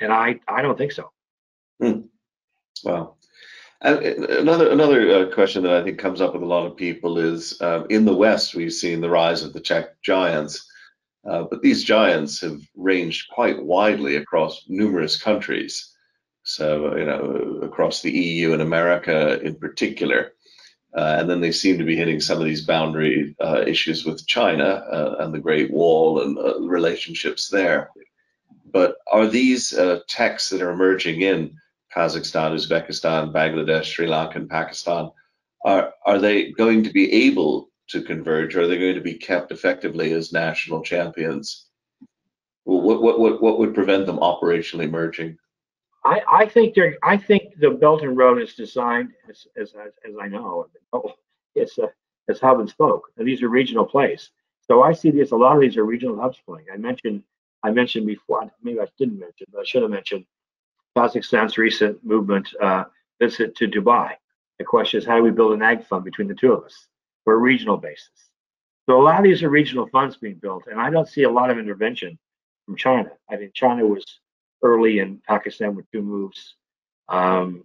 And 0.00 0.12
I 0.12 0.40
I 0.46 0.62
don't 0.62 0.78
think 0.78 0.92
so. 0.92 1.10
Hmm. 1.80 2.00
Wow. 2.84 3.16
And 3.82 3.98
another 4.04 4.70
another 4.70 5.10
uh, 5.10 5.34
question 5.34 5.62
that 5.62 5.72
I 5.72 5.82
think 5.82 5.98
comes 5.98 6.20
up 6.20 6.34
with 6.34 6.42
a 6.42 6.46
lot 6.46 6.66
of 6.66 6.76
people 6.76 7.18
is 7.18 7.60
uh, 7.62 7.84
in 7.88 8.04
the 8.04 8.14
West 8.14 8.54
we've 8.54 8.72
seen 8.72 9.00
the 9.00 9.08
rise 9.08 9.42
of 9.42 9.54
the 9.54 9.60
tech 9.60 10.00
giants, 10.02 10.70
uh, 11.28 11.44
but 11.50 11.62
these 11.62 11.82
giants 11.82 12.42
have 12.42 12.60
ranged 12.76 13.30
quite 13.30 13.62
widely 13.62 14.16
across 14.16 14.64
numerous 14.68 15.20
countries. 15.20 15.94
So 16.42 16.94
you 16.96 17.06
know 17.06 17.60
across 17.62 18.02
the 18.02 18.12
EU 18.12 18.52
and 18.52 18.60
America 18.60 19.40
in 19.40 19.54
particular, 19.54 20.32
uh, 20.94 21.16
and 21.18 21.30
then 21.30 21.40
they 21.40 21.52
seem 21.52 21.78
to 21.78 21.84
be 21.84 21.96
hitting 21.96 22.20
some 22.20 22.38
of 22.38 22.44
these 22.44 22.66
boundary 22.66 23.34
uh, 23.40 23.62
issues 23.66 24.04
with 24.04 24.26
China 24.26 24.64
uh, 24.64 25.16
and 25.20 25.32
the 25.32 25.38
Great 25.38 25.70
Wall 25.70 26.20
and 26.22 26.68
relationships 26.68 27.48
there. 27.48 27.90
But 28.72 28.96
are 29.10 29.26
these 29.26 29.76
texts 30.08 30.50
that 30.50 30.62
are 30.62 30.70
emerging 30.70 31.22
in 31.22 31.56
Kazakhstan, 31.94 32.54
Uzbekistan, 32.54 33.32
Bangladesh, 33.32 33.84
Sri 33.84 34.06
Lanka, 34.06 34.38
and 34.38 34.48
Pakistan, 34.48 35.10
are, 35.64 35.92
are 36.06 36.18
they 36.18 36.52
going 36.52 36.84
to 36.84 36.90
be 36.90 37.12
able 37.26 37.70
to 37.88 38.02
converge? 38.02 38.54
Or 38.54 38.62
are 38.62 38.66
they 38.66 38.78
going 38.78 38.94
to 38.94 39.00
be 39.00 39.14
kept 39.14 39.50
effectively 39.50 40.12
as 40.12 40.32
national 40.32 40.82
champions? 40.82 41.66
What, 42.64 43.02
what, 43.02 43.18
what, 43.18 43.42
what 43.42 43.58
would 43.58 43.74
prevent 43.74 44.06
them 44.06 44.18
operationally 44.18 44.88
merging? 44.88 45.36
I, 46.04 46.22
I 46.32 46.46
think 46.46 46.74
they're, 46.74 46.96
I 47.02 47.16
think 47.16 47.39
the 47.58 47.70
Belt 47.70 48.02
and 48.02 48.16
Road 48.16 48.40
is 48.40 48.54
designed, 48.54 49.10
as, 49.28 49.46
as, 49.56 49.74
as 50.06 50.14
I 50.20 50.28
know, 50.28 50.66
it's 51.54 51.78
a, 51.78 51.90
it's 52.28 52.40
hub 52.40 52.60
and 52.60 52.68
spoke, 52.68 53.04
and 53.16 53.26
these 53.26 53.42
are 53.42 53.48
regional 53.48 53.84
plays. 53.84 54.30
So 54.62 54.82
I 54.82 54.92
see 54.92 55.10
this, 55.10 55.32
a 55.32 55.36
lot 55.36 55.56
of 55.56 55.60
these 55.60 55.76
are 55.76 55.84
regional 55.84 56.20
hubs 56.20 56.38
playing. 56.46 56.66
I 56.72 56.76
mentioned, 56.76 57.22
I 57.62 57.70
mentioned 57.70 58.06
before, 58.06 58.50
maybe 58.62 58.80
I 58.80 58.86
didn't 58.98 59.18
mention, 59.18 59.46
but 59.52 59.60
I 59.60 59.64
should 59.64 59.82
have 59.82 59.90
mentioned 59.90 60.24
Kazakhstan's 60.96 61.58
recent 61.58 62.04
movement 62.04 62.48
uh, 62.60 62.84
visit 63.20 63.56
to 63.56 63.68
Dubai. 63.68 64.12
The 64.58 64.64
question 64.64 64.98
is, 64.98 65.06
how 65.06 65.16
do 65.16 65.22
we 65.22 65.30
build 65.30 65.52
an 65.52 65.62
ag 65.62 65.84
fund 65.84 66.04
between 66.04 66.28
the 66.28 66.34
two 66.34 66.52
of 66.52 66.64
us 66.64 66.88
for 67.24 67.34
a 67.34 67.38
regional 67.38 67.76
basis? 67.76 68.10
So 68.88 69.00
a 69.00 69.02
lot 69.02 69.18
of 69.18 69.24
these 69.24 69.42
are 69.42 69.50
regional 69.50 69.88
funds 69.88 70.16
being 70.16 70.36
built, 70.36 70.64
and 70.70 70.80
I 70.80 70.90
don't 70.90 71.08
see 71.08 71.24
a 71.24 71.30
lot 71.30 71.50
of 71.50 71.58
intervention 71.58 72.18
from 72.66 72.76
China. 72.76 73.10
I 73.28 73.36
think 73.36 73.54
China 73.54 73.86
was 73.86 74.04
early 74.62 74.98
in 74.98 75.20
Pakistan 75.26 75.74
with 75.74 75.90
two 75.90 76.02
moves, 76.02 76.56
um, 77.10 77.64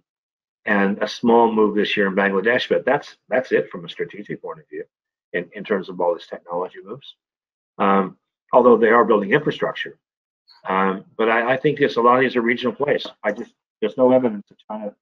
and 0.66 1.02
a 1.02 1.08
small 1.08 1.50
move 1.52 1.76
this 1.76 1.96
year 1.96 2.08
in 2.08 2.14
Bangladesh. 2.14 2.68
But 2.68 2.84
that's 2.84 3.16
that's 3.28 3.52
it 3.52 3.70
from 3.70 3.84
a 3.84 3.88
strategic 3.88 4.42
point 4.42 4.60
of 4.60 4.68
view, 4.68 4.84
in, 5.32 5.48
in 5.54 5.64
terms 5.64 5.88
of 5.88 6.00
all 6.00 6.14
these 6.14 6.26
technology 6.26 6.78
moves. 6.84 7.14
Um, 7.78 8.18
although 8.52 8.76
they 8.76 8.88
are 8.88 9.04
building 9.04 9.32
infrastructure, 9.32 9.98
um, 10.68 11.04
but 11.16 11.28
I, 11.28 11.52
I, 11.52 11.56
think 11.56 11.78
this 11.78 11.96
a 11.96 12.00
lot 12.00 12.16
of 12.16 12.22
these 12.22 12.36
are 12.36 12.42
regional 12.42 12.74
plays. 12.74 13.06
I 13.22 13.32
just 13.32 13.52
there's 13.80 13.96
no 13.96 14.12
evidence 14.12 14.50
of 14.50 14.56
China 14.68 14.94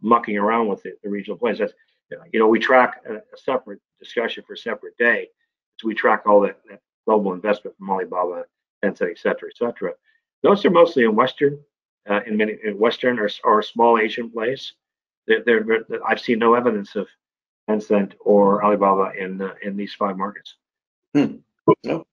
mucking 0.00 0.36
around 0.36 0.68
with 0.68 0.82
the, 0.82 0.92
the 1.02 1.08
regional 1.08 1.38
plays. 1.38 1.58
That's 1.58 1.72
you 2.32 2.38
know 2.38 2.46
we 2.46 2.58
track 2.58 3.02
a, 3.08 3.16
a, 3.16 3.36
separate 3.36 3.80
discussion 4.00 4.44
for 4.46 4.52
a 4.54 4.58
separate 4.58 4.96
day. 4.96 5.28
So 5.78 5.88
we 5.88 5.94
track 5.94 6.22
all 6.26 6.40
that, 6.42 6.58
that 6.68 6.80
global 7.06 7.32
investment 7.32 7.76
from 7.76 7.90
Alibaba, 7.90 8.44
Tencent, 8.84 9.10
et 9.10 9.18
cetera, 9.18 9.48
et 9.48 9.56
cetera. 9.56 9.92
Those 10.42 10.64
are 10.64 10.70
mostly 10.70 11.04
in 11.04 11.14
Western, 11.14 11.58
uh, 12.08 12.20
in 12.26 12.36
many 12.36 12.56
in 12.62 12.78
Western 12.78 13.18
or, 13.18 13.28
or 13.44 13.62
small 13.62 13.98
Asian 13.98 14.30
plays. 14.30 14.72
They're, 15.26 15.64
I've 16.06 16.20
seen 16.20 16.38
no 16.38 16.54
evidence 16.54 16.96
of 16.96 17.06
Tencent 17.68 18.14
or 18.20 18.64
Alibaba 18.64 19.12
in 19.18 19.42
uh, 19.42 19.54
in 19.62 19.76
these 19.76 19.94
five 19.94 20.16
markets. 20.16 20.54
Hmm. 21.14 21.36
No. 21.84 22.06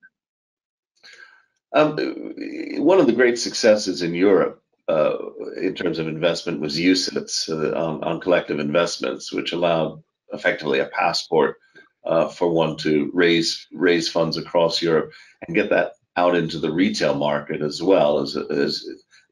Um, 1.73 1.97
one 2.77 2.99
of 2.99 3.05
the 3.05 3.13
great 3.13 3.37
successes 3.37 4.01
in 4.01 4.13
Europe 4.13 4.61
uh, 4.87 5.17
in 5.57 5.75
terms 5.75 5.99
of 5.99 6.07
investment 6.07 6.61
was 6.61 6.77
UCITS 6.77 7.49
uh, 7.49 7.77
on, 7.77 8.03
on, 8.03 8.21
collective 8.21 8.59
investments, 8.59 9.33
which 9.33 9.51
allowed 9.51 10.01
effectively 10.31 10.79
a 10.79 10.85
passport 10.85 11.57
uh, 12.05 12.27
for 12.27 12.49
one 12.51 12.77
to 12.77 13.09
raise 13.13 13.67
raise 13.73 14.07
funds 14.07 14.37
across 14.37 14.81
Europe 14.81 15.11
and 15.45 15.55
get 15.55 15.69
that 15.69 15.93
out 16.15 16.35
into 16.35 16.59
the 16.59 16.71
retail 16.71 17.15
market 17.15 17.61
as 17.61 17.81
well 17.81 18.19
as, 18.19 18.37
as 18.37 18.85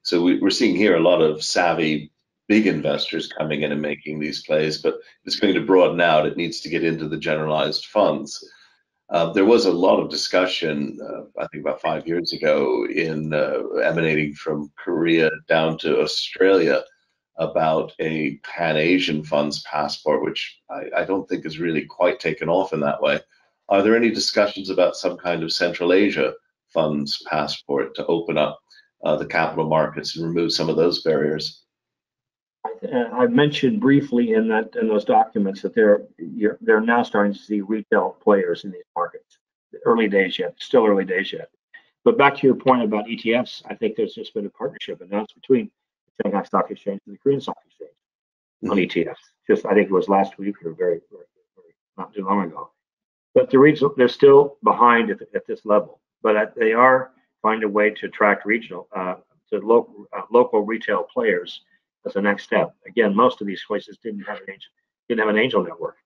so 0.04 0.22
we, 0.22 0.42
are 0.42 0.50
seeing 0.50 0.76
here 0.76 0.96
a 0.96 1.02
lot 1.02 1.22
of 1.22 1.44
savvy 1.44 2.12
big 2.50 2.68
investors 2.68 3.28
coming 3.28 3.62
in 3.62 3.72
and 3.72 3.82
making 3.82 4.20
these 4.20 4.44
plays, 4.44 4.78
but 4.78 4.96
it's 5.24 5.40
going 5.40 5.54
to 5.54 5.66
broaden 5.66 6.02
out. 6.02 6.26
It 6.26 6.38
needs 6.38 6.60
to 6.62 6.70
get 6.70 6.84
into 6.84 7.08
the 7.08 7.18
generalized 7.18 7.86
funds. 7.86 8.44
Uh, 9.10 9.32
there 9.32 9.46
was 9.46 9.66
a 9.66 9.72
lot 9.72 10.00
of 10.00 10.10
discussion, 10.10 11.00
uh, 11.02 11.42
I 11.42 11.48
think 11.48 11.64
about 11.64 11.82
five 11.82 12.06
years 12.06 12.34
ago, 12.34 12.86
in 12.86 13.34
uh, 13.34 13.64
emanating 13.82 14.34
from 14.34 14.72
Korea 14.78 15.30
down 15.48 15.78
to 15.80 16.02
Australia 16.02 16.84
about 17.38 17.94
a 18.00 18.38
Pan 18.44 18.76
Asian 18.76 19.24
funds 19.24 19.64
passport, 19.64 20.24
which 20.24 20.60
I, 20.70 21.02
I, 21.02 21.06
don't 21.06 21.28
think 21.28 21.46
is 21.46 21.60
really 21.60 21.86
quite 21.86 22.20
taken 22.20 22.48
off 22.48 22.74
in 22.74 22.80
that 22.82 23.02
way. 23.02 23.20
Are 23.70 23.82
there 23.82 23.96
any 23.96 24.12
discussions 24.12 24.70
about 24.70 24.96
some 24.96 25.18
kind 25.18 25.42
of 25.42 25.52
Central 25.52 25.94
Asia 25.94 26.34
funds 26.74 27.24
passport 27.28 27.96
to 27.96 28.06
open 28.06 28.38
up 28.38 28.63
uh, 29.04 29.16
the 29.16 29.26
capital 29.26 29.68
markets 29.68 30.16
and 30.16 30.26
remove 30.26 30.52
some 30.52 30.70
of 30.70 30.76
those 30.76 31.04
barriers. 31.04 31.64
I 33.14 33.28
mentioned 33.28 33.82
briefly 33.82 34.34
in 34.34 34.48
that 34.50 34.76
in 34.80 34.88
those 34.88 35.06
documents 35.06 35.62
that 35.62 35.76
they're 35.76 36.04
they're 36.62 36.82
now 36.82 37.04
starting 37.04 37.34
to 37.34 37.40
see 37.40 37.62
retail 37.62 38.18
players 38.22 38.64
in 38.64 38.72
these 38.72 38.84
markets. 38.96 39.38
Early 39.86 40.08
days 40.08 40.38
yet, 40.40 40.56
still 40.60 40.86
early 40.86 41.04
days 41.04 41.34
yet. 41.34 41.50
But 42.06 42.18
back 42.18 42.38
to 42.38 42.48
your 42.48 42.56
point 42.56 42.84
about 42.84 43.06
ETFs, 43.06 43.64
I 43.66 43.76
think 43.76 43.96
there's 43.96 44.14
just 44.14 44.34
been 44.34 44.46
a 44.46 44.50
partnership 44.50 45.02
announced 45.02 45.36
between 45.36 45.72
the 46.08 46.24
Shanghai 46.24 46.44
Stock 46.44 46.70
Exchange 46.70 47.02
and 47.06 47.16
the 47.16 47.20
Korean 47.20 47.42
Stock 47.42 47.58
Exchange 47.66 47.92
mm-hmm. 48.64 48.72
on 48.72 48.78
ETFs. 48.78 49.16
Just 49.48 49.66
I 49.66 49.74
think 49.74 49.88
it 49.88 49.94
was 49.94 50.10
last 50.10 50.38
week 50.38 50.56
or 50.64 50.74
very, 50.74 51.02
very, 51.12 51.26
very 51.56 51.74
not 51.98 52.14
too 52.14 52.26
long 52.26 52.44
ago. 52.44 52.72
But 53.34 53.50
the 53.50 53.60
regional, 53.60 53.94
they're 53.98 54.08
still 54.08 54.58
behind 54.64 55.10
at, 55.10 55.22
at 55.34 55.48
this 55.48 55.66
level 55.66 56.00
but 56.24 56.56
they 56.56 56.74
are 56.74 57.12
finding 57.44 57.70
a 57.70 57.72
way 57.72 57.92
to 57.92 58.08
attract 58.08 58.46
regional 58.46 58.88
uh, 58.96 59.16
to 59.52 59.60
local 59.60 60.08
uh, 60.18 60.22
local 60.32 60.62
retail 60.62 61.04
players 61.14 61.62
as 62.08 62.14
the 62.14 62.22
next 62.22 62.44
step. 62.46 62.74
Again, 62.88 63.16
most 63.16 63.42
of 63.42 63.48
these 63.48 63.64
places 63.68 64.00
didn't 64.04 64.22
have 64.22 64.38
an 64.38 64.50
angel 64.50 64.72
didn't 65.08 65.20
have 65.20 65.30
an 65.30 65.38
angel 65.38 65.64
network, 65.64 65.98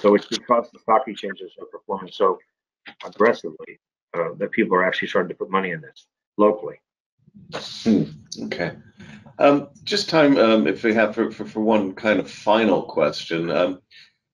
so 0.00 0.14
it's 0.14 0.26
because 0.26 0.70
the 0.70 0.78
stock 0.78 1.08
exchanges 1.08 1.52
are 1.60 1.66
performing 1.66 2.12
so 2.12 2.38
aggressively 3.04 3.80
uh, 4.14 4.28
that 4.36 4.52
people 4.52 4.76
are 4.76 4.84
actually 4.84 5.08
starting 5.08 5.30
to 5.30 5.34
put 5.34 5.50
money 5.50 5.70
in 5.70 5.80
this 5.80 6.06
locally. 6.36 6.76
Hmm. 7.82 8.04
Okay. 8.44 8.72
Um, 9.38 9.68
just 9.82 10.08
time, 10.08 10.36
um, 10.36 10.66
if 10.68 10.84
we 10.84 10.94
have 10.94 11.14
for, 11.14 11.30
for, 11.30 11.44
for, 11.44 11.60
one 11.60 11.92
kind 11.94 12.20
of 12.20 12.30
final 12.30 12.82
question. 12.82 13.50
Um, 13.50 13.80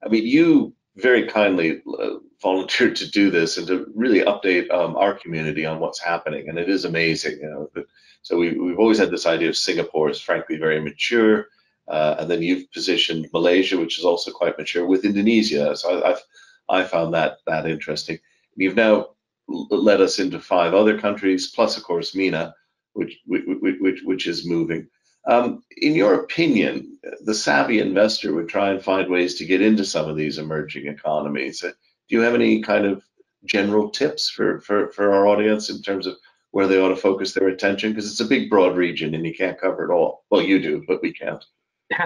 I 0.04 0.08
mean, 0.08 0.26
you 0.26 0.74
very 0.96 1.26
kindly 1.26 1.82
uh, 1.98 2.14
volunteered 2.42 2.96
to 2.96 3.10
do 3.10 3.30
this 3.30 3.58
and 3.58 3.66
to 3.66 3.86
really 3.94 4.20
update 4.20 4.70
um, 4.70 4.96
our 4.96 5.14
community 5.14 5.64
on 5.64 5.78
what's 5.78 6.00
happening. 6.00 6.48
And 6.48 6.58
it 6.58 6.68
is 6.68 6.84
amazing. 6.84 7.38
You 7.40 7.50
know, 7.50 7.70
but, 7.74 7.86
so 8.22 8.36
we, 8.36 8.52
we've 8.58 8.78
always 8.78 8.98
had 8.98 9.10
this 9.10 9.26
idea 9.26 9.48
of 9.48 9.56
Singapore 9.56 10.10
is 10.10 10.20
frankly 10.20 10.56
very 10.56 10.80
mature. 10.80 11.46
Uh, 11.88 12.16
and 12.18 12.30
then 12.30 12.42
you've 12.42 12.70
positioned 12.72 13.28
Malaysia, 13.32 13.78
which 13.78 13.98
is 13.98 14.04
also 14.04 14.30
quite 14.30 14.58
mature, 14.58 14.86
with 14.86 15.04
Indonesia. 15.04 15.76
So 15.76 16.00
I, 16.00 16.10
I've 16.10 16.22
I 16.68 16.84
found 16.84 17.14
that 17.14 17.38
that 17.46 17.66
interesting. 17.66 18.18
You've 18.54 18.76
now 18.76 19.08
led 19.48 20.00
us 20.00 20.20
into 20.20 20.38
five 20.38 20.72
other 20.72 20.98
countries, 21.00 21.50
plus 21.50 21.76
of 21.76 21.82
course 21.82 22.14
MENA, 22.14 22.54
which 22.92 23.18
which 23.26 23.42
which, 23.80 24.00
which 24.04 24.26
is 24.28 24.46
moving. 24.46 24.88
Um, 25.26 25.62
in 25.76 25.94
your 25.94 26.14
opinion, 26.14 26.98
the 27.22 27.34
savvy 27.34 27.80
investor 27.80 28.34
would 28.34 28.48
try 28.48 28.70
and 28.70 28.82
find 28.82 29.10
ways 29.10 29.34
to 29.36 29.44
get 29.44 29.60
into 29.60 29.84
some 29.84 30.08
of 30.08 30.16
these 30.16 30.38
emerging 30.38 30.86
economies. 30.86 31.62
Uh, 31.62 31.72
do 32.08 32.16
you 32.16 32.20
have 32.22 32.34
any 32.34 32.62
kind 32.62 32.86
of 32.86 33.02
general 33.44 33.90
tips 33.90 34.30
for, 34.30 34.60
for, 34.60 34.90
for 34.92 35.12
our 35.14 35.26
audience 35.26 35.70
in 35.70 35.82
terms 35.82 36.06
of 36.06 36.16
where 36.52 36.66
they 36.66 36.80
ought 36.80 36.88
to 36.88 36.96
focus 36.96 37.32
their 37.32 37.48
attention? 37.48 37.90
Because 37.90 38.10
it's 38.10 38.20
a 38.20 38.24
big, 38.24 38.48
broad 38.48 38.76
region 38.76 39.14
and 39.14 39.26
you 39.26 39.34
can't 39.34 39.60
cover 39.60 39.90
it 39.90 39.94
all. 39.94 40.24
Well, 40.30 40.42
you 40.42 40.60
do, 40.60 40.84
but 40.86 41.02
we 41.02 41.12
can't. 41.12 41.44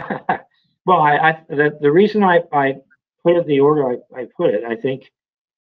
well, 0.87 1.01
I, 1.01 1.17
I, 1.17 1.41
the, 1.49 1.79
the 1.81 1.93
reason 1.93 2.23
I, 2.25 2.43
I 2.53 2.77
put 3.23 3.37
it 3.37 3.47
the 3.47 3.61
order 3.61 3.91
I, 3.91 4.21
I 4.21 4.27
put 4.37 4.55
it, 4.55 4.65
I 4.65 4.77
think 4.77 5.11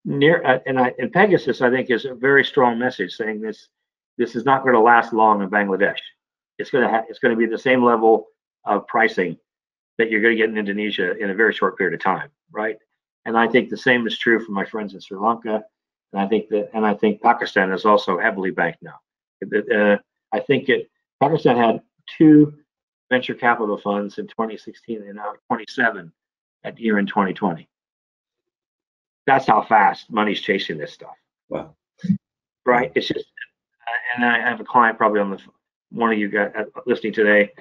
near 0.05 0.43
uh, 0.45 0.59
and 0.65 0.79
I 0.79 0.93
and 0.97 1.11
Pegasus, 1.11 1.61
I 1.61 1.69
think, 1.69 1.89
is 1.89 2.05
a 2.05 2.13
very 2.13 2.43
strong 2.43 2.77
message 2.77 3.13
saying 3.13 3.41
this 3.41 3.69
this 4.17 4.35
is 4.35 4.45
not 4.45 4.63
going 4.63 4.75
to 4.75 4.81
last 4.81 5.13
long 5.13 5.41
in 5.41 5.49
Bangladesh 5.49 5.99
it's 6.63 6.71
going 6.71 6.85
to 6.85 6.89
ha- 6.89 7.03
it's 7.09 7.19
going 7.19 7.33
to 7.33 7.37
be 7.37 7.45
the 7.45 7.57
same 7.59 7.83
level 7.83 8.27
of 8.63 8.87
pricing 8.87 9.37
that 9.97 10.09
you're 10.09 10.21
going 10.21 10.33
to 10.33 10.41
get 10.41 10.49
in 10.49 10.57
Indonesia 10.57 11.15
in 11.17 11.29
a 11.29 11.33
very 11.35 11.53
short 11.53 11.77
period 11.77 11.93
of 11.93 11.99
time, 12.01 12.29
right? 12.51 12.77
And 13.25 13.37
I 13.37 13.49
think 13.49 13.69
the 13.69 13.75
same 13.77 14.07
is 14.07 14.17
true 14.17 14.39
for 14.43 14.53
my 14.53 14.63
friends 14.65 14.93
in 14.93 15.01
Sri 15.01 15.17
Lanka, 15.17 15.61
and 16.13 16.21
I 16.21 16.25
think 16.27 16.47
that 16.49 16.69
and 16.73 16.85
I 16.85 16.93
think 16.93 17.21
Pakistan 17.21 17.73
is 17.73 17.83
also 17.85 18.17
heavily 18.17 18.51
banked 18.51 18.81
now. 18.81 18.99
Uh, 19.43 19.97
I 20.31 20.39
think 20.39 20.69
it 20.69 20.89
Pakistan 21.19 21.57
had 21.57 21.81
two 22.17 22.53
venture 23.11 23.33
capital 23.35 23.77
funds 23.77 24.17
in 24.17 24.27
2016 24.27 25.03
and 25.03 25.15
now 25.15 25.33
27 25.47 26.11
at 26.63 26.79
year 26.79 26.97
in 26.97 27.05
2020. 27.05 27.67
That's 29.27 29.45
how 29.47 29.61
fast 29.63 30.09
money's 30.09 30.39
chasing 30.41 30.77
this 30.77 30.93
stuff, 30.93 31.15
Wow. 31.49 31.75
right? 32.65 32.91
It's 32.95 33.07
just, 33.07 33.25
uh, 33.87 33.99
and 34.15 34.25
I 34.25 34.39
have 34.39 34.59
a 34.59 34.63
client 34.63 34.97
probably 34.97 35.19
on 35.21 35.29
the 35.31 35.39
one 35.93 36.11
of 36.11 36.17
you 36.17 36.29
guys 36.29 36.51
uh, 36.57 36.63
listening 36.85 37.13
today 37.13 37.51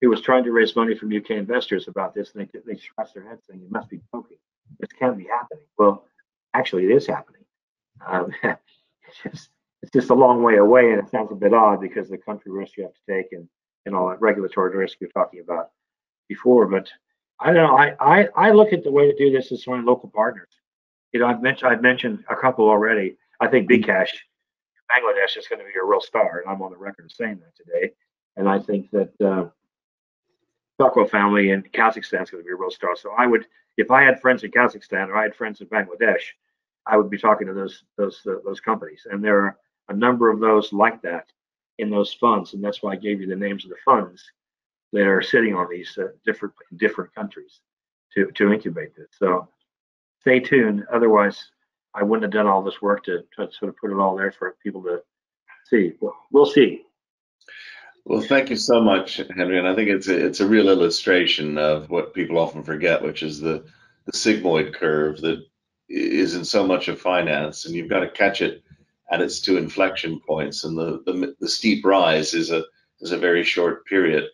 who 0.00 0.10
was 0.10 0.20
trying 0.20 0.44
to 0.44 0.50
raise 0.52 0.74
money 0.74 0.96
from 0.96 1.16
UK 1.16 1.30
investors 1.30 1.86
about 1.88 2.14
this, 2.14 2.32
and 2.34 2.46
they 2.46 2.60
they 2.66 2.78
scratched 2.78 3.14
their 3.14 3.26
heads 3.26 3.42
saying, 3.48 3.60
"You 3.60 3.70
must 3.70 3.88
be 3.88 4.00
joking. 4.12 4.38
This 4.80 4.90
can't 4.98 5.16
be 5.16 5.24
happening." 5.24 5.64
Well, 5.78 6.04
actually, 6.54 6.84
it 6.84 6.90
is 6.90 7.06
happening. 7.06 7.44
Um, 8.04 8.32
it's 8.42 8.58
just 9.22 9.50
it's 9.82 9.92
just 9.92 10.10
a 10.10 10.14
long 10.14 10.42
way 10.42 10.56
away, 10.56 10.92
and 10.92 11.00
it 11.00 11.10
sounds 11.10 11.30
a 11.30 11.36
bit 11.36 11.54
odd 11.54 11.80
because 11.80 12.08
the 12.08 12.18
country 12.18 12.50
risk 12.50 12.76
you 12.76 12.84
have 12.84 12.94
to 12.94 13.00
take 13.08 13.32
and 13.32 13.48
and 13.86 13.94
all 13.94 14.08
that 14.08 14.20
regulatory 14.20 14.76
risk 14.76 14.98
you're 15.00 15.10
talking 15.10 15.40
about 15.40 15.70
before. 16.28 16.66
But 16.66 16.88
I 17.40 17.52
don't 17.52 17.66
know. 17.66 17.76
I 17.76 17.94
I, 18.00 18.28
I 18.36 18.50
look 18.50 18.72
at 18.72 18.82
the 18.82 18.92
way 18.92 19.10
to 19.10 19.16
do 19.16 19.30
this 19.30 19.52
is 19.52 19.64
find 19.64 19.84
local 19.84 20.10
partners. 20.10 20.50
You 21.12 21.20
know, 21.20 21.26
I've 21.26 21.42
mentioned 21.42 21.70
I've 21.70 21.82
mentioned 21.82 22.24
a 22.28 22.36
couple 22.36 22.68
already. 22.68 23.16
I 23.40 23.48
think 23.48 23.70
bKash, 23.70 24.10
Bangladesh 24.92 25.36
is 25.36 25.48
going 25.48 25.60
to 25.60 25.64
be 25.64 25.78
a 25.80 25.84
real 25.84 26.00
star, 26.00 26.40
and 26.40 26.50
I'm 26.50 26.62
on 26.62 26.70
the 26.70 26.76
record 26.76 27.06
of 27.06 27.12
saying 27.12 27.40
that 27.40 27.56
today. 27.56 27.92
And 28.36 28.48
I 28.48 28.58
think 28.58 28.90
that 28.90 29.20
uh, 29.20 29.48
Choco 30.80 31.06
Family 31.06 31.50
in 31.50 31.62
Kazakhstan 31.62 32.22
is 32.22 32.30
going 32.30 32.42
to 32.42 32.46
be 32.46 32.52
a 32.52 32.56
real 32.56 32.70
star. 32.70 32.96
So 32.96 33.12
I 33.16 33.26
would, 33.26 33.46
if 33.76 33.90
I 33.90 34.02
had 34.02 34.20
friends 34.20 34.42
in 34.42 34.50
Kazakhstan 34.50 35.08
or 35.08 35.16
I 35.16 35.22
had 35.22 35.34
friends 35.34 35.60
in 35.60 35.66
Bangladesh, 35.68 36.22
I 36.86 36.96
would 36.96 37.10
be 37.10 37.18
talking 37.18 37.46
to 37.46 37.54
those 37.54 37.84
those 37.96 38.20
uh, 38.26 38.36
those 38.44 38.60
companies. 38.60 39.06
And 39.10 39.22
there 39.22 39.38
are 39.38 39.58
a 39.88 39.94
number 39.94 40.30
of 40.30 40.40
those 40.40 40.72
like 40.72 41.00
that 41.02 41.26
in 41.78 41.90
those 41.90 42.12
funds, 42.14 42.54
and 42.54 42.62
that's 42.62 42.82
why 42.82 42.92
I 42.92 42.96
gave 42.96 43.20
you 43.20 43.26
the 43.26 43.36
names 43.36 43.64
of 43.64 43.70
the 43.70 43.76
funds 43.84 44.22
that 44.92 45.06
are 45.06 45.22
sitting 45.22 45.54
on 45.54 45.68
these 45.70 45.96
uh, 45.98 46.08
different 46.24 46.54
different 46.76 47.14
countries 47.14 47.60
to 48.14 48.30
to 48.32 48.52
incubate 48.52 48.96
this. 48.96 49.08
So 49.18 49.48
stay 50.20 50.40
tuned. 50.40 50.84
Otherwise, 50.92 51.51
I 51.94 52.02
wouldn't 52.02 52.22
have 52.24 52.32
done 52.32 52.46
all 52.46 52.62
this 52.62 52.80
work 52.80 53.04
to, 53.04 53.24
to 53.36 53.50
sort 53.52 53.68
of 53.68 53.76
put 53.76 53.90
it 53.90 53.98
all 53.98 54.16
there 54.16 54.32
for 54.32 54.56
people 54.62 54.82
to 54.84 55.02
see. 55.68 55.92
Well, 56.30 56.46
see. 56.46 56.82
Well, 58.04 58.20
thank 58.22 58.50
you 58.50 58.56
so 58.56 58.80
much, 58.80 59.20
Henry. 59.36 59.58
And 59.58 59.68
I 59.68 59.74
think 59.74 59.90
it's 59.90 60.08
a, 60.08 60.26
it's 60.26 60.40
a 60.40 60.46
real 60.46 60.68
illustration 60.68 61.58
of 61.58 61.90
what 61.90 62.14
people 62.14 62.38
often 62.38 62.64
forget, 62.64 63.02
which 63.02 63.22
is 63.22 63.40
the, 63.40 63.64
the 64.06 64.12
sigmoid 64.12 64.74
curve 64.74 65.20
that 65.20 65.44
is 65.88 66.34
in 66.34 66.44
so 66.44 66.66
much 66.66 66.88
of 66.88 67.00
finance, 67.00 67.66
and 67.66 67.74
you've 67.74 67.90
got 67.90 68.00
to 68.00 68.08
catch 68.10 68.40
it 68.40 68.62
at 69.10 69.20
its 69.20 69.40
two 69.40 69.56
inflection 69.56 70.20
points. 70.26 70.64
And 70.64 70.76
the, 70.76 71.02
the, 71.04 71.36
the 71.40 71.48
steep 71.48 71.84
rise 71.84 72.34
is 72.34 72.50
a 72.50 72.64
is 73.00 73.12
a 73.12 73.18
very 73.18 73.44
short 73.44 73.84
period. 73.86 74.24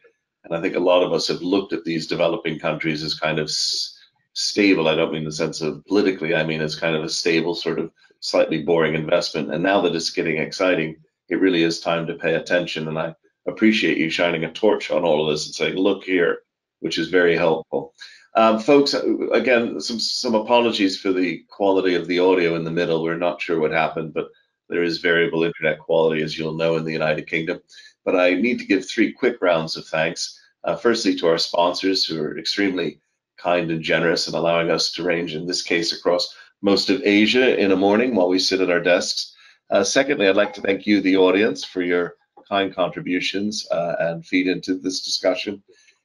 And 0.45 0.55
I 0.55 0.61
think 0.61 0.77
a 0.77 0.81
lot 0.81 1.03
of 1.03 1.13
us 1.13 1.29
have 1.29 1.43
looked 1.43 1.73
at 1.73 1.85
these 1.85 2.07
developing 2.07 2.59
countries 2.59 3.03
as 3.03 3.15
kind 3.19 3.39
of 3.39 3.47
s- 3.47 3.98
stable. 4.39 4.87
I 4.87 4.95
don't 4.95 5.13
mean 5.13 5.25
the 5.25 5.33
sense 5.33 5.61
of 5.61 5.85
politically. 5.87 6.33
I 6.33 6.45
mean 6.45 6.61
it's 6.61 6.79
kind 6.79 6.95
of 6.95 7.03
a 7.03 7.09
stable, 7.09 7.57
sort 7.57 7.81
of 7.81 7.91
slightly 8.21 8.63
boring 8.63 8.95
investment. 8.95 9.53
And 9.53 9.65
now 9.65 9.81
that 9.81 9.97
it's 9.97 10.11
getting 10.11 10.39
exciting, 10.39 10.97
it 11.29 11.41
really 11.41 11.65
is 11.65 11.81
time 11.81 12.07
to 12.07 12.15
pay 12.15 12.35
attention. 12.35 12.87
And 12.87 12.97
I 12.97 13.17
appreciate 13.49 13.99
you 13.99 14.11
shining 14.11 14.45
a 14.45 14.53
torch 14.53 14.93
on 14.93 15.03
all 15.05 15.27
of 15.27 15.33
this 15.33 15.47
and 15.47 15.55
saying, 15.57 15.75
look 15.75 16.05
here, 16.05 16.43
which 16.79 16.99
is 16.99 17.09
very 17.09 17.37
helpful. 17.37 17.95
Um, 18.37 18.61
folks, 18.61 18.95
again, 19.33 19.81
some, 19.81 19.99
some 19.99 20.37
apologies 20.37 21.01
for 21.01 21.13
the 21.13 21.43
quality 21.51 21.97
of 21.97 22.07
the 22.07 22.21
audio 22.21 22.55
in 22.55 22.63
the 22.63 22.71
middle. 22.71 23.03
We're 23.03 23.17
not 23.17 23.43
sure 23.43 23.59
what 23.59 23.73
happened, 23.73 24.15
but 24.15 24.29
there 24.69 24.85
is 24.85 24.99
variable 24.99 25.43
internet 25.43 25.81
quality, 25.81 26.23
as 26.23 26.39
you'll 26.39 26.55
know, 26.55 26.77
in 26.77 26.85
the 26.85 26.93
United 26.93 27.27
Kingdom. 27.27 27.59
But 28.05 28.15
I 28.15 28.35
need 28.35 28.61
to 28.61 28.67
give 28.67 28.89
three 28.89 29.13
quick 29.13 29.39
rounds 29.41 29.77
of 29.77 29.87
thanks. 29.87 30.39
Uh, 30.63 30.77
firstly, 30.77 31.17
to 31.17 31.27
our 31.27 31.39
sponsors 31.39 32.05
who 32.05 32.23
are 32.23 32.39
extremely 32.39 33.01
kind 33.39 33.71
and 33.71 33.83
generous 33.83 34.29
in 34.29 34.35
allowing 34.35 34.71
us 34.71 34.93
to 34.93 35.03
range, 35.03 35.35
in 35.35 35.47
this 35.47 35.63
case, 35.63 35.93
across 35.93 36.35
most 36.61 36.91
of 36.91 37.03
Asia 37.05 37.59
in 37.59 37.73
a 37.73 37.77
morning 37.77 38.15
while 38.15 38.29
we 38.29 38.39
sit 38.39 38.61
at 38.61 38.71
our 38.71 38.81
desks. 38.81 39.35
Uh, 39.71 39.85
secondly, 39.85 40.29
I'd 40.29 40.37
like 40.37 40.55
to 40.55 40.61
thank 40.61 40.87
you, 40.87 41.01
the 41.01 41.17
audience, 41.17 41.65
for 41.65 41.83
your 41.83 42.15
kind 42.49 42.75
contributions 42.75 43.67
uh, 43.71 43.97
and 44.01 44.27
feed 44.27 44.47
into 44.47 44.75
this 44.75 45.05
discussion. 45.05 45.63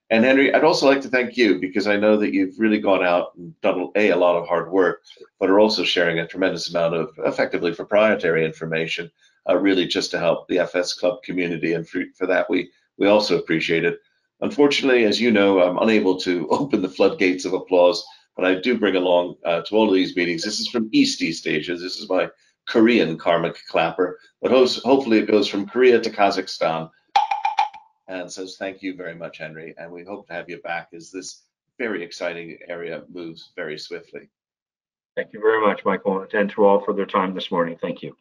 And 0.10 0.26
Henry, 0.26 0.54
I'd 0.54 0.64
also 0.64 0.86
like 0.86 1.02
to 1.02 1.10
thank 1.10 1.38
you 1.38 1.60
because 1.60 1.88
I 1.88 1.96
know 1.96 2.18
that 2.18 2.34
you've 2.34 2.60
really 2.60 2.80
gone 2.80 3.04
out 3.04 3.36
and 3.36 3.60
done 3.62 3.90
a, 3.96 4.10
a 4.10 4.16
lot 4.18 4.36
of 4.36 4.48
hard 4.48 4.72
work, 4.72 5.02
but 5.40 5.50
are 5.50 5.60
also 5.60 5.84
sharing 5.84 6.20
a 6.20 6.28
tremendous 6.28 6.70
amount 6.70 6.94
of 6.94 7.10
effectively 7.20 7.74
proprietary 7.74 8.46
information, 8.46 9.10
uh, 9.50 9.58
really 9.58 9.88
just 9.88 10.12
to 10.12 10.20
help 10.20 10.48
the 10.48 10.60
FS 10.60 10.94
Club 10.94 11.24
community. 11.24 11.74
And 11.74 11.88
for, 11.88 12.04
for 12.16 12.28
that, 12.28 12.50
we 12.50 12.70
we 12.98 13.08
also 13.08 13.40
appreciate 13.40 13.86
it. 13.86 14.00
Unfortunately, 14.42 15.06
as 15.06 15.22
you 15.22 15.32
know, 15.32 15.62
I'm 15.62 15.78
unable 15.78 16.20
to 16.22 16.48
open 16.50 16.82
the 16.82 16.90
floodgates 16.90 17.46
of 17.46 17.54
applause, 17.54 18.04
but 18.36 18.46
I 18.46 18.56
do 18.56 18.78
bring 18.78 18.96
along 18.96 19.36
uh, 19.46 19.62
to 19.62 19.76
all 19.76 19.88
of 19.88 19.94
these 19.94 20.16
meetings. 20.16 20.44
This 20.44 20.60
is 20.60 20.68
from 20.68 20.90
East 20.92 21.22
East 21.22 21.48
Asia. 21.48 21.76
This 21.76 21.98
is 21.98 22.10
my 22.10 22.30
Korean 22.68 23.18
karmic 23.18 23.58
clapper, 23.70 24.20
but 24.42 24.52
hopefully 24.52 25.20
it 25.20 25.28
goes 25.28 25.48
from 25.48 25.68
Korea 25.68 26.00
to 26.00 26.10
Kazakhstan 26.10 26.90
and 28.08 28.32
says 28.32 28.58
thank 28.58 28.82
you 28.82 28.96
very 28.96 29.16
much, 29.16 29.38
Henry, 29.38 29.74
and 29.78 29.92
we 29.92 30.04
hope 30.04 30.28
to 30.28 30.34
have 30.34 30.50
you 30.50 30.62
back 30.62 30.90
as 30.94 31.12
this 31.12 31.44
very 31.78 32.04
exciting 32.04 32.58
area 32.68 33.04
moves 33.12 33.52
very 33.56 33.78
swiftly. 33.78 34.30
Thank 35.16 35.34
you 35.34 35.40
very 35.40 35.62
much, 35.66 35.86
Michael, 35.86 36.26
and 36.34 36.50
to 36.52 36.66
all 36.66 36.84
for 36.84 36.94
their 36.94 37.06
time 37.06 37.34
this 37.34 37.52
morning. 37.52 37.78
Thank 37.82 38.02
you. 38.02 38.16